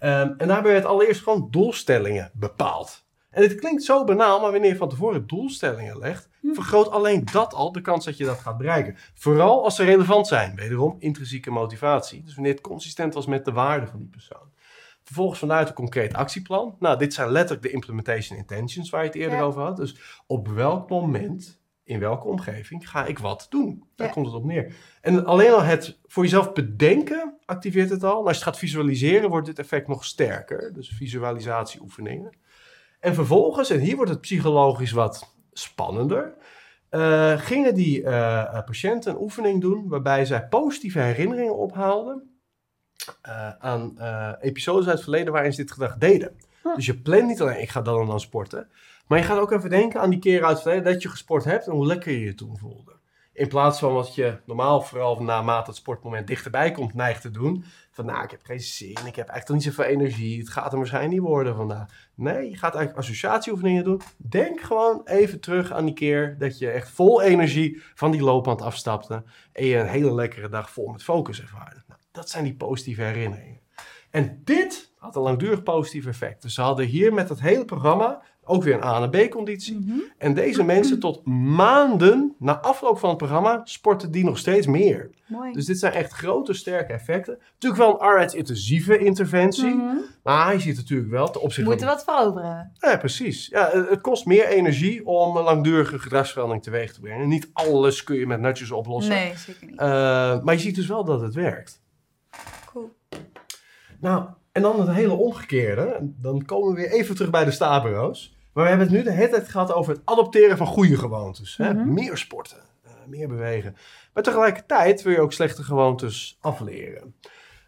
Ehm, 0.00 0.32
en 0.38 0.48
daarbij 0.48 0.72
werd 0.72 0.84
allereerst 0.84 1.22
gewoon 1.22 1.48
doelstellingen 1.50 2.30
bepaald. 2.34 3.04
En 3.30 3.42
het 3.42 3.54
klinkt 3.54 3.82
zo 3.82 4.04
banaal, 4.04 4.40
maar 4.40 4.52
wanneer 4.52 4.70
je 4.70 4.76
van 4.76 4.88
tevoren 4.88 5.26
doelstellingen 5.26 5.98
legt, 5.98 6.28
vergroot 6.52 6.90
alleen 6.90 7.24
dat 7.32 7.54
al 7.54 7.72
de 7.72 7.80
kans 7.80 8.04
dat 8.04 8.16
je 8.16 8.24
dat 8.24 8.38
gaat 8.38 8.56
bereiken. 8.58 8.96
Vooral 9.14 9.64
als 9.64 9.76
ze 9.76 9.84
relevant 9.84 10.26
zijn. 10.26 10.54
Wederom 10.56 10.96
intrinsieke 10.98 11.50
motivatie. 11.50 12.22
Dus 12.22 12.34
wanneer 12.34 12.52
het 12.52 12.60
consistent 12.60 13.14
was 13.14 13.26
met 13.26 13.44
de 13.44 13.52
waarde 13.52 13.86
van 13.86 13.98
die 13.98 14.08
persoon. 14.08 14.48
Vervolgens 15.02 15.38
vanuit 15.38 15.68
een 15.68 15.74
concreet 15.74 16.14
actieplan. 16.14 16.76
Nou, 16.78 16.98
dit 16.98 17.14
zijn 17.14 17.30
letterlijk 17.30 17.62
de 17.62 17.72
implementation 17.72 18.38
intentions 18.38 18.90
waar 18.90 19.00
je 19.00 19.06
het 19.06 19.16
eerder 19.16 19.38
Ja. 19.38 19.44
over 19.44 19.62
had. 19.62 19.76
Dus 19.76 20.22
op 20.26 20.48
welk 20.48 20.90
moment, 20.90 21.59
in 21.90 21.98
welke 21.98 22.26
omgeving 22.28 22.90
ga 22.90 23.06
ik 23.06 23.18
wat 23.18 23.46
doen? 23.50 23.84
Daar 23.96 24.06
Ja. 24.06 24.12
komt 24.12 24.26
het 24.26 24.34
op 24.34 24.44
neer. 24.44 24.74
En 25.00 25.24
alleen 25.24 25.52
al 25.52 25.62
het 25.62 25.98
voor 26.06 26.22
jezelf 26.22 26.52
bedenken 26.52 27.38
activeert 27.44 27.90
het 27.90 28.04
al. 28.04 28.20
En 28.20 28.26
als 28.26 28.28
je 28.30 28.34
het 28.34 28.42
gaat 28.42 28.58
visualiseren, 28.58 29.30
wordt 29.30 29.46
dit 29.46 29.58
effect 29.58 29.88
nog 29.88 30.04
sterker. 30.04 30.72
Dus 30.72 30.88
visualisatieoefeningen. 30.88 32.30
En 33.00 33.14
vervolgens, 33.14 33.70
en 33.70 33.80
hier 33.80 33.96
wordt 33.96 34.10
het 34.10 34.20
psychologisch 34.20 34.92
wat 34.92 35.34
spannender, 35.52 36.34
eh, 36.88 37.38
gingen 37.38 37.74
die 37.74 38.02
eh, 38.02 38.40
eh, 38.40 38.64
patiënten 38.64 39.12
een 39.12 39.20
oefening 39.20 39.60
doen 39.60 39.88
waarbij 39.88 40.24
zij 40.24 40.46
positieve 40.46 40.98
herinneringen 40.98 41.56
ophaalden 41.56 42.24
aan 43.58 43.98
episodes 44.40 44.84
uit 44.84 44.94
het 44.94 45.02
verleden 45.02 45.32
waarin 45.32 45.52
ze 45.52 45.60
dit 45.60 45.70
gedrag 45.72 45.96
deden. 45.96 46.36
Huh. 46.62 46.74
Dus 46.74 46.86
je 46.86 47.00
plant 47.00 47.26
niet 47.26 47.40
alleen, 47.40 47.60
ik 47.60 47.68
ga 47.68 47.82
dan 47.82 48.00
en 48.00 48.06
dan 48.06 48.20
sporten, 48.20 48.68
maar 49.10 49.18
je 49.18 49.24
gaat 49.24 49.38
ook 49.38 49.52
even 49.52 49.70
denken 49.70 50.00
aan 50.00 50.10
die 50.10 50.18
keren 50.18 50.46
uit 50.46 50.52
het 50.52 50.62
verleden 50.62 50.92
dat 50.92 51.02
je 51.02 51.08
gesport 51.08 51.44
hebt 51.44 51.66
en 51.66 51.72
hoe 51.72 51.86
lekker 51.86 52.12
je 52.12 52.20
je 52.20 52.34
toen 52.34 52.58
voelde. 52.58 52.92
In 53.32 53.48
plaats 53.48 53.78
van 53.78 53.92
wat 53.92 54.14
je 54.14 54.38
normaal, 54.44 54.80
vooral 54.80 55.22
naarmate 55.22 55.70
het 55.70 55.78
sportmoment 55.78 56.26
dichterbij 56.26 56.70
komt, 56.70 56.94
neigt 56.94 57.22
te 57.22 57.30
doen. 57.30 57.64
Van 57.90 58.04
nou, 58.04 58.24
ik 58.24 58.30
heb 58.30 58.40
geen 58.42 58.60
zin, 58.60 58.90
ik 58.90 59.16
heb 59.16 59.28
eigenlijk 59.28 59.48
niet 59.48 59.62
zoveel 59.62 59.84
energie, 59.84 60.38
het 60.38 60.48
gaat 60.48 60.72
er 60.72 60.78
waarschijnlijk 60.78 61.14
niet 61.14 61.22
worden 61.22 61.56
vandaag. 61.56 62.08
Nee, 62.14 62.50
je 62.50 62.56
gaat 62.56 62.74
eigenlijk 62.74 62.96
associatieoefeningen 62.96 63.84
doen. 63.84 64.00
Denk 64.16 64.60
gewoon 64.60 65.00
even 65.04 65.40
terug 65.40 65.72
aan 65.72 65.84
die 65.84 65.94
keer 65.94 66.36
dat 66.38 66.58
je 66.58 66.70
echt 66.70 66.88
vol 66.88 67.22
energie 67.22 67.82
van 67.94 68.10
die 68.10 68.22
loopband 68.22 68.62
afstapte. 68.62 69.22
En 69.52 69.64
je 69.64 69.76
een 69.76 69.86
hele 69.86 70.14
lekkere 70.14 70.48
dag 70.48 70.70
vol 70.70 70.88
met 70.88 71.02
focus 71.02 71.40
ervaarde. 71.40 71.82
Nou, 71.86 72.00
dat 72.12 72.30
zijn 72.30 72.44
die 72.44 72.56
positieve 72.56 73.02
herinneringen. 73.02 73.60
En 74.10 74.40
dit 74.44 74.92
had 74.96 75.16
een 75.16 75.22
langdurig 75.22 75.62
positief 75.62 76.06
effect. 76.06 76.42
Dus 76.42 76.54
ze 76.54 76.60
hadden 76.60 76.86
hier 76.86 77.14
met 77.14 77.28
het 77.28 77.40
hele 77.40 77.64
programma 77.64 78.22
ook 78.50 78.62
weer 78.62 78.74
een 78.74 78.84
A- 78.84 79.02
en 79.02 79.10
B-conditie. 79.10 79.78
Mhm. 79.78 79.98
En 80.18 80.34
deze 80.34 80.62
mensen 80.62 81.00
tot 81.00 81.24
maanden 81.24 82.34
na 82.38 82.60
afloop 82.60 82.98
van 82.98 83.08
het 83.08 83.18
programma 83.18 83.60
sporten 83.64 84.10
die 84.10 84.24
nog 84.24 84.38
steeds 84.38 84.66
meer. 84.66 85.10
Mooi. 85.26 85.52
Dus 85.52 85.64
dit 85.66 85.78
zijn 85.78 85.92
echt 85.92 86.12
grote, 86.12 86.52
sterke 86.52 86.92
effecten. 86.92 87.38
Natuurlijk 87.52 87.82
wel 87.82 87.92
een 87.92 87.98
arbeidsintensieve 87.98 88.98
interventie. 88.98 89.74
Mhm. 89.74 89.96
Maar 90.22 90.52
je 90.52 90.60
ziet 90.60 90.76
natuurlijk 90.76 91.10
wel 91.10 91.30
ten 91.30 91.40
opzichte 91.40 91.70
Moeten 91.70 91.86
van... 91.86 91.96
wat 91.96 92.04
veroveren. 92.04 92.72
Ja, 92.78 92.96
precies. 92.96 93.46
Ja, 93.46 93.68
het 93.72 93.88
het 93.88 94.00
kost 94.00 94.26
meer 94.26 94.46
energie 94.46 95.06
om 95.06 95.36
een 95.36 95.44
langdurige 95.44 95.98
gedragsverandering 95.98 96.64
teweeg 96.64 96.92
te 96.92 97.00
brengen. 97.00 97.28
Niet 97.28 97.50
alles 97.52 98.04
kun 98.04 98.16
je 98.16 98.26
met 98.26 98.40
nutjes 98.40 98.70
oplossen. 98.70 99.14
Nee, 99.14 99.32
zeker 99.36 99.66
niet. 99.66 99.78
Eh, 99.78 99.86
maar 100.42 100.54
je 100.54 100.60
ziet 100.60 100.74
dus 100.74 100.86
wel 100.86 101.04
dat 101.04 101.20
het 101.20 101.34
werkt. 101.34 101.82
Cool. 102.66 102.90
Nou, 104.00 104.24
en 104.52 104.62
dan 104.62 104.80
het 104.80 104.96
hele 104.96 105.12
omgekeerde. 105.12 105.98
Dan 106.00 106.44
komen 106.44 106.68
we 106.68 106.80
weer 106.80 106.90
even 106.90 107.14
terug 107.14 107.30
bij 107.30 107.44
de 107.44 107.50
stabureaus. 107.50 108.38
Maar 108.52 108.64
we 108.64 108.70
hebben 108.70 108.86
het 108.86 108.96
nu 108.96 109.02
de 109.02 109.10
hele 109.10 109.30
tijd 109.30 109.48
gehad 109.48 109.72
over 109.72 109.92
het 109.92 110.02
adopteren 110.04 110.56
van 110.56 110.66
goede 110.66 110.96
gewoontes. 110.96 111.56
Hè? 111.56 111.74
Mhm. 111.74 111.92
Meer 111.92 112.16
sporten, 112.16 112.62
eh, 112.82 112.90
meer 113.06 113.28
bewegen. 113.28 113.76
Maar 114.12 114.22
tegelijkertijd 114.22 115.02
wil 115.02 115.12
je 115.12 115.20
ook 115.20 115.32
slechte 115.32 115.62
gewoontes 115.62 116.38
afleren. 116.40 117.14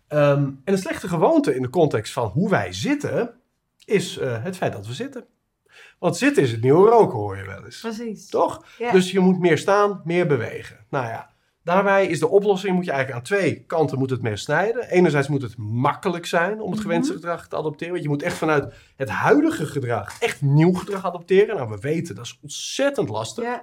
Ehm, 0.09 0.43
en 0.43 0.61
een 0.65 0.79
slechte 0.79 1.09
gewoonte 1.09 1.55
in 1.55 1.63
de 1.63 1.71
context 1.71 2.13
van 2.13 2.29
hoe 2.29 2.51
wij 2.51 2.73
zitten, 2.73 3.35
is 3.85 4.19
eh, 4.19 4.43
het 4.45 4.57
feit 4.57 4.73
dat 4.73 4.87
we 4.87 4.93
zitten. 4.93 5.25
Want 5.99 6.17
zitten 6.17 6.43
is 6.43 6.51
het 6.51 6.63
nieuwe 6.63 6.91
roken, 6.91 7.19
hoor 7.19 7.37
je 7.37 7.45
wel 7.47 7.65
eens. 7.65 7.81
Precies. 7.81 8.29
Toch? 8.29 8.65
Dus 8.93 9.11
je 9.11 9.21
moet 9.21 9.39
meer 9.39 9.59
staan, 9.59 10.01
meer 10.05 10.27
bewegen. 10.27 10.87
Nou 10.91 11.07
ja, 11.07 11.32
daarbij 11.65 12.07
is 12.07 12.19
de 12.19 12.29
oplossing, 12.29 12.75
moet 12.75 12.85
je 12.85 12.91
eigenlijk 12.91 13.21
aan 13.21 13.27
twee 13.27 13.65
kanten 13.65 13.99
moet 13.99 14.11
het 14.11 14.23
mee 14.23 14.37
snijden. 14.37 14.89
Enerzijds 14.91 15.29
moet 15.29 15.43
het 15.43 15.57
makkelijk 15.57 16.27
zijn 16.27 16.53
om 16.61 16.71
het 16.71 16.79
Mhm. 16.81 16.89
gewenste 16.89 17.13
gedrag 17.13 17.49
te 17.49 17.57
adopteren. 17.57 17.93
Want 17.93 18.03
je 18.05 18.11
moet 18.11 18.23
echt 18.23 18.37
vanuit 18.37 18.75
het 18.97 19.09
huidige 19.09 19.67
gedrag 19.67 20.21
echt 20.21 20.43
nieuw 20.43 20.73
gedrag 20.73 21.05
adopteren. 21.07 21.57
Nou, 21.57 21.69
we 21.71 21.79
weten, 21.81 22.15
dat 22.15 22.25
is 22.25 22.39
ontzettend 22.43 23.09
lastig. 23.09 23.45
Ja. 23.45 23.63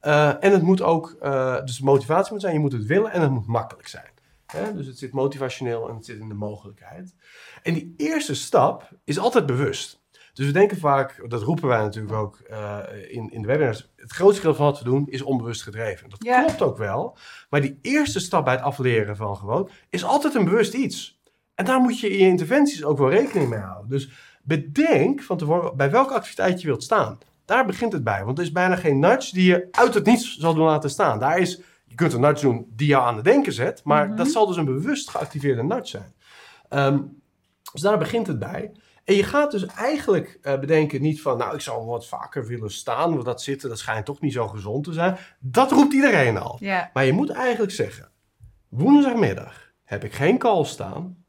Eh, 0.00 0.28
en 0.44 0.52
het 0.52 0.62
moet 0.62 0.82
ook, 0.82 1.16
eh, 1.20 1.64
dus 1.64 1.76
de 1.76 1.84
motivatie 1.84 2.32
moet 2.32 2.40
zijn, 2.40 2.54
je 2.54 2.60
moet 2.60 2.72
het 2.72 2.86
willen 2.86 3.12
en 3.12 3.20
het 3.22 3.30
moet 3.30 3.46
makkelijk 3.46 3.88
zijn. 3.88 4.10
Hè? 4.46 4.74
Dus 4.74 4.86
het 4.86 4.98
zit 4.98 5.12
motivationeel 5.12 5.88
en 5.88 5.94
het 5.94 6.04
zit 6.04 6.18
in 6.18 6.28
de 6.28 6.34
mogelijkheid. 6.34 7.14
En 7.62 7.74
die 7.74 7.94
eerste 7.96 8.34
stap 8.34 8.88
is 9.04 9.18
altijd 9.18 9.46
bewust. 9.46 9.97
Dus 10.38 10.46
we 10.46 10.52
denken 10.52 10.78
vaak, 10.78 11.24
dat 11.30 11.42
roepen 11.42 11.68
wij 11.68 11.78
natuurlijk 11.80 12.14
ook 12.14 12.38
eh, 12.38 12.78
in, 13.08 13.30
in 13.32 13.40
de 13.42 13.46
webinars, 13.48 13.90
het 13.96 14.12
grootste 14.12 14.42
deel 14.42 14.54
van 14.54 14.64
wat 14.64 14.78
we 14.78 14.84
doen 14.84 15.06
is 15.08 15.22
onbewust 15.22 15.62
gedreven. 15.62 16.10
Dat 16.10 16.24
Ja. 16.24 16.42
klopt 16.42 16.62
ook 16.62 16.78
wel. 16.78 17.16
Maar 17.50 17.60
die 17.60 17.78
eerste 17.82 18.20
stap 18.20 18.44
bij 18.44 18.54
het 18.54 18.62
afleren 18.62 19.16
van 19.16 19.36
gewoon 19.36 19.68
is 19.90 20.04
altijd 20.04 20.34
een 20.34 20.44
bewust 20.44 20.74
iets. 20.74 21.20
En 21.54 21.64
daar 21.64 21.80
moet 21.80 22.00
je 22.00 22.08
in 22.10 22.18
je 22.18 22.26
interventies 22.30 22.84
ook 22.84 22.98
wel 22.98 23.10
rekening 23.10 23.48
mee 23.50 23.58
houden. 23.58 23.88
Dus 23.90 24.10
bedenk 24.42 25.22
van 25.22 25.36
tevoren 25.36 25.76
bij 25.76 25.90
welke 25.90 26.14
activiteit 26.14 26.60
je 26.60 26.66
wilt 26.66 26.82
staan. 26.82 27.18
Daar 27.44 27.66
begint 27.66 27.92
het 27.92 28.04
bij. 28.04 28.24
Want 28.24 28.38
er 28.38 28.44
is 28.44 28.52
bijna 28.52 28.76
geen 28.76 28.98
nudge 28.98 29.34
die 29.34 29.44
je 29.50 29.68
uit 29.70 29.94
het 29.94 30.06
niets 30.06 30.36
zal 30.36 30.54
doen 30.54 30.64
laten 30.64 30.90
staan. 30.90 31.18
Daar 31.18 31.38
is, 31.38 31.60
je 31.86 31.94
kunt 31.94 32.12
een 32.12 32.20
nudge 32.20 32.46
doen 32.46 32.66
die 32.76 32.86
jou 32.86 33.04
aan 33.04 33.14
het 33.16 33.24
denken 33.24 33.52
zet. 33.52 33.80
Maar 33.84 34.06
Mhm. 34.06 34.16
dat 34.16 34.28
zal 34.28 34.46
dus 34.46 34.56
een 34.56 34.64
bewust 34.64 35.10
geactiveerde 35.10 35.62
nudge 35.62 35.86
zijn. 35.86 36.14
Ehm, 36.68 36.98
dus 37.72 37.80
daar 37.82 37.98
begint 37.98 38.26
het 38.26 38.38
bij. 38.38 38.72
En 39.08 39.14
je 39.14 39.22
gaat 39.22 39.50
dus 39.50 39.66
eigenlijk 39.66 40.38
eh, 40.42 40.58
bedenken 40.58 41.02
niet 41.02 41.22
van... 41.22 41.38
nou, 41.38 41.54
ik 41.54 41.60
zou 41.60 41.86
wat 41.86 42.06
vaker 42.06 42.46
willen 42.46 42.70
staan. 42.70 43.12
Want 43.12 43.24
dat 43.24 43.42
zitten, 43.42 43.68
dat 43.68 43.78
schijnt 43.78 44.06
toch 44.06 44.20
niet 44.20 44.32
zo 44.32 44.48
gezond 44.48 44.84
te 44.84 44.92
zijn. 44.92 45.16
Dat 45.38 45.70
roept 45.70 45.92
iedereen 45.92 46.38
al. 46.38 46.56
Ja. 46.60 46.90
Maar 46.92 47.04
je 47.04 47.12
moet 47.12 47.30
eigenlijk 47.30 47.72
zeggen: 47.72 48.10
woensdagmiddag 48.68 49.72
heb 49.84 50.04
ik 50.04 50.12
geen 50.12 50.38
call 50.38 50.64
staan. 50.64 51.24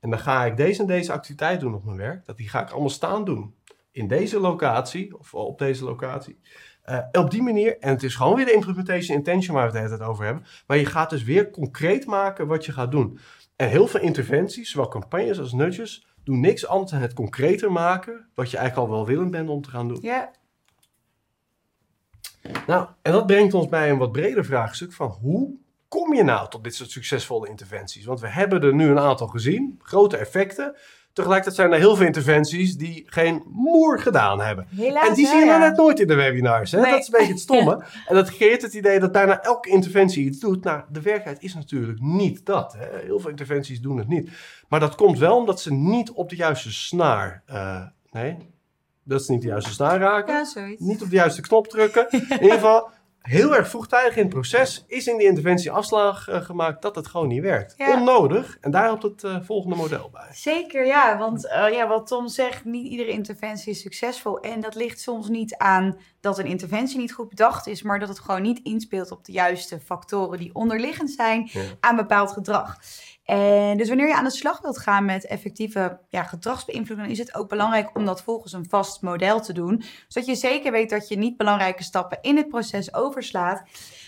En 0.00 0.10
dan 0.10 0.18
ga 0.18 0.44
ik 0.44 0.56
deze 0.56 0.80
en 0.80 0.86
deze 0.86 1.12
activiteit 1.12 1.60
doen 1.60 1.74
op 1.74 1.84
mijn 1.84 1.96
werk. 1.96 2.26
Dat 2.26 2.36
die 2.36 2.48
ga 2.48 2.62
ik 2.62 2.70
allemaal 2.70 2.90
staan 2.90 3.24
doen. 3.24 3.54
In 3.90 4.08
deze 4.08 4.40
locatie, 4.40 5.18
of 5.18 5.34
op 5.34 5.58
deze 5.58 5.84
locatie. 5.84 6.40
Eh, 6.82 6.98
op 7.12 7.30
die 7.30 7.42
manier, 7.42 7.78
en 7.78 7.90
het 7.90 8.02
is 8.02 8.14
gewoon 8.14 8.36
weer 8.36 8.44
de 8.44 8.52
implementation 8.52 9.16
intention 9.16 9.56
waar 9.56 9.72
we 9.72 9.78
het 9.78 9.90
hele 9.90 10.04
over 10.04 10.24
hebben. 10.24 10.44
Maar 10.66 10.76
je 10.76 10.86
gaat 10.86 11.10
dus 11.10 11.22
weer 11.22 11.50
concreet 11.50 12.06
maken 12.06 12.46
wat 12.46 12.64
je 12.64 12.72
gaat 12.72 12.90
doen. 12.90 13.18
En 13.56 13.68
heel 13.68 13.86
veel 13.86 14.00
interventies, 14.00 14.70
zowel 14.70 14.88
campagnes 14.88 15.38
als 15.38 15.52
nudges, 15.52 16.06
doen 16.24 16.40
niks 16.40 16.66
anders 16.66 16.90
dan 16.90 17.00
het 17.00 17.12
concreter 17.12 17.72
maken. 17.72 18.28
Wat 18.34 18.50
je 18.50 18.56
eigenlijk 18.56 18.88
al 18.88 18.94
wel 18.96 19.06
willend 19.06 19.30
bent 19.30 19.48
om 19.48 19.62
te 19.62 19.70
gaan 19.70 19.88
doen. 19.88 19.98
Ja. 20.00 20.30
Nou, 22.66 22.88
en 23.02 23.12
dat 23.12 23.26
brengt 23.26 23.54
ons 23.54 23.68
bij 23.68 23.90
een 23.90 23.98
wat 23.98 24.12
breder 24.12 24.44
vraagstuk 24.44 24.92
van 24.92 25.08
hoe 25.08 25.56
kom 25.88 26.14
je 26.14 26.22
nou 26.22 26.48
tot 26.48 26.64
dit 26.64 26.74
soort 26.74 26.90
succesvolle 26.90 27.48
interventies? 27.48 28.04
Want 28.04 28.20
we 28.20 28.28
hebben 28.28 28.62
er 28.62 28.74
nu 28.74 28.90
een 28.90 28.98
aantal 28.98 29.26
gezien, 29.26 29.80
grote 29.82 30.16
effecten. 30.16 30.76
Tegelijkertijd 31.12 31.56
zijn 31.56 31.72
er 31.72 31.78
heel 31.78 31.96
veel 31.96 32.06
interventies 32.06 32.76
die 32.76 33.02
geen 33.06 33.42
moer 33.46 34.00
gedaan 34.00 34.40
hebben. 34.40 34.66
Helaas 34.76 35.08
en 35.08 35.14
die 35.14 35.24
wel, 35.24 35.32
zie 35.32 35.40
je 35.42 35.46
nou 35.50 35.60
ja. 35.62 35.68
net 35.68 35.76
nooit 35.76 36.00
in 36.00 36.06
de 36.06 36.14
webinars. 36.14 36.72
Hè? 36.72 36.80
Nee. 36.80 36.90
Dat 36.90 37.00
is 37.00 37.06
een 37.06 37.14
beetje 37.18 37.32
het 37.32 37.40
stomme. 37.42 37.84
En 38.08 38.14
dat 38.14 38.30
creëert 38.30 38.62
het 38.62 38.74
idee 38.74 39.00
dat 39.00 39.12
bijna 39.12 39.42
elke 39.42 39.70
interventie 39.70 40.24
iets 40.24 40.38
doet. 40.38 40.64
Nou, 40.64 40.82
de 40.88 41.00
werkelijkheid 41.00 41.42
is 41.42 41.54
natuurlijk 41.54 42.00
niet 42.00 42.46
dat. 42.46 42.72
Hè? 42.78 42.98
Heel 43.04 43.20
veel 43.20 43.30
interventies 43.30 43.80
doen 43.80 43.98
het 43.98 44.08
niet. 44.08 44.30
Maar 44.68 44.80
dat 44.80 44.94
komt 44.94 45.18
wel 45.18 45.36
omdat 45.36 45.60
ze 45.60 45.72
niet 45.72 46.10
op 46.10 46.28
de 46.28 46.36
juiste 46.36 46.72
snaar... 46.72 47.42
eh, 47.46 47.82
nee, 48.10 48.36
dat 49.04 49.24
ze 49.24 49.32
niet 49.32 49.42
de 49.42 49.48
juiste 49.48 49.72
snaar 49.72 49.98
raken 49.98 50.34
Ja, 50.34 50.44
zoiets. 50.44 50.80
niet 50.80 51.02
op 51.02 51.10
de 51.10 51.16
juiste 51.16 51.40
knop 51.40 51.68
drukken. 51.68 52.06
In 52.10 52.20
ieder 52.42 52.52
geval, 52.52 52.88
heel 53.22 53.56
erg 53.56 53.68
vroegtijdig 53.68 54.16
in 54.16 54.22
het 54.22 54.32
proces 54.32 54.84
is 54.86 55.06
in 55.06 55.18
die 55.18 55.26
interventie 55.26 55.70
afslag 55.70 56.28
eh, 56.28 56.40
gemaakt 56.40 56.82
dat 56.82 56.94
het 56.94 57.06
gewoon 57.06 57.28
niet 57.28 57.42
werkt. 57.42 57.74
Ja. 57.76 57.92
Onnodig. 57.92 58.56
En 58.60 58.70
daar 58.70 58.82
helpt 58.84 59.02
het 59.02 59.24
eh, 59.24 59.36
volgende 59.42 59.76
model 59.76 60.10
bij. 60.12 60.28
Zeker, 60.32 60.86
ja. 60.86 61.18
Want 61.18 61.48
eh, 61.48 61.72
ja, 61.72 61.88
wat 61.88 62.06
Tom 62.06 62.28
zegt, 62.28 62.64
niet 62.64 62.86
iedere 62.86 63.10
interventie 63.10 63.72
is 63.72 63.80
succesvol. 63.80 64.40
En 64.40 64.60
dat 64.60 64.74
ligt 64.74 65.00
soms 65.00 65.28
niet 65.28 65.56
aan 65.56 65.96
dat 66.20 66.38
een 66.38 66.46
interventie 66.46 66.98
niet 66.98 67.12
goed 67.12 67.28
bedacht 67.28 67.66
is, 67.66 67.82
maar 67.82 67.98
dat 67.98 68.08
het 68.08 68.18
gewoon 68.18 68.42
niet 68.42 68.60
inspeelt 68.62 69.10
op 69.10 69.24
de 69.24 69.32
juiste 69.32 69.80
factoren 69.80 70.38
die 70.38 70.54
onderliggend 70.54 71.10
zijn 71.10 71.48
Ja. 71.52 71.60
aan 71.80 71.96
bepaald 71.96 72.32
gedrag. 72.32 72.78
En 73.32 73.76
dus 73.76 73.88
wanneer 73.88 74.08
je 74.08 74.14
aan 74.14 74.24
de 74.24 74.30
slag 74.30 74.60
wilt 74.60 74.78
gaan 74.78 75.04
met 75.04 75.26
effectieve 75.26 75.98
ja, 76.08 76.22
gedragsbeïnvloeding, 76.22 77.10
is 77.10 77.18
het 77.18 77.34
ook 77.34 77.48
belangrijk 77.48 77.96
om 77.96 78.04
dat 78.04 78.22
volgens 78.22 78.52
een 78.52 78.68
vast 78.68 79.02
model 79.02 79.40
te 79.40 79.52
doen. 79.52 79.82
Zodat 80.08 80.28
je 80.28 80.34
zeker 80.34 80.72
weet 80.72 80.90
dat 80.90 81.08
je 81.08 81.18
niet 81.18 81.36
belangrijke 81.36 81.82
stappen 81.82 82.18
in 82.20 82.36
het 82.36 82.48
proces 82.48 82.94
overslaat. 82.94 83.62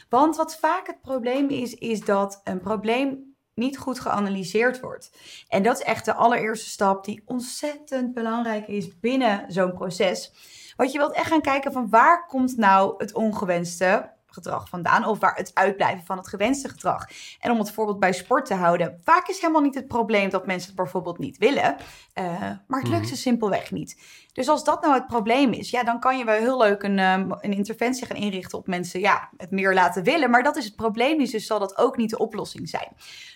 Want 0.09 0.37
wat 0.37 0.57
vaak 0.57 0.87
het 0.87 1.01
probleem 1.01 1.49
is, 1.49 1.75
is 1.75 2.01
dat 2.01 2.41
een 2.45 2.61
probleem 2.61 3.35
niet 3.55 3.79
goed 3.79 4.01
geanalyseerd 4.01 4.81
wordt. 4.81 5.11
En 5.49 5.63
dat 5.63 5.79
is 5.79 5.85
echt 5.85 6.05
de 6.05 6.15
allereerste 6.15 6.69
stap 6.69 7.05
die 7.05 7.23
ontzettend 7.25 8.15
belangrijk 8.15 8.69
is 8.69 9.01
binnen 9.01 9.45
zo'n 9.49 9.75
proces. 9.75 10.33
Want 10.77 10.93
je 10.93 10.99
wilt 10.99 11.15
echt 11.15 11.29
gaan 11.29 11.41
kijken 11.41 11.73
van 11.73 11.89
waar 11.89 12.27
komt 12.27 12.57
nou 12.57 12.95
het 12.97 13.15
ongewenste 13.15 14.14
gedrag 14.35 14.69
vandaan 14.69 15.07
of 15.07 15.19
waar 15.19 15.35
het 15.37 15.51
uitblijven 15.55 16.05
van 16.07 16.17
het 16.17 16.29
gewenste 16.29 16.69
gedrag. 16.69 17.07
En 17.41 17.51
om 17.51 17.59
het 17.59 17.71
voorbeeld 17.71 18.01
bij 18.01 18.13
sport 18.13 18.47
te 18.47 18.55
houden, 18.55 19.01
vaak 19.05 19.29
is 19.29 19.41
helemaal 19.41 19.63
niet 19.63 19.75
het 19.75 19.89
probleem 19.89 20.31
dat 20.31 20.47
mensen 20.47 20.67
het 20.67 20.77
bijvoorbeeld 20.77 21.19
niet 21.19 21.39
willen, 21.39 21.77
eh, 22.13 22.25
maar 22.67 22.81
het 22.81 22.89
lukt 22.89 23.01
Mhm. 23.01 23.09
ze 23.09 23.17
simpelweg 23.17 23.71
niet. 23.71 24.03
Dus 24.33 24.49
als 24.49 24.65
dat 24.65 24.83
nou 24.83 24.95
het 24.95 25.07
probleem 25.07 25.53
is, 25.53 25.71
ja, 25.71 25.83
dan 25.83 26.01
kan 26.01 26.19
je 26.19 26.25
wel 26.25 26.39
heel 26.39 26.59
leuk 26.59 26.83
een, 26.83 26.99
ehm, 26.99 27.31
een 27.41 27.53
interventie 27.53 28.07
gaan 28.07 28.17
inrichten 28.17 28.59
op 28.59 28.67
mensen, 28.67 29.01
ja, 29.01 29.31
het 29.37 29.51
meer 29.51 29.75
laten 29.75 30.03
willen. 30.03 30.31
Maar 30.31 30.43
dat 30.43 30.57
is 30.57 30.65
het 30.65 30.77
probleem 30.77 31.17
niet, 31.19 31.31
dus 31.31 31.47
zal 31.47 31.59
dat 31.59 31.77
ook 31.79 31.97
niet 31.97 32.11
de 32.11 32.19
oplossing 32.19 32.69
zijn. 32.69 32.89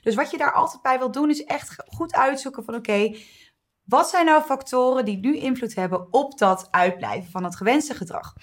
Dus 0.02 0.14
wat 0.14 0.30
je 0.30 0.36
daar 0.36 0.52
altijd 0.52 0.82
bij 0.82 0.98
wil 0.98 1.10
doen, 1.10 1.30
is 1.30 1.44
echt 1.44 1.74
goed 1.86 2.14
uitzoeken 2.14 2.64
van, 2.64 2.74
oké, 2.74 3.14
wat 3.84 4.08
zijn 4.08 4.26
nou 4.26 4.42
factoren 4.42 5.04
die 5.04 5.18
nu 5.18 5.36
invloed 5.36 5.74
hebben 5.74 6.12
op 6.12 6.38
dat 6.38 6.68
uitblijven 6.70 7.30
van 7.30 7.44
het 7.44 7.56
gewenste 7.56 7.94
gedrag? 7.94 8.34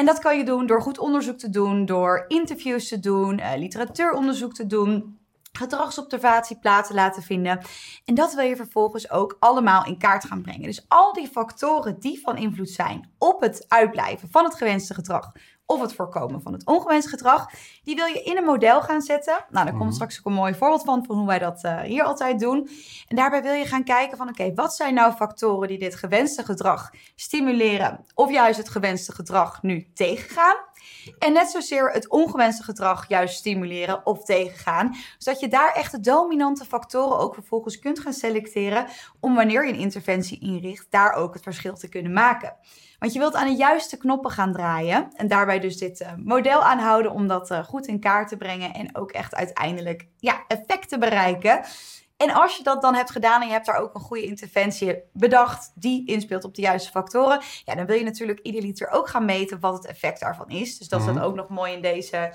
En 0.00 0.06
dat 0.06 0.18
kan 0.18 0.38
je 0.38 0.44
doen 0.44 0.66
door 0.66 0.82
goed 0.82 0.98
onderzoek 0.98 1.38
te 1.38 1.50
doen, 1.50 1.86
door 1.86 2.24
interviews 2.28 2.88
te 2.88 3.00
doen, 3.00 3.38
eh, 3.38 3.58
literatuuronderzoek 3.58 4.54
te 4.54 4.66
doen, 4.66 5.18
gedragsobservatie 5.52 6.58
plaats 6.58 6.88
te 6.88 6.94
laten 6.94 7.22
vinden. 7.22 7.60
En 8.04 8.14
dat 8.14 8.34
wil 8.34 8.44
je 8.44 8.56
vervolgens 8.56 9.10
ook 9.10 9.36
allemaal 9.40 9.84
in 9.84 9.98
kaart 9.98 10.24
gaan 10.24 10.42
brengen. 10.42 10.62
Dus 10.62 10.84
al 10.88 11.12
die 11.12 11.28
factoren 11.28 11.98
die 11.98 12.20
van 12.20 12.36
invloed 12.36 12.70
zijn 12.70 13.10
op 13.18 13.40
het 13.40 13.64
uitblijven 13.68 14.28
van 14.30 14.44
het 14.44 14.54
gewenste 14.54 14.94
gedrag 14.94 15.32
of 15.70 15.80
het 15.80 15.94
voorkomen 15.94 16.42
van 16.42 16.52
het 16.52 16.66
ongewenst 16.66 17.08
gedrag, 17.08 17.50
die 17.84 17.94
wil 17.94 18.06
je 18.06 18.22
in 18.22 18.36
een 18.36 18.44
model 18.44 18.82
gaan 18.82 19.00
zetten. 19.00 19.44
Nou, 19.50 19.64
daar 19.64 19.74
komt 19.74 19.84
Mhm. 19.84 19.92
straks 19.94 20.18
ook 20.18 20.24
een 20.24 20.32
mooi 20.32 20.54
voorbeeld 20.54 20.84
van, 20.84 21.04
van 21.04 21.16
hoe 21.16 21.26
wij 21.26 21.38
dat 21.38 21.62
eh, 21.64 21.80
hier 21.80 22.02
altijd 22.02 22.40
doen. 22.40 22.68
En 23.08 23.16
daarbij 23.16 23.42
wil 23.42 23.52
je 23.52 23.64
gaan 23.64 23.84
kijken 23.84 24.16
van, 24.16 24.28
oké, 24.28 24.54
wat 24.54 24.74
zijn 24.74 24.94
nou 24.94 25.12
factoren 25.12 25.68
die 25.68 25.78
dit 25.78 25.94
gewenste 25.94 26.44
gedrag 26.44 26.90
stimuleren 27.16 28.04
of 28.14 28.30
juist 28.30 28.58
het 28.58 28.68
gewenste 28.68 29.12
gedrag 29.12 29.62
nu 29.62 29.90
tegengaan? 29.94 30.56
En 31.18 31.32
net 31.32 31.50
zozeer 31.50 31.90
het 31.90 32.08
ongewenste 32.08 32.62
gedrag 32.62 33.08
juist 33.08 33.36
stimuleren 33.36 34.06
of 34.06 34.24
tegengaan. 34.24 34.96
Zodat 35.18 35.40
je 35.40 35.48
daar 35.48 35.72
echt 35.72 35.92
de 35.92 36.00
dominante 36.00 36.64
factoren 36.64 37.18
ook 37.18 37.34
vervolgens 37.34 37.78
kunt 37.78 38.00
gaan 38.00 38.12
selecteren. 38.12 38.86
Om 39.20 39.34
wanneer 39.34 39.66
je 39.66 39.72
een 39.72 39.78
interventie 39.78 40.40
inricht, 40.40 40.86
daar 40.90 41.12
ook 41.12 41.34
het 41.34 41.42
verschil 41.42 41.74
te 41.74 41.88
kunnen 41.88 42.12
maken. 42.12 42.56
Want 42.98 43.12
je 43.12 43.18
wilt 43.18 43.34
aan 43.34 43.46
de 43.46 43.56
juiste 43.56 43.96
knoppen 43.96 44.30
gaan 44.30 44.52
draaien. 44.52 45.08
En 45.16 45.28
daarbij 45.28 45.60
dus 45.60 45.76
dit 45.76 46.00
eh, 46.00 46.12
model 46.16 46.62
aanhouden 46.62 47.12
om 47.12 47.26
dat 47.26 47.50
eh, 47.50 47.64
goed 47.64 47.86
in 47.86 48.00
kaart 48.00 48.28
te 48.28 48.36
brengen. 48.36 48.74
En 48.74 48.96
ook 48.96 49.10
echt 49.10 49.34
uiteindelijk 49.34 50.06
ja, 50.16 50.44
effect 50.48 50.88
te 50.88 50.98
bereiken. 50.98 51.60
En 52.20 52.30
als 52.34 52.56
je 52.56 52.62
dat 52.62 52.82
dan 52.82 52.94
hebt 52.94 53.10
gedaan 53.10 53.40
en 53.40 53.46
je 53.46 53.52
hebt 53.52 53.66
daar 53.66 53.76
ook 53.80 53.94
een 53.94 54.00
goede 54.00 54.24
interventie 54.24 55.02
bedacht 55.12 55.72
die 55.74 56.06
inspeelt 56.06 56.44
op 56.44 56.54
de 56.54 56.62
juiste 56.62 56.90
factoren, 56.90 57.40
ja, 57.64 57.74
dan 57.74 57.86
wil 57.86 57.96
je 57.96 58.04
natuurlijk 58.04 58.38
ieder 58.40 58.62
liter 58.62 58.88
ook 58.88 59.08
gaan 59.08 59.24
meten 59.24 59.60
wat 59.60 59.72
het 59.74 59.86
effect 59.86 60.20
daarvan 60.20 60.48
is. 60.48 60.78
Dus 60.78 60.88
dat 60.88 61.00
is 61.00 61.06
Mhm. 61.06 61.14
dan 61.14 61.24
ook 61.24 61.34
nog 61.34 61.48
mooi 61.48 61.72
in, 61.72 61.82
deze, 61.82 62.32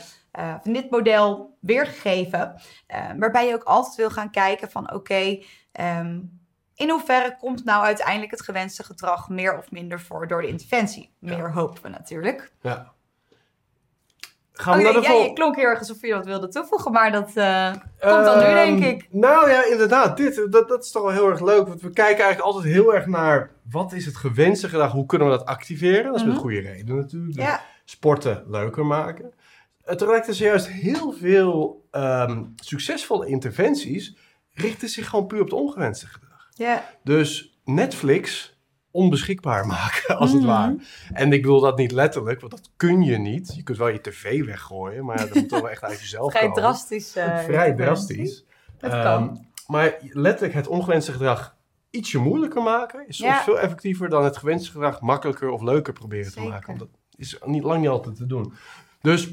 in 0.63 0.73
dit 0.73 0.89
model 0.89 1.57
weergegeven. 1.59 2.61
Eh, 2.88 3.09
waarbij 3.17 3.47
je 3.47 3.53
ook 3.53 3.63
altijd 3.63 3.95
wil 3.95 4.09
gaan 4.09 4.31
kijken 4.31 4.71
van 4.71 4.93
oké, 4.93 5.39
ehm, 5.71 6.19
in 6.75 6.89
hoeverre 6.89 7.38
komt 7.38 7.63
nou 7.65 7.83
uiteindelijk 7.83 8.31
het 8.31 8.41
gewenste 8.41 8.83
gedrag 8.83 9.29
meer 9.29 9.57
of 9.57 9.71
minder 9.71 9.99
voor 9.99 10.27
door 10.27 10.41
de 10.41 10.47
interventie? 10.47 11.15
Meer 11.19 11.51
hopen 11.53 11.81
we 11.81 11.89
natuurlijk. 11.89 12.51
Ja. 12.61 12.93
Gaan 14.58 14.78
we 14.78 14.84
Oké, 14.84 14.91
naar 14.93 15.01
de 15.01 15.08
ja, 15.08 15.14
vol- 15.14 15.24
je 15.24 15.34
klonk 15.34 15.56
heel 15.56 15.66
erg 15.66 15.80
alsof 15.80 16.01
je 16.01 16.14
wat 16.14 16.26
wilde 16.26 16.47
toevoegen, 16.47 16.91
maar 16.91 17.12
dat 17.12 17.32
eh, 17.36 17.72
komt 17.99 18.26
dan 18.26 18.38
nu, 18.38 18.43
denk 18.53 18.80
Ehm, 18.80 18.89
ik. 18.89 19.08
Nou 19.12 19.49
ja, 19.49 19.66
inderdaad. 19.66 20.18
Dit, 20.18 20.47
dat, 20.51 20.68
dat 20.68 20.84
is 20.84 20.91
toch 20.91 21.03
wel 21.03 21.12
heel 21.12 21.30
erg 21.30 21.41
leuk. 21.41 21.68
Want 21.68 21.82
we 21.82 21.89
kijken 21.89 22.24
eigenlijk 22.24 22.39
altijd 22.53 22.74
heel 22.74 22.93
erg 22.95 23.06
naar 23.06 23.51
wat 23.72 23.93
is 23.93 24.06
het 24.06 24.16
gewenste 24.16 24.70
gedrag? 24.70 24.91
Hoe 24.91 25.06
kunnen 25.06 25.30
we 25.30 25.38
dat 25.38 25.45
activeren? 25.45 26.03
Dat 26.03 26.16
is 26.16 26.24
met 26.24 26.32
Mhm. 26.32 26.41
goede 26.41 26.60
reden 26.60 26.95
natuurlijk. 26.95 27.36
Dus 27.36 27.43
Ja, 27.45 27.62
sporten 27.86 28.43
leuker 28.47 28.86
maken. 28.86 29.34
Het 29.84 30.28
is 30.28 30.38
juist 30.38 30.68
heel 30.68 31.12
veel 31.12 31.86
ehm, 31.91 32.43
succesvolle 32.56 33.28
interventies 33.28 34.16
richten 34.53 34.89
zich 34.89 35.10
gewoon 35.10 35.28
puur 35.28 35.39
op 35.39 35.45
het 35.49 35.60
ongewenste 35.60 36.08
gedrag. 36.08 36.49
ja. 36.53 36.84
Dus 37.03 37.58
Netflix 37.66 38.55
onbeschikbaar 38.95 39.65
maken, 39.77 40.17
als 40.17 40.31
het 40.31 40.41
Mhm. 40.41 40.49
ware. 40.49 40.77
En 41.13 41.33
ik 41.33 41.41
bedoel 41.41 41.59
dat 41.59 41.77
niet 41.77 41.91
letterlijk, 41.91 42.39
want 42.39 42.51
dat 42.51 42.69
kun 42.77 43.01
je 43.01 43.17
niet. 43.17 43.55
Je 43.55 43.63
kunt 43.63 43.77
wel 43.77 43.87
je 43.87 44.01
tv 44.01 44.45
weggooien, 44.45 45.05
maar 45.05 45.17
dat 45.17 45.33
moet 45.33 45.49
toch 45.49 45.61
wel 45.61 45.69
echt 45.69 45.83
uit 45.83 45.99
jezelf 45.99 46.31
vrij 46.31 46.41
komen. 46.41 46.61
drastisch. 46.61 47.15
eh, 47.15 47.39
Vrij 47.39 47.73
drastisch. 47.73 48.45
Ehm, 48.79 49.03
kan. 49.03 49.45
maar 49.67 49.97
letterlijk 50.01 50.53
het 50.53 50.67
ongewenste 50.67 51.11
gedrag 51.11 51.55
ietsje 51.89 52.17
moeilijker 52.19 52.63
maken 52.63 53.07
is 53.07 53.17
soms 53.17 53.31
Ja. 53.31 53.43
veel 53.43 53.59
effectiever 53.59 54.09
dan 54.09 54.23
het 54.23 54.37
gewenste 54.37 54.71
gedrag 54.71 55.01
makkelijker 55.01 55.49
of 55.49 55.61
leuker 55.61 55.93
proberen 55.93 56.31
te 56.31 56.41
maken. 56.41 56.67
Want 56.67 56.79
dat 56.79 56.89
is 57.15 57.37
niet, 57.45 57.63
lang 57.63 57.79
niet 57.79 57.89
altijd 57.89 58.15
te 58.15 58.25
doen. 58.25 58.53
Dus 59.01 59.29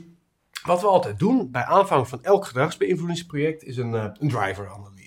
wat 0.67 0.81
we 0.81 0.87
altijd 0.87 1.19
doen 1.19 1.51
bij 1.51 1.65
aanvang 1.65 2.09
van 2.09 2.23
elk 2.23 2.47
gedragsbeïnvloedingsproject 2.47 3.63
is 3.63 3.77
een, 3.77 3.95
eh, 3.95 4.03
een 4.19 4.29
driver-analyse. 4.29 5.02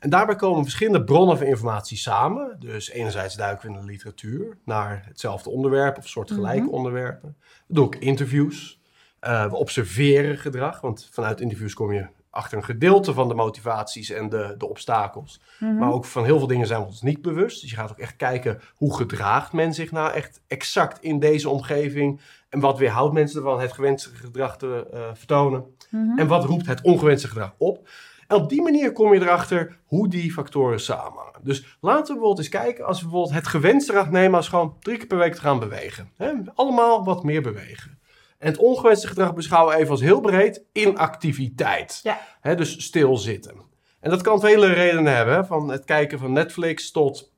En 0.00 0.10
daarbij 0.10 0.36
komen 0.36 0.62
verschillende 0.62 1.04
bronnen 1.04 1.38
van 1.38 1.46
informatie 1.46 1.96
samen. 1.96 2.56
Dus 2.58 2.90
enerzijds 2.90 3.34
duiken 3.36 3.68
we 3.68 3.74
in 3.74 3.80
de 3.80 3.86
literatuur 3.90 4.58
naar 4.64 5.04
hetzelfde 5.06 5.50
onderwerp 5.50 5.98
of 5.98 6.08
soortgelijke 6.08 6.60
Mhm. 6.60 6.74
onderwerpen. 6.74 7.36
We 7.66 7.74
doen 7.74 7.84
ook 7.84 7.94
interviews. 7.96 8.80
Eh, 9.20 9.50
we 9.50 9.56
observeren 9.56 10.38
gedrag, 10.38 10.80
want 10.80 11.08
vanuit 11.12 11.40
interviews 11.40 11.74
kom 11.74 11.92
je 11.92 12.06
achter 12.30 12.58
een 12.58 12.64
gedeelte 12.64 13.12
van 13.12 13.28
de 13.28 13.34
motivaties 13.34 14.10
en 14.10 14.28
de, 14.28 14.54
de 14.58 14.68
obstakels. 14.68 15.40
Mhm. 15.58 15.76
Maar 15.76 15.92
ook 15.92 16.04
van 16.04 16.24
heel 16.24 16.38
veel 16.38 16.46
dingen 16.46 16.66
zijn 16.66 16.80
we 16.80 16.86
ons 16.86 17.02
niet 17.02 17.22
bewust. 17.22 17.60
Dus 17.60 17.70
je 17.70 17.76
gaat 17.76 17.90
ook 17.90 17.98
echt 17.98 18.16
kijken 18.16 18.60
hoe 18.74 18.96
gedraagt 18.96 19.52
men 19.52 19.74
zich 19.74 19.90
nou 19.90 20.12
echt 20.12 20.40
exact 20.46 21.02
in 21.02 21.18
deze 21.18 21.48
omgeving. 21.48 22.20
En 22.48 22.60
wat 22.60 22.78
weerhoudt 22.78 23.14
mensen 23.14 23.38
ervan 23.38 23.60
het 23.60 23.72
gewenste 23.72 24.14
gedrag 24.14 24.56
te 24.56 24.86
eh, 24.92 25.00
vertonen. 25.14 25.64
Mhm. 25.90 26.18
En 26.18 26.26
wat 26.26 26.44
roept 26.44 26.66
het 26.66 26.82
ongewenste 26.82 27.28
gedrag 27.28 27.54
op. 27.58 27.88
En 28.30 28.36
op 28.36 28.48
die 28.48 28.62
manier 28.62 28.92
kom 28.92 29.14
je 29.14 29.20
erachter 29.20 29.78
hoe 29.86 30.08
die 30.08 30.32
factoren 30.32 30.80
samenhangen. 30.80 31.40
Dus 31.42 31.76
laten 31.80 32.00
we 32.00 32.06
bijvoorbeeld 32.06 32.38
eens 32.38 32.48
kijken 32.48 32.86
als 32.86 32.98
we 32.98 33.02
bijvoorbeeld 33.04 33.34
het 33.34 33.46
gewenste 33.46 33.92
gedrag 33.92 34.10
nemen 34.10 34.36
als 34.36 34.48
gewoon 34.48 34.76
drie 34.80 34.96
keer 34.96 35.06
per 35.06 35.18
week 35.18 35.34
te 35.34 35.40
gaan 35.40 35.58
bewegen. 35.58 36.12
Allemaal 36.54 37.04
wat 37.04 37.22
meer 37.24 37.42
bewegen. 37.42 37.98
En 38.38 38.46
het 38.48 38.56
ongewenste 38.58 39.06
gedrag 39.06 39.34
beschouwen 39.34 39.74
we 39.74 39.78
even 39.80 39.90
als 39.90 40.00
heel 40.00 40.20
breed 40.20 40.64
inactiviteit. 40.72 42.00
Ja. 42.42 42.54
Dus 42.54 42.84
stilzitten. 42.84 43.54
En 44.00 44.10
dat 44.10 44.22
kan 44.22 44.40
vele 44.40 44.66
redenen 44.72 45.14
hebben. 45.16 45.46
Van 45.46 45.68
het 45.68 45.84
kijken 45.84 46.18
van 46.18 46.32
Netflix 46.32 46.90
tot 46.90 47.32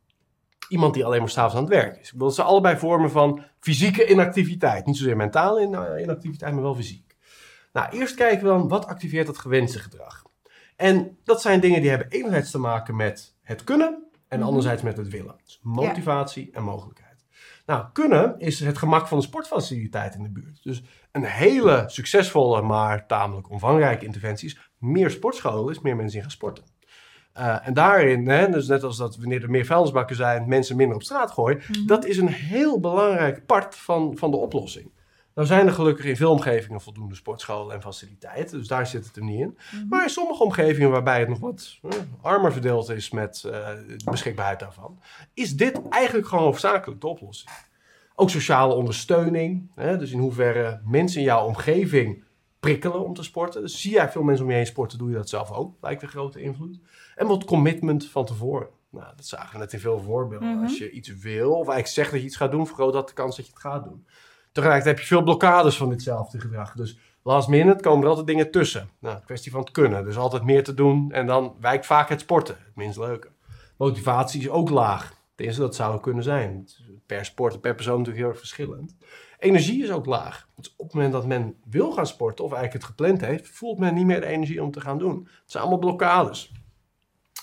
iemand 0.69 0.95
die 0.95 1.05
alleen 1.05 1.21
maar 1.21 1.29
s'avonds 1.31 1.55
aan 1.57 1.63
het 1.63 1.73
werk 1.73 2.01
is. 2.01 2.07
Ik 2.07 2.13
bedoel, 2.13 2.27
dat 2.27 2.37
zijn 2.37 2.47
allebei 2.47 2.77
vormen 2.77 3.11
van 3.11 3.45
fysieke 3.61 4.07
inactiviteit. 4.07 4.87
Niet 4.87 4.97
zozeer 4.97 5.17
mentale 5.17 5.61
in- 5.61 6.01
inactiviteit, 6.03 6.53
maar 6.53 6.63
wel 6.63 6.75
fysiek. 6.75 7.17
Nou, 7.73 7.89
eerst 7.93 8.15
kijken 8.15 8.43
we 8.43 8.49
dan 8.49 8.69
wat 8.69 8.87
activeert 8.87 9.27
het 9.27 9.39
gewenste 9.39 9.79
gedrag. 9.79 10.23
En 10.83 11.19
dat 11.25 11.43
zijn 11.43 11.61
dingen 11.61 11.81
die 11.81 11.91
hebben 11.91 12.09
enerzijds 12.11 12.51
te 12.51 12.59
maken 12.59 12.97
met 12.97 13.35
het 13.43 13.65
kunnen 13.65 14.03
en 14.29 14.39
Mhm. 14.39 14.47
anderzijds 14.47 14.83
met 14.83 14.97
het 14.97 15.09
willen. 15.09 15.35
Dus 15.45 15.61
motivatie 15.63 16.51
en 16.53 16.63
mogelijkheid. 16.63 17.25
Nou, 17.67 17.85
kunnen 17.93 18.35
is 18.39 18.61
het 18.61 18.79
gemak 18.79 19.07
van 19.09 19.19
de 19.19 19.25
sportfaciliteit 19.25 20.15
in 20.15 20.23
de 20.23 20.31
buurt. 20.31 20.63
Dus 20.63 20.83
een 21.13 21.25
hele 21.25 21.85
succesvolle, 21.87 22.63
maar 22.63 23.07
tamelijk 23.07 23.51
omvangrijke 23.51 24.05
interventie 24.05 24.49
is 24.49 24.59
meer 24.79 25.11
sportscholen, 25.11 25.75
is 25.75 25.81
meer 25.81 25.97
mensen 25.97 26.17
in 26.17 26.23
gaan 26.23 26.31
sporten. 26.31 26.65
Eh, 27.33 27.67
en 27.67 27.75
daarin, 27.75 28.29
hè, 28.29 28.49
dus 28.51 28.67
net 28.69 28.83
als 28.83 28.97
dat 28.97 29.17
wanneer 29.17 29.43
er 29.43 29.51
meer 29.51 29.65
vuilnisbakken 29.67 30.17
zijn, 30.17 30.49
mensen 30.49 30.77
minder 30.77 30.97
op 30.97 31.03
straat 31.03 31.31
gooien, 31.31 31.61
Mhm. 31.69 31.87
dat 31.87 32.05
is 32.05 32.17
een 32.19 32.29
heel 32.33 32.81
belangrijk 32.81 33.47
part 33.47 33.77
van, 33.77 34.17
van 34.17 34.31
de 34.31 34.37
oplossing. 34.37 34.91
Nou 35.35 35.47
zijn 35.47 35.67
er 35.67 35.73
gelukkig 35.73 36.05
in 36.05 36.17
veel 36.17 36.31
omgevingen 36.31 36.81
voldoende 36.81 37.15
sportscholen 37.15 37.75
en 37.75 37.83
faciliteiten, 37.83 38.59
dus 38.59 38.69
daar 38.69 38.87
zit 38.87 39.07
het 39.07 39.17
er 39.17 39.23
niet 39.23 39.41
in. 39.41 39.59
Mhm. 39.73 39.89
Maar 39.89 40.03
in 40.03 40.09
sommige 40.11 40.43
omgevingen 40.43 40.91
waarbij 40.91 41.19
het 41.19 41.29
nog 41.29 41.39
wat 41.39 41.79
eh, 41.83 41.91
armer 42.21 42.53
verdeeld 42.53 42.89
is 42.89 43.11
met 43.11 43.45
eh, 43.45 43.53
de 43.87 44.11
beschikbaarheid 44.11 44.59
daarvan, 44.59 45.01
is 45.35 45.57
dit 45.57 45.81
eigenlijk 45.89 46.29
gewoon 46.29 46.45
hoofdzakelijk 46.45 47.01
de 47.01 47.07
oplossing. 47.07 47.51
Ook 48.15 48.31
sociale 48.31 48.75
ondersteuning. 48.75 49.71
Hè? 49.75 49.99
Dus 49.99 50.11
in 50.11 50.19
hoeverre 50.19 50.81
mensen 50.85 51.21
in 51.21 51.27
jouw 51.27 51.47
omgeving 51.47 52.25
prikkelen 52.61 53.05
om 53.05 53.15
te 53.15 53.23
sporten. 53.23 53.63
Dus 53.63 53.81
zie 53.81 53.93
jij 53.93 54.11
veel 54.11 54.23
mensen 54.23 54.45
om 54.45 54.51
je 54.51 54.57
heen 54.57 54.67
sporten, 54.67 54.99
doe 54.99 55.11
je 55.11 55.17
dat 55.17 55.29
zelf 55.29 55.53
ook. 55.53 55.75
Lijkt 55.81 56.03
een 56.03 56.09
grote 56.09 56.43
invloed. 56.43 56.79
En 57.15 57.27
wat 57.27 57.45
commitment 57.45 58.07
van 58.07 58.25
tevoren. 58.25 58.69
Nou, 58.91 59.07
dat 59.17 59.27
zagen 59.27 59.53
we 59.53 59.59
net 59.59 59.73
in 59.73 59.81
veel 59.81 59.99
voorbeelden. 59.99 60.55
Mhm. 60.55 60.63
Als 60.63 60.79
je 60.79 60.91
iets 60.91 61.09
wil, 61.09 61.51
of 61.51 61.57
eigenlijk 61.57 61.87
zegt 61.87 62.11
dat 62.11 62.21
je 62.21 62.27
iets 62.27 62.37
gaat 62.37 62.51
doen, 62.51 62.67
vergroot 62.67 62.93
dat 62.93 63.09
de 63.09 63.15
kans 63.15 63.37
dat 63.37 63.47
je 63.47 63.53
het 63.53 63.61
gaat 63.61 63.85
doen. 63.85 64.07
Tegelijkertijd 64.53 64.97
heb 64.97 64.99
je 65.09 65.15
veel 65.15 65.23
blokkades 65.23 65.77
van 65.77 65.89
ditzelfde 65.89 66.41
gedrag. 66.41 66.73
Dus 66.73 66.99
last 67.23 67.49
minute 67.49 67.83
komen 67.83 68.03
er 68.03 68.09
altijd 68.09 68.27
dingen 68.27 68.51
tussen. 68.51 68.91
Nou, 68.99 69.19
kwestie 69.25 69.53
van 69.53 69.61
het 69.61 69.71
kunnen. 69.71 70.05
Dus 70.05 70.17
altijd 70.17 70.43
meer 70.43 70.65
te 70.65 70.75
doen 70.75 71.13
en 71.13 71.27
dan 71.27 71.57
wijkt 71.61 71.87
vaak 71.87 72.09
het 72.09 72.21
sporten. 72.21 72.57
Het 72.65 72.77
minst 72.77 72.99
leuke. 72.99 73.29
Motivatie 73.77 74.41
is 74.41 74.49
ook 74.49 74.71
laag. 74.71 75.15
Tenminste, 75.35 75.63
dat 75.63 75.75
zou 75.75 76.01
kunnen 76.01 76.23
zijn. 76.23 76.69
Per 77.07 77.25
sport 77.25 77.55
en 77.55 77.61
per 77.61 77.75
persoon 77.75 77.99
natuurlijk 77.99 78.25
heel 78.25 78.31
erg 78.33 78.39
verschillend. 78.39 78.97
Energie 79.39 79.83
is 79.83 79.91
ook 79.91 80.07
laag. 80.07 80.49
Dus 80.57 80.75
op 80.77 80.87
het 80.87 80.95
moment 80.95 81.13
dat 81.13 81.27
men 81.27 81.57
wil 81.65 81.93
gaan 81.93 82.07
sporten 82.07 82.45
of 82.45 82.53
eigenlijk 82.53 82.85
het 82.85 82.95
gepland 82.95 83.21
heeft, 83.21 83.49
voelt 83.49 83.79
men 83.79 83.95
niet 83.95 84.07
meer 84.07 84.21
de 84.21 84.27
energie 84.27 84.63
om 84.63 84.71
te 84.71 84.81
gaan 84.81 84.99
doen. 84.99 85.19
Het 85.23 85.51
zijn 85.51 85.63
allemaal 85.63 85.81
blokkades. 85.81 86.53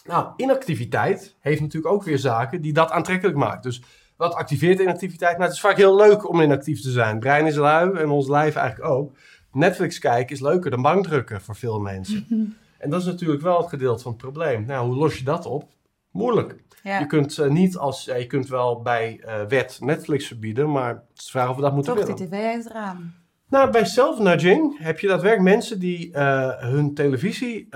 Nou, 0.03 0.33
inactiviteit 0.35 1.35
heeft 1.39 1.61
natuurlijk 1.61 1.93
ook 1.93 2.03
weer 2.03 2.17
zaken 2.17 2.61
die 2.61 2.73
dat 2.73 2.91
aantrekkelijk 2.91 3.37
maakt. 3.37 3.63
Dus 3.63 3.81
wat 4.19 4.33
activeert 4.33 4.79
inactiviteit? 4.79 5.31
Nou, 5.31 5.43
het 5.43 5.53
is 5.53 5.59
vaak 5.59 5.77
heel 5.77 5.95
leuk 5.95 6.29
om 6.29 6.41
inactief 6.41 6.81
te 6.81 6.91
zijn. 6.91 7.09
Het 7.09 7.19
brein 7.19 7.45
is 7.45 7.55
lui 7.55 7.97
en 7.97 8.09
ons 8.09 8.27
lijf 8.27 8.55
eigenlijk 8.55 8.89
ook. 8.91 9.11
Netflix 9.51 9.99
kijken 9.99 10.35
is 10.35 10.41
leuker 10.41 10.71
dan 10.71 10.81
bankdrukken 10.81 11.41
voor 11.41 11.55
veel 11.55 11.79
mensen. 11.79 12.25
En 12.77 12.89
dat 12.89 12.99
is 12.99 13.05
natuurlijk 13.05 13.41
wel 13.41 13.57
het 13.57 13.69
gedeelte 13.69 14.01
van 14.03 14.11
het 14.11 14.21
probleem. 14.21 14.65
Nou, 14.65 14.87
hoe 14.87 14.95
los 14.95 15.17
je 15.17 15.23
dat 15.23 15.45
op? 15.45 15.63
Moeilijk. 16.11 16.55
Ja. 16.83 16.99
Je 16.99 17.05
kunt 17.05 17.37
eh, 17.37 17.49
niet 17.49 17.77
als, 17.77 18.05
ja, 18.05 18.15
je 18.15 18.27
kunt 18.27 18.47
wel 18.47 18.81
bij 18.81 19.19
eh, 19.25 19.41
wet 19.47 19.77
Netflix 19.81 20.27
verbieden, 20.27 20.71
maar 20.71 20.89
het 20.89 21.17
is 21.17 21.25
de 21.25 21.31
vraag 21.31 21.49
of 21.49 21.55
we 21.55 21.61
dat 21.61 21.73
moeten 21.73 21.95
Toch 21.95 22.01
willen. 22.03 22.17
die 22.17 22.27
tv 22.27 22.45
uit 22.45 22.63
het 22.63 22.73
raam. 22.73 23.13
Nou, 23.49 23.71
bij 23.71 23.85
self-nudging 23.85 24.77
heb 24.79 24.99
je 24.99 25.07
daadwerkelijk 25.07 25.49
mensen 25.55 25.79
die 25.79 26.11
eh, 26.13 26.49
hun 26.57 26.93
televisie 26.93 27.67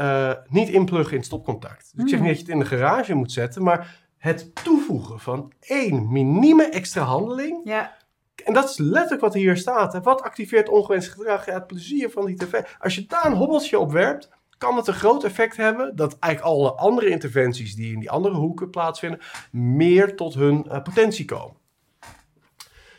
niet 0.50 0.70
inpluggen 0.70 1.18
in 1.18 1.24
stopcontact. 1.24 1.92
Dus 1.94 2.04
ik 2.04 2.10
zeg 2.10 2.20
Hmm. 2.20 2.28
niet 2.28 2.38
dat 2.38 2.46
je 2.46 2.52
het 2.54 2.62
in 2.62 2.70
de 2.70 2.78
garage 2.78 3.14
moet 3.14 3.32
zetten, 3.32 3.64
maar 3.64 4.03
het 4.24 4.56
toevoegen 4.64 5.20
van 5.20 5.52
één 5.60 6.12
minieme 6.12 6.64
extra 6.64 7.02
handeling. 7.02 7.62
Ja. 7.64 7.98
En 8.44 8.54
dat 8.54 8.70
is 8.70 8.78
letterlijk 8.78 9.22
wat 9.22 9.34
hier 9.34 9.58
staat. 9.58 9.94
Hè. 9.94 10.02
Wat 10.02 10.22
activeert 10.22 10.70
ongewenst 10.70 11.12
gedrag? 11.12 11.46
Ja, 11.46 11.54
het 11.54 11.68
plezier 11.68 12.10
van 12.10 12.26
die 12.26 12.36
tv. 12.36 12.62
Als 12.80 12.96
je 12.96 13.06
daar 13.06 13.26
een 13.26 13.38
hobbeltje 13.38 13.80
op 13.80 13.92
werpt, 13.92 14.30
kan 14.58 14.76
het 14.76 14.88
een 14.88 14.94
groot 14.94 15.24
effect 15.24 15.58
hebben 15.58 15.96
dat 15.96 16.18
eigenlijk 16.20 16.56
alle 16.56 16.74
andere 16.74 17.10
interventies 17.10 17.76
die 17.76 17.94
in 17.94 18.00
die 18.00 18.12
andere 18.12 18.36
hoeken 18.36 18.70
plaatsvinden, 18.70 19.20
meer 19.52 20.16
tot 20.16 20.34
hun 20.34 20.66
eh, 20.70 20.82
potentie 20.82 21.26
komen. 21.26 21.58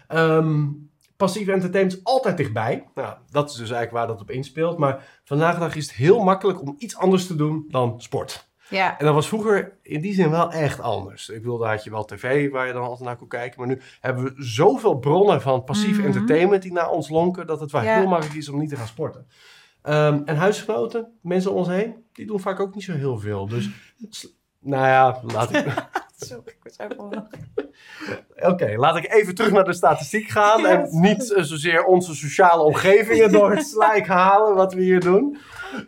Ehm 0.08 0.66
passief 1.16 1.48
entertainment 1.48 1.98
is 1.98 2.04
altijd 2.04 2.36
dichtbij. 2.36 2.84
Nou, 2.94 3.16
dat 3.30 3.50
is 3.50 3.56
dus 3.56 3.70
eigenlijk 3.70 3.92
waar 3.92 4.06
dat 4.06 4.20
op 4.20 4.30
inspeelt. 4.30 4.78
Maar 4.78 5.20
vandaag 5.24 5.54
de 5.54 5.60
dag 5.60 5.76
is 5.76 5.86
het 5.86 5.94
heel 5.94 6.22
makkelijk 6.22 6.60
om 6.60 6.74
iets 6.78 6.96
anders 6.96 7.26
te 7.26 7.34
doen 7.34 7.64
dan 7.68 8.00
sport. 8.00 8.52
Ja. 8.68 8.98
En 8.98 9.04
dat 9.04 9.14
was 9.14 9.28
vroeger 9.28 9.76
in 9.82 10.00
die 10.00 10.14
zin 10.14 10.30
wel 10.30 10.52
echt 10.52 10.80
anders. 10.80 11.28
Ik 11.28 11.42
wilde 11.42 11.66
had 11.66 11.84
je 11.84 11.90
wel 11.90 12.04
tv 12.04 12.50
waar 12.50 12.66
je 12.66 12.72
dan 12.72 12.82
altijd 12.82 13.00
naar 13.08 13.16
kon 13.16 13.28
kijken. 13.28 13.58
Maar 13.58 13.68
nu 13.68 13.80
hebben 14.00 14.24
we 14.24 14.32
zoveel 14.36 14.98
bronnen 14.98 15.40
van 15.42 15.64
passief 15.64 15.96
Mhm. 15.96 16.06
entertainment 16.06 16.62
die 16.62 16.72
naar 16.72 16.90
ons 16.90 17.08
lonken. 17.08 17.46
Dat 17.46 17.60
het 17.60 17.70
wel 17.72 17.82
Ja. 17.82 17.98
heel 17.98 18.08
makkelijk 18.08 18.36
is 18.36 18.48
om 18.48 18.58
niet 18.58 18.68
te 18.68 18.76
gaan 18.76 18.86
sporten. 18.86 19.26
Ehm, 19.82 20.20
en 20.24 20.36
huisgenoten, 20.36 21.12
mensen 21.22 21.50
om 21.50 21.56
ons 21.56 21.68
heen, 21.68 22.04
die 22.12 22.26
doen 22.26 22.40
vaak 22.40 22.60
ook 22.60 22.74
niet 22.74 22.84
zo 22.84 22.92
heel 22.92 23.18
veel. 23.18 23.46
Dus, 23.48 23.70
nou 24.60 24.86
ja, 24.86 25.20
laat 25.32 25.54
ik, 25.54 25.64
Sorry, 26.16 26.42
ik 26.46 26.58
was 26.62 26.78
even 26.78 27.28
Oké, 28.46 28.74
laat 28.76 28.96
ik 28.96 29.12
even 29.12 29.34
terug 29.34 29.50
naar 29.52 29.64
de 29.64 29.72
statistiek 29.72 30.28
gaan. 30.28 30.66
En 30.66 30.88
niet 30.90 31.34
zozeer 31.36 31.84
onze 31.84 32.14
sociale 32.14 32.62
omgevingen 32.62 33.32
door 33.32 33.50
het 33.50 33.66
slijk 33.66 34.06
halen 34.06 34.54
wat 34.54 34.74
we 34.74 34.80
hier 34.82 35.00
doen. 35.00 35.38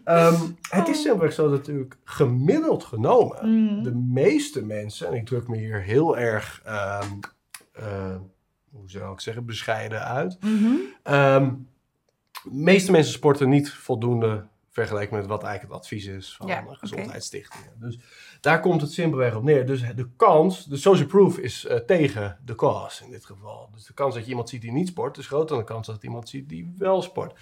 Ehm, 0.04 0.40
het 0.70 0.88
is 0.88 1.02
simpelweg 1.02 1.32
zo 1.32 1.42
dat 1.50 1.58
natuurlijk 1.58 1.96
gemiddeld 2.04 2.84
genomen 2.84 3.38
Mm. 3.50 3.82
de 3.82 3.94
meeste 3.94 4.64
mensen, 4.64 5.06
en 5.08 5.14
ik 5.14 5.26
druk 5.26 5.48
me 5.48 5.56
hier 5.56 5.82
heel 5.82 6.18
erg, 6.18 6.60
ehm, 6.64 7.06
eh, 7.72 8.16
hoe 8.70 8.90
zou 8.90 9.12
ik 9.12 9.20
zeggen, 9.20 9.46
bescheiden 9.46 10.04
uit. 10.04 10.36
Mhm. 10.40 10.72
Ehm, 11.02 11.50
de 12.44 12.50
meeste 12.52 12.90
mensen 12.90 13.12
sporten 13.12 13.48
niet 13.48 13.70
voldoende 13.72 14.46
vergeleken 14.70 15.16
met 15.16 15.26
wat 15.26 15.42
eigenlijk 15.42 15.72
het 15.74 15.82
advies 15.82 16.06
is 16.06 16.34
van 16.36 16.46
Ja, 16.46 16.62
oké. 16.66 16.74
gezondheidsstichtingen. 16.76 17.72
Dus 17.80 17.98
daar 18.46 18.60
komt 18.60 18.80
het 18.80 18.92
simpelweg 18.92 19.34
op 19.34 19.42
neer. 19.42 19.66
Dus 19.66 19.80
de 19.94 20.08
kans, 20.16 20.64
de 20.64 20.76
social 20.76 21.06
proof 21.06 21.38
is 21.38 21.66
eh, 21.66 21.76
tegen 21.76 22.38
de 22.44 22.54
cause 22.54 23.04
in 23.04 23.10
dit 23.10 23.24
geval. 23.24 23.68
Dus 23.74 23.84
de 23.84 23.92
kans 23.94 24.14
dat 24.14 24.24
je 24.24 24.30
iemand 24.30 24.48
ziet 24.48 24.60
die 24.60 24.72
niet 24.72 24.88
sport 24.88 25.18
is 25.18 25.26
groter 25.26 25.48
dan 25.48 25.58
de 25.58 25.64
kans 25.64 25.86
dat 25.86 25.96
je 26.00 26.06
iemand 26.08 26.28
ziet 26.28 26.48
die 26.48 26.74
wel 26.78 27.02
sport. 27.02 27.34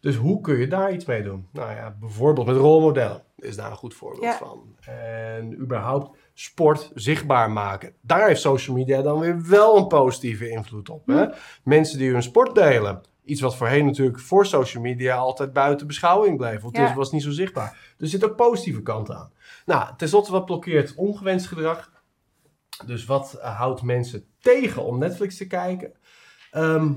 Dus 0.00 0.16
hoe 0.16 0.40
kun 0.40 0.56
je 0.58 0.66
daar 0.68 0.92
iets 0.92 1.04
mee 1.04 1.22
doen? 1.22 1.46
Nou 1.52 1.70
ja, 1.70 1.96
bijvoorbeeld 2.00 2.46
met 2.46 2.56
rolmodellen 2.56 3.22
is 3.36 3.56
daar 3.56 3.70
een 3.70 3.76
goed 3.76 3.94
voorbeeld 3.94 4.22
Ja. 4.22 4.36
van. 4.36 4.62
En 4.80 5.60
überhaupt 5.60 6.16
sport 6.34 6.90
zichtbaar 6.94 7.50
maken. 7.50 7.92
Daar 8.00 8.26
heeft 8.26 8.40
social 8.40 8.76
media 8.76 9.02
dan 9.02 9.18
weer 9.18 9.48
wel 9.48 9.76
een 9.76 9.86
positieve 9.86 10.48
invloed 10.50 10.88
op. 10.90 11.06
Hè? 11.06 11.26
Mensen 11.64 11.98
die 11.98 12.10
hun 12.10 12.22
sport 12.22 12.54
delen. 12.54 13.00
Iets 13.24 13.40
wat 13.40 13.56
voorheen 13.56 13.86
natuurlijk 13.86 14.18
voor 14.20 14.46
social 14.46 14.82
media 14.82 15.16
altijd 15.16 15.52
buiten 15.52 15.86
beschouwing 15.86 16.36
bleef. 16.36 16.60
Want 16.60 16.76
Ja. 16.76 16.86
het 16.86 16.94
was 16.96 17.10
niet 17.12 17.22
zo 17.22 17.30
zichtbaar. 17.30 17.70
Dus 17.96 18.12
er 18.12 18.18
zit 18.20 18.30
ook 18.30 18.36
positieve 18.36 18.82
kant 18.82 19.10
aan. 19.10 19.30
Nou, 19.66 19.96
tenslotte 19.96 20.32
wat 20.32 20.44
blokkeert 20.44 20.94
ongewenst 20.94 21.46
gedrag? 21.46 21.90
Dus 22.86 23.04
wat 23.04 23.34
eh, 23.34 23.56
houdt 23.58 23.82
mensen 23.82 24.24
tegen 24.38 24.84
om 24.84 24.98
Netflix 24.98 25.36
te 25.36 25.46
kijken? 25.46 25.92
Ehm, 26.50 26.92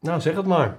nou, 0.00 0.20
zeg 0.20 0.36
het 0.36 0.46
maar. 0.46 0.78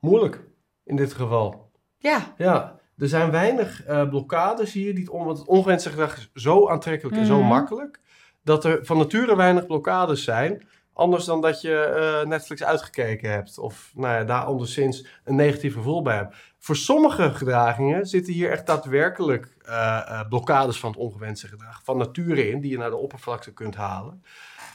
Moeilijk 0.00 0.44
in 0.84 0.96
dit 0.96 1.12
geval. 1.12 1.70
Ja. 1.98 2.34
Ja, 2.36 2.78
er 2.96 3.08
zijn 3.08 3.30
weinig 3.30 3.84
eh, 3.84 4.08
blokkades 4.08 4.72
hier. 4.72 4.94
Die 4.94 5.04
het, 5.04 5.12
on, 5.12 5.28
het 5.28 5.44
ongewenste 5.44 5.90
gedrag 5.90 6.16
is 6.16 6.30
zo 6.34 6.68
aantrekkelijk 6.68 7.16
en 7.16 7.26
zo 7.26 7.38
Mhm. 7.38 7.48
makkelijk. 7.48 8.00
Dat 8.42 8.64
er 8.64 8.84
van 8.84 8.96
nature 8.98 9.36
weinig 9.36 9.66
blokkades 9.66 10.24
zijn. 10.24 10.68
Anders 10.98 11.24
dan 11.24 11.40
dat 11.40 11.60
je 11.60 11.80
eh, 11.80 12.28
Netflix 12.28 12.64
uitgekeken 12.64 13.30
hebt. 13.30 13.58
Of 13.58 13.92
nou 13.94 14.14
ja, 14.14 14.24
daar 14.24 14.44
anderszins 14.44 15.06
een 15.24 15.34
negatief 15.34 15.74
gevoel 15.74 16.02
bij 16.02 16.16
hebt. 16.16 16.36
Voor 16.58 16.76
sommige 16.76 17.34
gedragingen 17.34 18.06
zitten 18.06 18.32
hier 18.32 18.50
echt 18.50 18.66
daadwerkelijk 18.66 19.56
eh, 19.64 19.96
eh, 19.96 20.28
blokkades 20.28 20.80
van 20.80 20.90
het 20.90 20.98
ongewenste 20.98 21.48
gedrag. 21.48 21.80
Van 21.84 21.96
nature 21.96 22.50
in, 22.50 22.60
die 22.60 22.70
je 22.70 22.78
naar 22.78 22.90
de 22.90 22.96
oppervlakte 22.96 23.52
kunt 23.52 23.74
halen. 23.74 24.22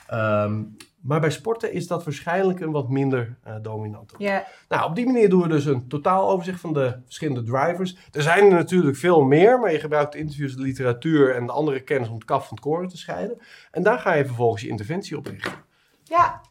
Ehm, 0.07 0.63
maar 1.01 1.19
bij 1.19 1.31
sporten 1.31 1.73
is 1.73 1.87
dat 1.87 2.03
waarschijnlijk 2.03 2.59
een 2.59 2.71
wat 2.71 2.89
minder 2.89 3.35
eh, 3.43 3.55
dominant. 3.61 4.13
Ja. 4.17 4.45
Nou, 4.69 4.89
op 4.89 4.95
die 4.95 5.05
manier 5.05 5.29
doen 5.29 5.41
we 5.41 5.47
dus 5.47 5.65
een 5.65 5.87
totaal 5.87 6.29
overzicht 6.29 6.59
van 6.59 6.73
de 6.73 6.99
verschillende 7.05 7.43
drivers. 7.43 7.97
Er 8.11 8.21
zijn 8.21 8.43
er 8.43 8.51
natuurlijk 8.51 8.97
veel 8.97 9.21
meer, 9.21 9.59
maar 9.59 9.71
je 9.71 9.79
gebruikt 9.79 10.15
interviews, 10.15 10.55
de 10.55 10.61
literatuur 10.61 11.35
en 11.35 11.45
de 11.45 11.51
andere 11.51 11.79
kennis 11.79 12.07
om 12.07 12.15
het 12.15 12.25
kaf 12.25 12.47
van 12.47 12.57
het 12.57 12.65
koren 12.65 12.89
te 12.89 12.97
scheiden. 12.97 13.41
En 13.71 13.83
daar 13.83 13.99
ga 13.99 14.13
je 14.13 14.25
vervolgens 14.25 14.61
je 14.61 14.69
interventie 14.69 15.17
op 15.17 15.25
richten. 15.25 15.71
Ja. 16.13 16.41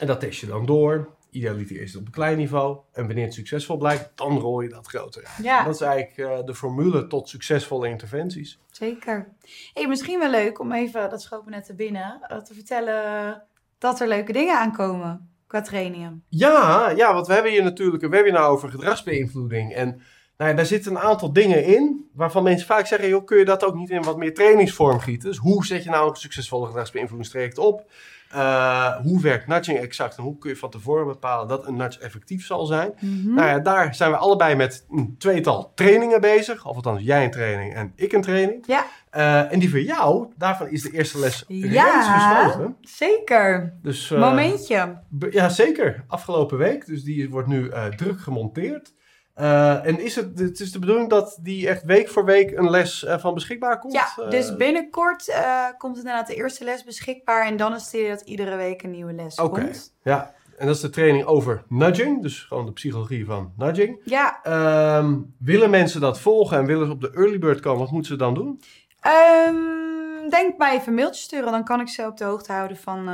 En 0.00 0.06
dat 0.06 0.20
test 0.20 0.40
je 0.40 0.46
dan 0.46 0.66
door. 0.66 1.08
Idealiter 1.30 1.80
is 1.80 1.92
het 1.92 2.00
op 2.00 2.06
een 2.06 2.12
klein 2.12 2.36
niveau. 2.36 2.78
En 2.92 3.06
wanneer 3.06 3.24
het 3.24 3.34
succesvol 3.34 3.76
blijkt, 3.76 4.10
dan 4.14 4.38
rol 4.38 4.60
je 4.60 4.68
dat 4.68 4.86
groter. 4.86 5.30
Ja. 5.42 5.64
Dat 5.64 5.74
is 5.74 5.80
eigenlijk 5.80 6.18
eh, 6.18 6.44
de 6.46 6.54
formule 6.54 7.06
tot 7.06 7.28
succesvolle 7.28 7.88
interventies. 7.88 8.58
Zeker. 8.70 9.28
Hey, 9.74 9.86
misschien 9.88 10.18
wel 10.18 10.30
leuk 10.30 10.58
om 10.58 10.72
even, 10.72 11.10
dat 11.10 11.22
schoot 11.22 11.44
me 11.44 11.50
net 11.50 11.64
te 11.64 11.74
binnen, 11.74 12.20
eh, 12.22 12.38
te 12.38 12.54
vertellen 12.54 13.42
dat 13.78 14.00
er 14.00 14.08
leuke 14.08 14.32
dingen 14.32 14.58
aankomen 14.58 15.30
qua 15.46 15.60
trainingen. 15.60 16.24
Ja, 16.28 16.90
ja, 16.90 17.14
want 17.14 17.26
we 17.26 17.32
hebben 17.32 17.52
hier 17.52 17.62
natuurlijk 17.62 18.02
een 18.02 18.10
webinar 18.10 18.48
over 18.48 18.70
gedragsbeïnvloeding. 18.70 19.74
En 19.74 20.02
nou 20.36 20.50
ja, 20.50 20.56
daar 20.56 20.66
zitten 20.66 20.92
een 20.92 21.02
aantal 21.02 21.32
dingen 21.32 21.64
in 21.64 22.10
waarvan 22.14 22.42
mensen 22.42 22.66
vaak 22.66 22.86
zeggen: 22.86 23.08
joh, 23.08 23.24
kun 23.24 23.38
je 23.38 23.44
dat 23.44 23.64
ook 23.64 23.74
niet 23.74 23.90
in 23.90 24.02
wat 24.02 24.16
meer 24.16 24.34
trainingsvorm 24.34 25.00
gieten? 25.00 25.28
Dus 25.28 25.38
hoe 25.38 25.66
zet 25.66 25.84
je 25.84 25.90
nou 25.90 26.10
een 26.10 26.16
succesvolle 26.16 26.66
gedragsbeïnvloedingstraject 26.66 27.58
op? 27.58 27.90
Eh, 28.32 28.96
hoe 28.96 29.20
werkt 29.20 29.46
nudging 29.46 29.78
exact 29.78 30.16
en 30.16 30.22
hoe 30.22 30.38
kun 30.38 30.50
je 30.50 30.56
van 30.56 30.70
tevoren 30.70 31.06
bepalen 31.06 31.48
dat 31.48 31.66
een 31.66 31.76
nudge 31.76 32.00
effectief 32.00 32.46
zal 32.46 32.66
zijn? 32.66 32.92
Mhm. 33.00 33.34
Nou 33.34 33.48
ja, 33.48 33.58
daar 33.58 33.94
zijn 33.94 34.10
we 34.10 34.16
allebei 34.16 34.54
met 34.54 34.86
een 34.90 35.14
tweetal 35.18 35.72
trainingen 35.74 36.20
bezig. 36.20 36.66
Of 36.66 36.76
althans, 36.76 37.02
jij 37.02 37.24
een 37.24 37.30
training 37.30 37.74
en 37.74 37.92
ik 37.96 38.12
een 38.12 38.22
training. 38.22 38.64
Ja. 38.66 38.84
Eh, 39.10 39.52
en 39.52 39.58
die 39.58 39.70
van 39.70 39.82
jou, 39.82 40.26
daarvan 40.36 40.68
is 40.68 40.82
de 40.82 40.90
eerste 40.90 41.18
les 41.18 41.44
Ja. 41.48 41.84
reeds 41.84 42.06
geschoten. 42.08 42.76
Zeker. 42.80 43.74
Dus, 43.82 44.10
eh, 44.10 44.20
Momentje. 44.20 44.98
Ja, 45.30 45.48
zeker. 45.48 46.04
Afgelopen 46.08 46.58
week. 46.58 46.86
Dus 46.86 47.02
die 47.04 47.30
wordt 47.30 47.48
nu 47.48 47.70
druk 47.96 48.20
gemonteerd. 48.20 48.92
Eh, 49.34 49.86
en 49.86 50.00
is 50.00 50.16
het, 50.16 50.38
het 50.38 50.60
is 50.60 50.72
de 50.72 50.78
bedoeling 50.78 51.08
dat 51.08 51.38
die 51.40 51.68
echt 51.68 51.82
week 51.84 52.08
voor 52.08 52.24
week 52.24 52.50
een 52.56 52.70
les 52.70 53.04
eh, 53.04 53.18
van 53.18 53.34
beschikbaar 53.34 53.78
komt? 53.78 53.92
Ja, 53.92 54.12
Eh, 54.16 54.30
dus 54.30 54.56
binnenkort 54.56 55.34
komt 55.78 55.96
inderdaad 55.96 56.26
de 56.26 56.34
eerste 56.34 56.64
les 56.64 56.84
beschikbaar. 56.84 57.46
En 57.46 57.56
dan 57.56 57.74
is 57.74 57.84
het 57.84 57.92
idee 57.94 58.08
dat 58.08 58.20
iedere 58.20 58.56
week 58.56 58.82
een 58.82 58.90
nieuwe 58.90 59.12
les 59.12 59.38
Oké. 59.38 59.60
komt. 59.60 59.94
Ja, 60.02 60.34
en 60.56 60.66
dat 60.66 60.74
is 60.76 60.80
de 60.82 60.90
training 60.90 61.24
over 61.24 61.64
nudging. 61.68 62.22
Dus 62.22 62.40
gewoon 62.42 62.66
de 62.66 62.72
psychologie 62.72 63.24
van 63.24 63.52
nudging. 63.56 64.00
Ja, 64.04 64.38
Ehm, 64.42 65.18
willen 65.38 65.70
mensen 65.70 66.00
dat 66.00 66.20
volgen 66.20 66.58
en 66.58 66.66
willen 66.66 66.86
ze 66.86 66.92
op 66.92 67.00
de 67.00 67.10
early 67.10 67.38
bird 67.38 67.60
komen? 67.60 67.80
Wat 67.80 67.90
moeten 67.90 68.10
ze 68.12 68.18
dan 68.18 68.34
doen? 68.34 68.60
Ehm, 69.00 70.28
denk 70.30 70.58
mij 70.58 70.74
even 70.74 70.88
een 70.88 70.94
mailtje 70.94 71.22
sturen. 71.22 71.52
Dan 71.52 71.64
kan 71.64 71.80
ik 71.80 71.88
ze 71.88 72.06
op 72.06 72.16
de 72.16 72.24
hoogte 72.24 72.52
houden 72.52 72.76
van, 72.76 73.08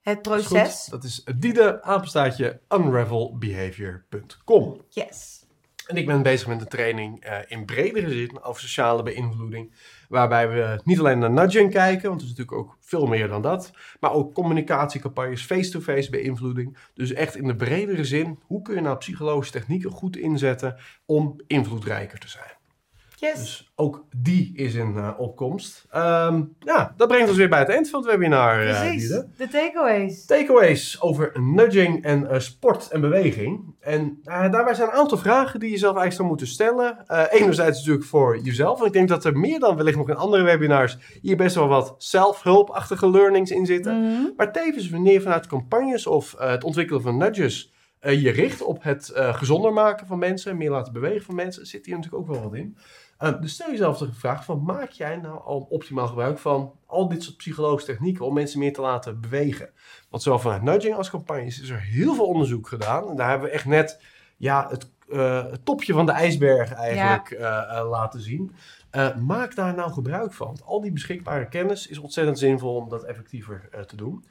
Het 0.00 0.16
is 0.16 0.22
proces. 0.22 0.84
Dat 0.84 1.04
is 1.04 1.24
Diede, 1.36 1.82
apenstaatje 1.82 2.60
unravelbehavior.com. 2.68 4.84
Yes. 4.88 5.40
En 5.90 5.96
ik 5.96 6.06
ben 6.06 6.22
bezig 6.22 6.48
met 6.48 6.60
een 6.60 6.68
training 6.68 7.20
eh, 7.20 7.38
in 7.46 7.64
bredere 7.64 8.10
zin 8.10 8.42
over 8.42 8.60
sociale 8.60 9.02
beïnvloeding. 9.02 9.72
Waarbij 10.08 10.48
we 10.48 10.80
niet 10.84 10.98
alleen 10.98 11.18
naar 11.18 11.30
nudging 11.30 11.70
kijken, 11.70 12.08
want 12.08 12.20
het 12.20 12.30
is 12.30 12.36
natuurlijk 12.36 12.66
ook 12.66 12.76
veel 12.80 13.06
meer 13.06 13.28
dan 13.28 13.42
dat. 13.42 13.70
Maar 14.00 14.12
ook 14.12 14.34
communicatiecampagnes, 14.34 15.42
face-to-face 15.42 16.10
beïnvloeding. 16.10 16.76
Dus 16.94 17.12
echt 17.12 17.36
in 17.36 17.46
de 17.46 17.56
bredere 17.56 18.04
zin, 18.04 18.38
hoe 18.46 18.62
kun 18.62 18.74
je 18.74 18.80
nou 18.80 18.96
psychologische 18.96 19.52
technieken 19.52 19.90
goed 19.90 20.16
inzetten 20.16 20.76
om 21.06 21.40
invloedrijker 21.46 22.18
te 22.18 22.28
zijn. 22.28 22.58
Yes. 23.20 23.38
Dus 23.38 23.70
ook 23.74 24.04
die 24.16 24.52
is 24.56 24.74
in 24.74 24.96
eh, 24.96 25.10
opkomst. 25.18 25.86
Ehm, 25.90 26.42
ja, 26.58 26.94
dat 26.96 27.08
brengt 27.08 27.28
ons 27.28 27.38
weer 27.38 27.48
bij 27.48 27.58
het 27.58 27.68
eind 27.68 27.90
van 27.90 28.00
het 28.00 28.10
webinar. 28.10 28.66
eh, 28.66 28.80
Precies. 28.80 29.08
De 29.08 29.48
takeaways. 29.50 30.26
Takeaways 30.26 31.00
over 31.00 31.40
nudging 31.40 32.04
en 32.04 32.30
eh, 32.30 32.38
sport 32.38 32.90
en 32.90 33.00
beweging. 33.00 33.74
En 33.80 34.18
daarbij 34.24 34.74
zijn 34.74 34.88
een 34.88 34.94
aantal 34.94 35.18
vragen 35.18 35.60
die 35.60 35.70
je 35.70 35.76
zelf 35.78 35.96
eigenlijk 35.96 36.16
zou 36.16 36.28
moeten 36.28 36.46
stellen. 36.46 37.04
Enerzijds 37.30 37.78
natuurlijk 37.78 38.06
voor 38.06 38.38
jezelf. 38.38 38.80
En 38.80 38.86
ik 38.86 38.92
denk 38.92 39.08
dat 39.08 39.24
er 39.24 39.38
meer 39.38 39.58
dan 39.58 39.76
wellicht 39.76 39.96
nog 39.96 40.08
in 40.08 40.16
andere 40.16 40.42
webinars 40.42 40.98
hier 41.22 41.36
best 41.36 41.54
wel 41.54 41.68
wat 41.68 41.94
zelfhulpachtige 41.98 43.10
learnings 43.10 43.50
in 43.50 43.66
zitten. 43.66 44.00
Mhm. 44.02 44.20
Maar 44.36 44.52
tevens 44.52 44.90
wanneer 44.90 45.22
vanuit 45.22 45.46
campagnes 45.46 46.06
of 46.06 46.34
het 46.38 46.64
ontwikkelen 46.64 47.02
van 47.02 47.16
nudges 47.16 47.72
je 48.00 48.30
richt 48.30 48.62
op 48.62 48.82
het 48.82 49.12
gezonder 49.14 49.72
maken 49.72 50.06
van 50.06 50.18
mensen, 50.18 50.56
meer 50.56 50.70
laten 50.70 50.92
bewegen 50.92 51.24
van 51.24 51.34
mensen, 51.34 51.66
zit 51.66 51.86
hier 51.86 51.96
natuurlijk 51.96 52.22
ook 52.22 52.28
wel 52.34 52.42
wat 52.42 52.54
in. 52.54 52.76
Eh, 53.20 53.40
dus 53.40 53.52
stel 53.52 53.70
jezelf 53.70 53.98
de 53.98 54.12
vraag 54.12 54.44
van, 54.44 54.62
maak 54.62 54.90
jij 54.90 55.16
nou 55.16 55.40
al 55.44 55.66
optimaal 55.68 56.06
gebruik 56.06 56.38
van 56.38 56.72
al 56.86 57.08
dit 57.08 57.22
soort 57.22 57.36
psychologische 57.36 57.92
technieken 57.92 58.26
om 58.26 58.34
mensen 58.34 58.58
meer 58.58 58.72
te 58.72 58.80
laten 58.80 59.20
bewegen? 59.20 59.70
Want 60.10 60.22
zowel 60.22 60.38
vanuit 60.38 60.62
nudging 60.62 60.94
als 60.94 61.10
campagnes 61.10 61.60
is 61.60 61.68
er 61.68 61.80
heel 61.80 62.14
veel 62.14 62.26
onderzoek 62.26 62.68
gedaan. 62.68 63.08
En 63.08 63.16
daar 63.16 63.28
hebben 63.30 63.48
we 63.48 63.54
echt 63.54 63.64
net 63.64 64.02
ja, 64.36 64.68
het, 64.70 64.90
eh, 65.08 65.50
het 65.50 65.64
topje 65.64 65.92
van 65.92 66.06
de 66.06 66.12
ijsberg 66.12 66.72
eigenlijk 66.72 67.30
eh, 67.30 67.88
laten 67.90 68.20
zien. 68.20 68.54
Maak 69.18 69.54
daar 69.54 69.74
nou 69.74 69.92
gebruik 69.92 70.32
van. 70.32 70.46
Want 70.46 70.64
al 70.64 70.80
die 70.80 70.92
beschikbare 70.92 71.48
kennis 71.48 71.86
is 71.86 71.98
ontzettend 71.98 72.38
zinvol 72.38 72.74
om 72.74 72.88
dat 72.88 73.04
effectiever 73.04 73.68
te 73.86 73.96
doen. 73.96 74.24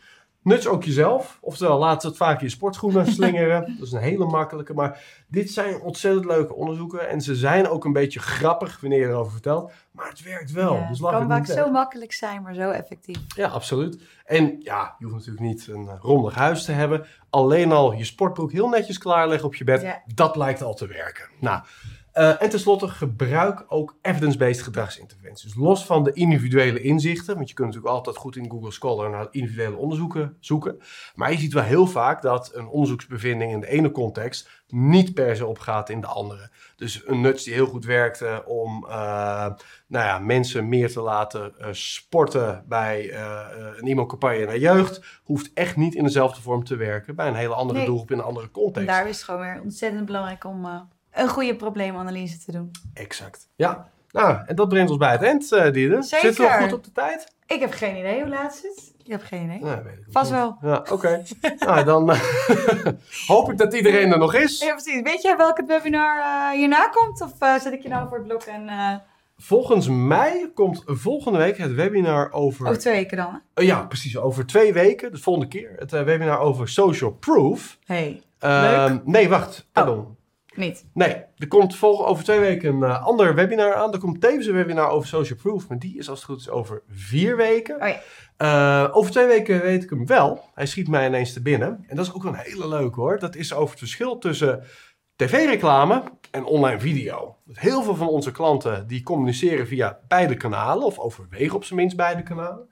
Nuts 0.43 0.67
ook 0.67 0.83
jezelf. 0.83 1.37
Oftewel, 1.41 1.77
laat 1.77 2.03
het 2.03 2.17
vaak 2.17 2.41
je 2.41 2.49
sportschoenen 2.49 3.07
slingeren. 3.11 3.75
Dat 3.77 3.87
is 3.87 3.91
een 3.91 4.01
hele 4.01 4.25
makkelijke. 4.25 4.73
Maar 4.73 5.03
dit 5.27 5.51
zijn 5.51 5.81
ontzettend 5.81 6.25
leuke 6.25 6.53
onderzoeken. 6.53 7.09
En 7.09 7.21
ze 7.21 7.35
zijn 7.35 7.67
ook 7.67 7.85
een 7.85 7.93
beetje 7.93 8.19
grappig 8.19 8.81
wanneer 8.81 8.99
je 8.99 9.05
erover 9.05 9.31
vertelt. 9.31 9.71
Maar 9.91 10.09
het 10.09 10.23
werkt 10.23 10.51
wel. 10.51 10.75
Ja, 10.75 10.87
dus 10.87 10.99
het 10.99 11.09
kan 11.09 11.27
vaak 11.27 11.45
zo 11.45 11.71
makkelijk 11.71 12.13
zijn, 12.13 12.41
maar 12.41 12.53
zo 12.53 12.69
effectief. 12.69 13.17
Ja, 13.35 13.47
absoluut. 13.47 14.01
En 14.25 14.55
ja, 14.59 14.95
je 14.99 15.05
hoeft 15.05 15.17
natuurlijk 15.17 15.45
niet 15.45 15.67
een 15.67 15.97
rommelig 15.97 16.35
huis 16.35 16.65
te 16.65 16.71
hebben. 16.71 17.05
Alleen 17.29 17.71
al 17.71 17.93
je 17.93 18.03
sportbroek 18.03 18.51
heel 18.51 18.69
netjes 18.69 18.97
klaarleggen 18.97 19.47
op 19.47 19.55
je 19.55 19.63
bed. 19.63 19.81
Ja. 19.81 20.01
Dat 20.13 20.35
lijkt 20.35 20.61
al 20.61 20.73
te 20.73 20.87
werken. 20.87 21.29
Nou, 21.39 21.61
eh, 22.11 22.41
en 22.41 22.49
tenslotte 22.49 22.87
gebruik 22.87 23.65
ook 23.67 23.97
evidence-based 24.01 24.61
gedragsinterventies. 24.61 25.43
Dus 25.43 25.55
los 25.63 25.85
van 25.85 26.03
de 26.03 26.13
individuele 26.13 26.81
inzichten, 26.81 27.35
want 27.35 27.49
je 27.49 27.55
kunt 27.55 27.67
natuurlijk 27.67 27.95
altijd 27.95 28.15
goed 28.17 28.35
in 28.35 28.49
Google 28.49 28.71
Scholar 28.71 29.09
naar 29.09 29.27
individuele 29.31 29.75
onderzoeken 29.75 30.37
zoeken. 30.39 30.79
Maar 31.15 31.31
je 31.31 31.37
ziet 31.37 31.53
wel 31.53 31.63
heel 31.63 31.87
vaak 31.87 32.21
dat 32.21 32.51
een 32.53 32.67
onderzoeksbevinding 32.67 33.51
in 33.51 33.59
de 33.59 33.67
ene 33.67 33.91
context 33.91 34.49
niet 34.67 35.13
per 35.13 35.35
se 35.35 35.45
opgaat 35.45 35.89
in 35.89 36.01
de 36.01 36.07
andere. 36.07 36.49
Dus 36.75 37.01
een 37.07 37.21
nuts 37.21 37.43
die 37.43 37.53
heel 37.53 37.65
goed 37.67 37.85
werkte 37.85 38.43
om 38.45 38.85
eh, 38.89 39.45
nou 39.87 40.05
ja, 40.05 40.19
mensen 40.19 40.69
meer 40.69 40.91
te 40.91 41.01
laten 41.01 41.59
eh, 41.59 41.67
sporten 41.71 42.63
bij 42.67 43.13
een 43.77 43.87
e-mailcampagne 43.87 44.45
naar 44.45 44.57
jeugd, 44.57 45.01
hoeft 45.23 45.51
echt 45.53 45.75
niet 45.75 45.95
in 45.95 46.03
dezelfde 46.03 46.41
vorm 46.41 46.63
te 46.63 46.75
werken 46.75 47.15
bij 47.15 47.27
een 47.27 47.35
hele 47.35 47.53
andere 47.53 47.77
Nee. 47.77 47.87
doelgroep 47.87 48.11
in 48.11 48.17
een 48.17 48.23
andere 48.23 48.51
context. 48.51 48.87
daar 48.87 49.07
is 49.09 49.15
het 49.15 49.25
gewoon 49.25 49.41
weer 49.41 49.61
ontzettend 49.61 50.05
belangrijk 50.05 50.43
om 50.43 50.87
een 51.13 51.27
goede 51.27 51.55
probleemanalyse 51.55 52.37
te 52.45 52.51
doen. 52.51 52.71
Exact. 52.93 53.47
Ja. 53.55 53.89
Nou, 54.11 54.37
en 54.45 54.55
dat 54.55 54.69
brengt 54.69 54.89
ons 54.89 54.99
bij 54.99 55.11
het 55.11 55.21
eind, 55.21 55.51
uh, 55.51 55.71
Diede. 55.71 56.01
Zeker. 56.03 56.27
Zitten 56.27 56.45
we 56.45 56.63
goed 56.63 56.73
op 56.73 56.83
de 56.83 56.91
tijd? 56.91 57.33
Ik 57.47 57.59
heb 57.59 57.73
geen 57.73 57.97
idee 57.97 58.19
hoe 58.21 58.29
laat 58.29 58.53
het 58.55 58.75
is. 58.77 58.91
Ik 59.03 59.11
heb 59.11 59.23
geen 59.23 59.43
idee. 59.43 59.59
Nee, 59.59 59.75
weet 59.75 59.93
ik 59.93 59.99
ook 59.99 60.11
Vast 60.11 60.31
wel. 60.31 60.57
Ja, 60.61 60.85
oké. 60.91 61.23
nou, 61.65 61.83
dan 61.83 62.11
eh, 62.11 62.19
hoop 63.27 63.51
ik 63.51 63.57
dat 63.57 63.73
iedereen 63.73 64.11
er 64.11 64.17
nog 64.17 64.33
is. 64.33 64.59
Ja, 64.59 64.71
precies. 64.73 65.01
Weet 65.01 65.21
jij 65.21 65.37
welk 65.37 65.57
het 65.57 65.67
webinar 65.67 66.19
eh, 66.19 66.57
hierna 66.57 66.87
komt? 66.87 67.21
Of 67.21 67.61
zet 67.61 67.73
ik 67.73 67.81
je 67.81 67.89
nou 67.89 68.07
voor 68.07 68.17
het 68.17 68.27
blok 68.27 68.41
en 68.41 69.01
Volgens 69.37 69.87
mij 69.87 70.51
komt 70.53 70.83
volgende 70.85 71.37
week 71.37 71.57
het 71.57 71.73
webinar 71.73 72.31
over... 72.31 72.67
over 72.67 72.79
twee 72.79 72.93
weken 72.93 73.17
dan? 73.17 73.41
hè? 73.53 73.61
Ja, 73.63 73.81
precies. 73.81 74.17
Over 74.17 74.45
twee 74.45 74.73
weken, 74.73 75.11
de 75.11 75.17
volgende 75.17 75.49
keer. 75.49 75.73
Het 75.75 75.91
webinar 75.91 76.39
over 76.39 76.69
social 76.69 77.11
proof. 77.11 77.77
Hey, 77.85 78.21
Ehm, 78.39 78.97
nee, 79.03 79.29
wacht. 79.29 79.67
Pardon. 79.71 80.17
Niet. 80.55 80.85
Nee, 80.93 81.23
er 81.37 81.47
komt 81.47 81.75
vol, 81.75 82.07
over 82.07 82.23
twee 82.23 82.39
weken 82.39 82.75
een 82.75 82.83
eh, 82.83 83.05
ander 83.05 83.35
webinar 83.35 83.73
aan. 83.73 83.93
Er 83.93 83.99
komt 83.99 84.21
tevens 84.21 84.45
een 84.45 84.53
webinar 84.53 84.89
over 84.89 85.07
social 85.07 85.37
proof. 85.37 85.67
Maar 85.67 85.79
die 85.79 85.97
is 85.97 86.09
als 86.09 86.19
het 86.19 86.27
goed 86.27 86.39
is 86.39 86.49
over 86.49 86.81
vier 86.89 87.35
weken. 87.35 87.81
Oh 87.81 87.87
ja. 87.87 87.99
Eh, 88.37 88.95
over 88.95 89.11
twee 89.11 89.27
weken 89.27 89.61
weet 89.61 89.83
ik 89.83 89.89
hem 89.89 90.05
wel. 90.05 90.49
Hij 90.53 90.65
schiet 90.65 90.87
mij 90.87 91.07
ineens 91.07 91.33
te 91.33 91.41
binnen. 91.41 91.85
En 91.87 91.95
dat 91.95 92.05
is 92.05 92.13
ook 92.13 92.23
een 92.23 92.35
hele 92.35 92.67
leuke 92.67 92.99
hoor. 92.99 93.19
Dat 93.19 93.35
is 93.35 93.53
over 93.53 93.69
het 93.69 93.79
verschil 93.79 94.17
tussen 94.17 94.63
tv-reclame 95.15 96.03
en 96.31 96.43
online 96.43 96.79
video. 96.79 97.35
Heel 97.53 97.83
veel 97.83 97.95
van 97.95 98.07
onze 98.07 98.31
klanten 98.31 98.87
die 98.87 99.03
communiceren 99.03 99.67
via 99.67 99.99
beide 100.07 100.35
kanalen. 100.35 100.85
Of 100.85 100.99
overwegen 100.99 101.55
op 101.55 101.63
zijn 101.63 101.79
minst 101.79 101.95
beide 101.95 102.23
kanalen. 102.23 102.69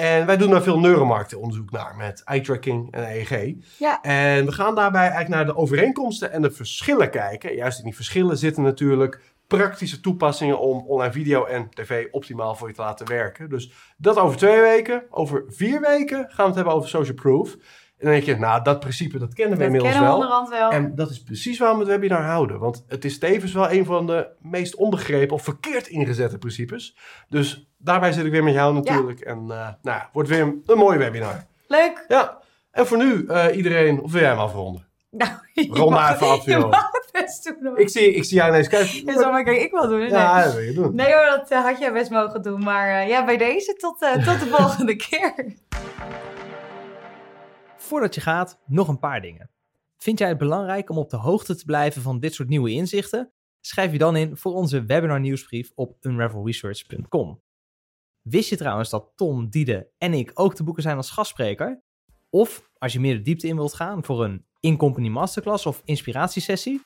En 0.00 0.26
wij 0.26 0.36
doen 0.36 0.50
daar 0.50 0.62
veel 0.62 0.80
neuromarktenonderzoek 0.80 1.70
naar 1.70 1.96
met 1.96 2.22
eye-tracking 2.24 2.92
en 2.92 3.02
EEG. 3.02 3.54
Ja. 3.78 4.02
En 4.02 4.44
we 4.44 4.52
gaan 4.52 4.74
daarbij 4.74 5.00
eigenlijk 5.00 5.30
naar 5.30 5.46
de 5.46 5.56
overeenkomsten 5.56 6.32
en 6.32 6.42
de 6.42 6.50
verschillen 6.50 7.10
kijken. 7.10 7.54
Juist 7.54 7.78
in 7.78 7.84
die 7.84 7.94
verschillen 7.94 8.38
zitten 8.38 8.62
natuurlijk 8.62 9.20
praktische 9.46 10.00
toepassingen 10.00 10.58
om 10.58 10.84
online 10.86 11.12
video 11.12 11.44
en 11.44 11.68
tv 11.70 12.06
optimaal 12.10 12.54
voor 12.54 12.68
je 12.68 12.74
te 12.74 12.80
laten 12.80 13.06
werken. 13.06 13.48
Dus 13.48 13.72
dat 13.96 14.18
over 14.18 14.36
twee 14.36 14.60
weken. 14.60 15.02
Over 15.10 15.44
vier 15.48 15.80
weken 15.80 16.18
gaan 16.18 16.36
we 16.36 16.42
het 16.42 16.54
hebben 16.54 16.74
over 16.74 16.88
social 16.88 17.14
proof. 17.14 17.56
En 18.00 18.06
dan 18.06 18.14
denk 18.14 18.24
je, 18.24 18.36
nou, 18.36 18.62
dat 18.62 18.80
principe, 18.80 19.18
dat 19.18 19.34
kennen 19.34 19.58
we 19.58 19.64
Dat 19.64 19.72
inmiddels 19.74 19.92
kennen 19.92 20.10
we 20.10 20.18
wel. 20.18 20.28
onderhand 20.28 20.48
wel. 20.48 20.70
En 20.70 20.94
dat 20.94 21.10
is 21.10 21.22
precies 21.22 21.58
waarom 21.58 21.78
we 21.78 21.84
het 21.84 21.92
webinar 21.92 22.22
houden. 22.22 22.58
Want 22.58 22.84
het 22.88 23.04
is 23.04 23.18
tevens 23.18 23.52
wel 23.52 23.70
een 23.70 23.84
van 23.84 24.06
de 24.06 24.26
meest 24.38 24.74
onbegrepen 24.74 25.34
of 25.36 25.42
verkeerd 25.42 25.86
ingezette 25.86 26.38
principes. 26.38 26.96
Dus 27.28 27.66
daarbij 27.78 28.12
zit 28.12 28.24
ik 28.24 28.30
weer 28.30 28.44
met 28.44 28.54
jou 28.54 28.74
natuurlijk. 28.74 29.20
En 29.20 29.46
eh, 29.48 29.68
nou 29.82 30.02
wordt 30.12 30.28
weer 30.28 30.40
een, 30.40 30.62
een 30.66 30.78
mooi 30.78 30.98
webinar. 30.98 31.44
Leuk. 31.66 32.04
Ja, 32.08 32.38
en 32.70 32.86
voor 32.86 32.98
nu 32.98 33.26
eh, 33.26 33.56
iedereen, 33.56 34.00
of 34.00 34.12
wil 34.12 34.20
jij 34.20 34.30
hem 34.30 34.38
afronden? 34.38 34.86
Nou, 35.10 35.30
Rond 35.70 35.90
maar 35.90 36.14
even 36.14 36.26
af, 36.28 36.44
doen. 36.44 37.78
Ik 37.78 37.88
zie, 37.88 38.14
ik 38.14 38.24
zie 38.24 38.36
jou 38.36 38.50
ineens 38.50 38.68
kijken. 38.68 39.20
Ja, 39.20 39.30
maar 39.30 39.44
kijk, 39.44 39.60
ik 39.60 39.70
wel 39.70 39.88
doen. 39.88 39.98
Nee. 39.98 40.08
Ja, 40.08 40.44
dat 40.44 40.52
wil 40.54 40.62
je 40.62 40.72
doen. 40.72 40.94
Nee 40.94 41.12
hoor, 41.12 41.26
dat 41.26 41.50
eh, 41.50 41.64
had 41.64 41.78
jij 41.78 41.92
best 41.92 42.10
mogen 42.10 42.42
doen. 42.42 42.62
Maar 42.62 43.08
ja, 43.08 43.24
bij 43.24 43.36
deze 43.36 43.74
tot, 43.74 43.98
tot 43.98 44.40
de 44.40 44.46
volgende 44.56 44.96
keer. 44.96 45.34
Voordat 47.90 48.14
je 48.14 48.20
gaat, 48.20 48.60
nog 48.66 48.88
een 48.88 48.98
paar 48.98 49.20
dingen. 49.20 49.50
Vind 49.96 50.18
jij 50.18 50.28
het 50.28 50.38
belangrijk 50.38 50.90
om 50.90 50.98
op 50.98 51.10
de 51.10 51.16
hoogte 51.16 51.56
te 51.56 51.64
blijven 51.64 52.02
van 52.02 52.20
dit 52.20 52.34
soort 52.34 52.48
nieuwe 52.48 52.70
inzichten? 52.70 53.32
Schrijf 53.60 53.92
je 53.92 53.98
dan 53.98 54.16
in 54.16 54.36
voor 54.36 54.52
onze 54.52 54.84
webinar 54.84 55.20
nieuwsbrief 55.20 55.72
op 55.74 55.96
unravelresearch.com. 56.00 57.42
Wist 58.22 58.48
je 58.48 58.56
trouwens 58.56 58.90
dat 58.90 59.12
Tom, 59.16 59.48
Diede 59.48 59.90
en 59.98 60.14
ik 60.14 60.30
ook 60.34 60.54
te 60.54 60.62
boeken 60.62 60.82
zijn 60.82 60.96
als 60.96 61.10
gastspreker? 61.10 61.82
Of 62.28 62.70
als 62.78 62.92
je 62.92 63.00
meer 63.00 63.14
de 63.14 63.22
diepte 63.22 63.46
in 63.46 63.56
wilt 63.56 63.74
gaan 63.74 64.04
voor 64.04 64.24
een 64.24 64.46
in-company 64.60 65.08
masterclass 65.08 65.66
of 65.66 65.82
inspiratiesessie? 65.84 66.84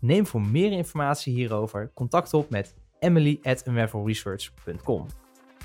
Neem 0.00 0.26
voor 0.26 0.40
meer 0.40 0.72
informatie 0.72 1.34
hierover 1.34 1.92
contact 1.94 2.34
op 2.34 2.50
met 2.50 2.74
emily 2.98 3.38
at. 3.42 3.64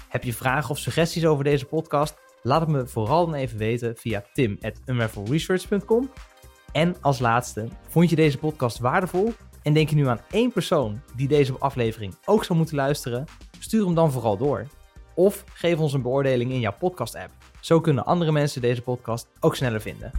Heb 0.09 0.23
je 0.23 0.33
vragen 0.33 0.69
of 0.69 0.77
suggesties 0.77 1.25
over 1.25 1.43
deze 1.43 1.65
podcast? 1.65 2.30
Laat 2.43 2.61
het 2.61 2.69
me 2.69 2.87
vooral 2.87 3.25
dan 3.25 3.35
even 3.35 3.57
weten 3.57 3.95
via 3.97 4.23
tim 4.33 4.57
at 4.61 4.79
unravelresearch.com. 4.85 6.11
En 6.71 6.95
als 7.01 7.19
laatste, 7.19 7.67
vond 7.87 8.09
je 8.09 8.15
deze 8.15 8.37
podcast 8.37 8.79
waardevol 8.79 9.33
en 9.63 9.73
denk 9.73 9.89
je 9.89 9.95
nu 9.95 10.07
aan 10.07 10.21
één 10.31 10.51
persoon 10.51 11.01
die 11.15 11.27
deze 11.27 11.57
aflevering 11.59 12.15
ook 12.25 12.43
zou 12.43 12.57
moeten 12.57 12.75
luisteren? 12.75 13.25
Stuur 13.59 13.85
hem 13.85 13.95
dan 13.95 14.11
vooral 14.11 14.37
door. 14.37 14.67
Of 15.15 15.43
geef 15.53 15.79
ons 15.79 15.93
een 15.93 16.01
beoordeling 16.01 16.51
in 16.51 16.59
jouw 16.59 16.75
podcast-app. 16.79 17.31
Zo 17.59 17.79
kunnen 17.79 18.05
andere 18.05 18.31
mensen 18.31 18.61
deze 18.61 18.81
podcast 18.81 19.27
ook 19.39 19.55
sneller 19.55 19.81
vinden. 19.81 20.11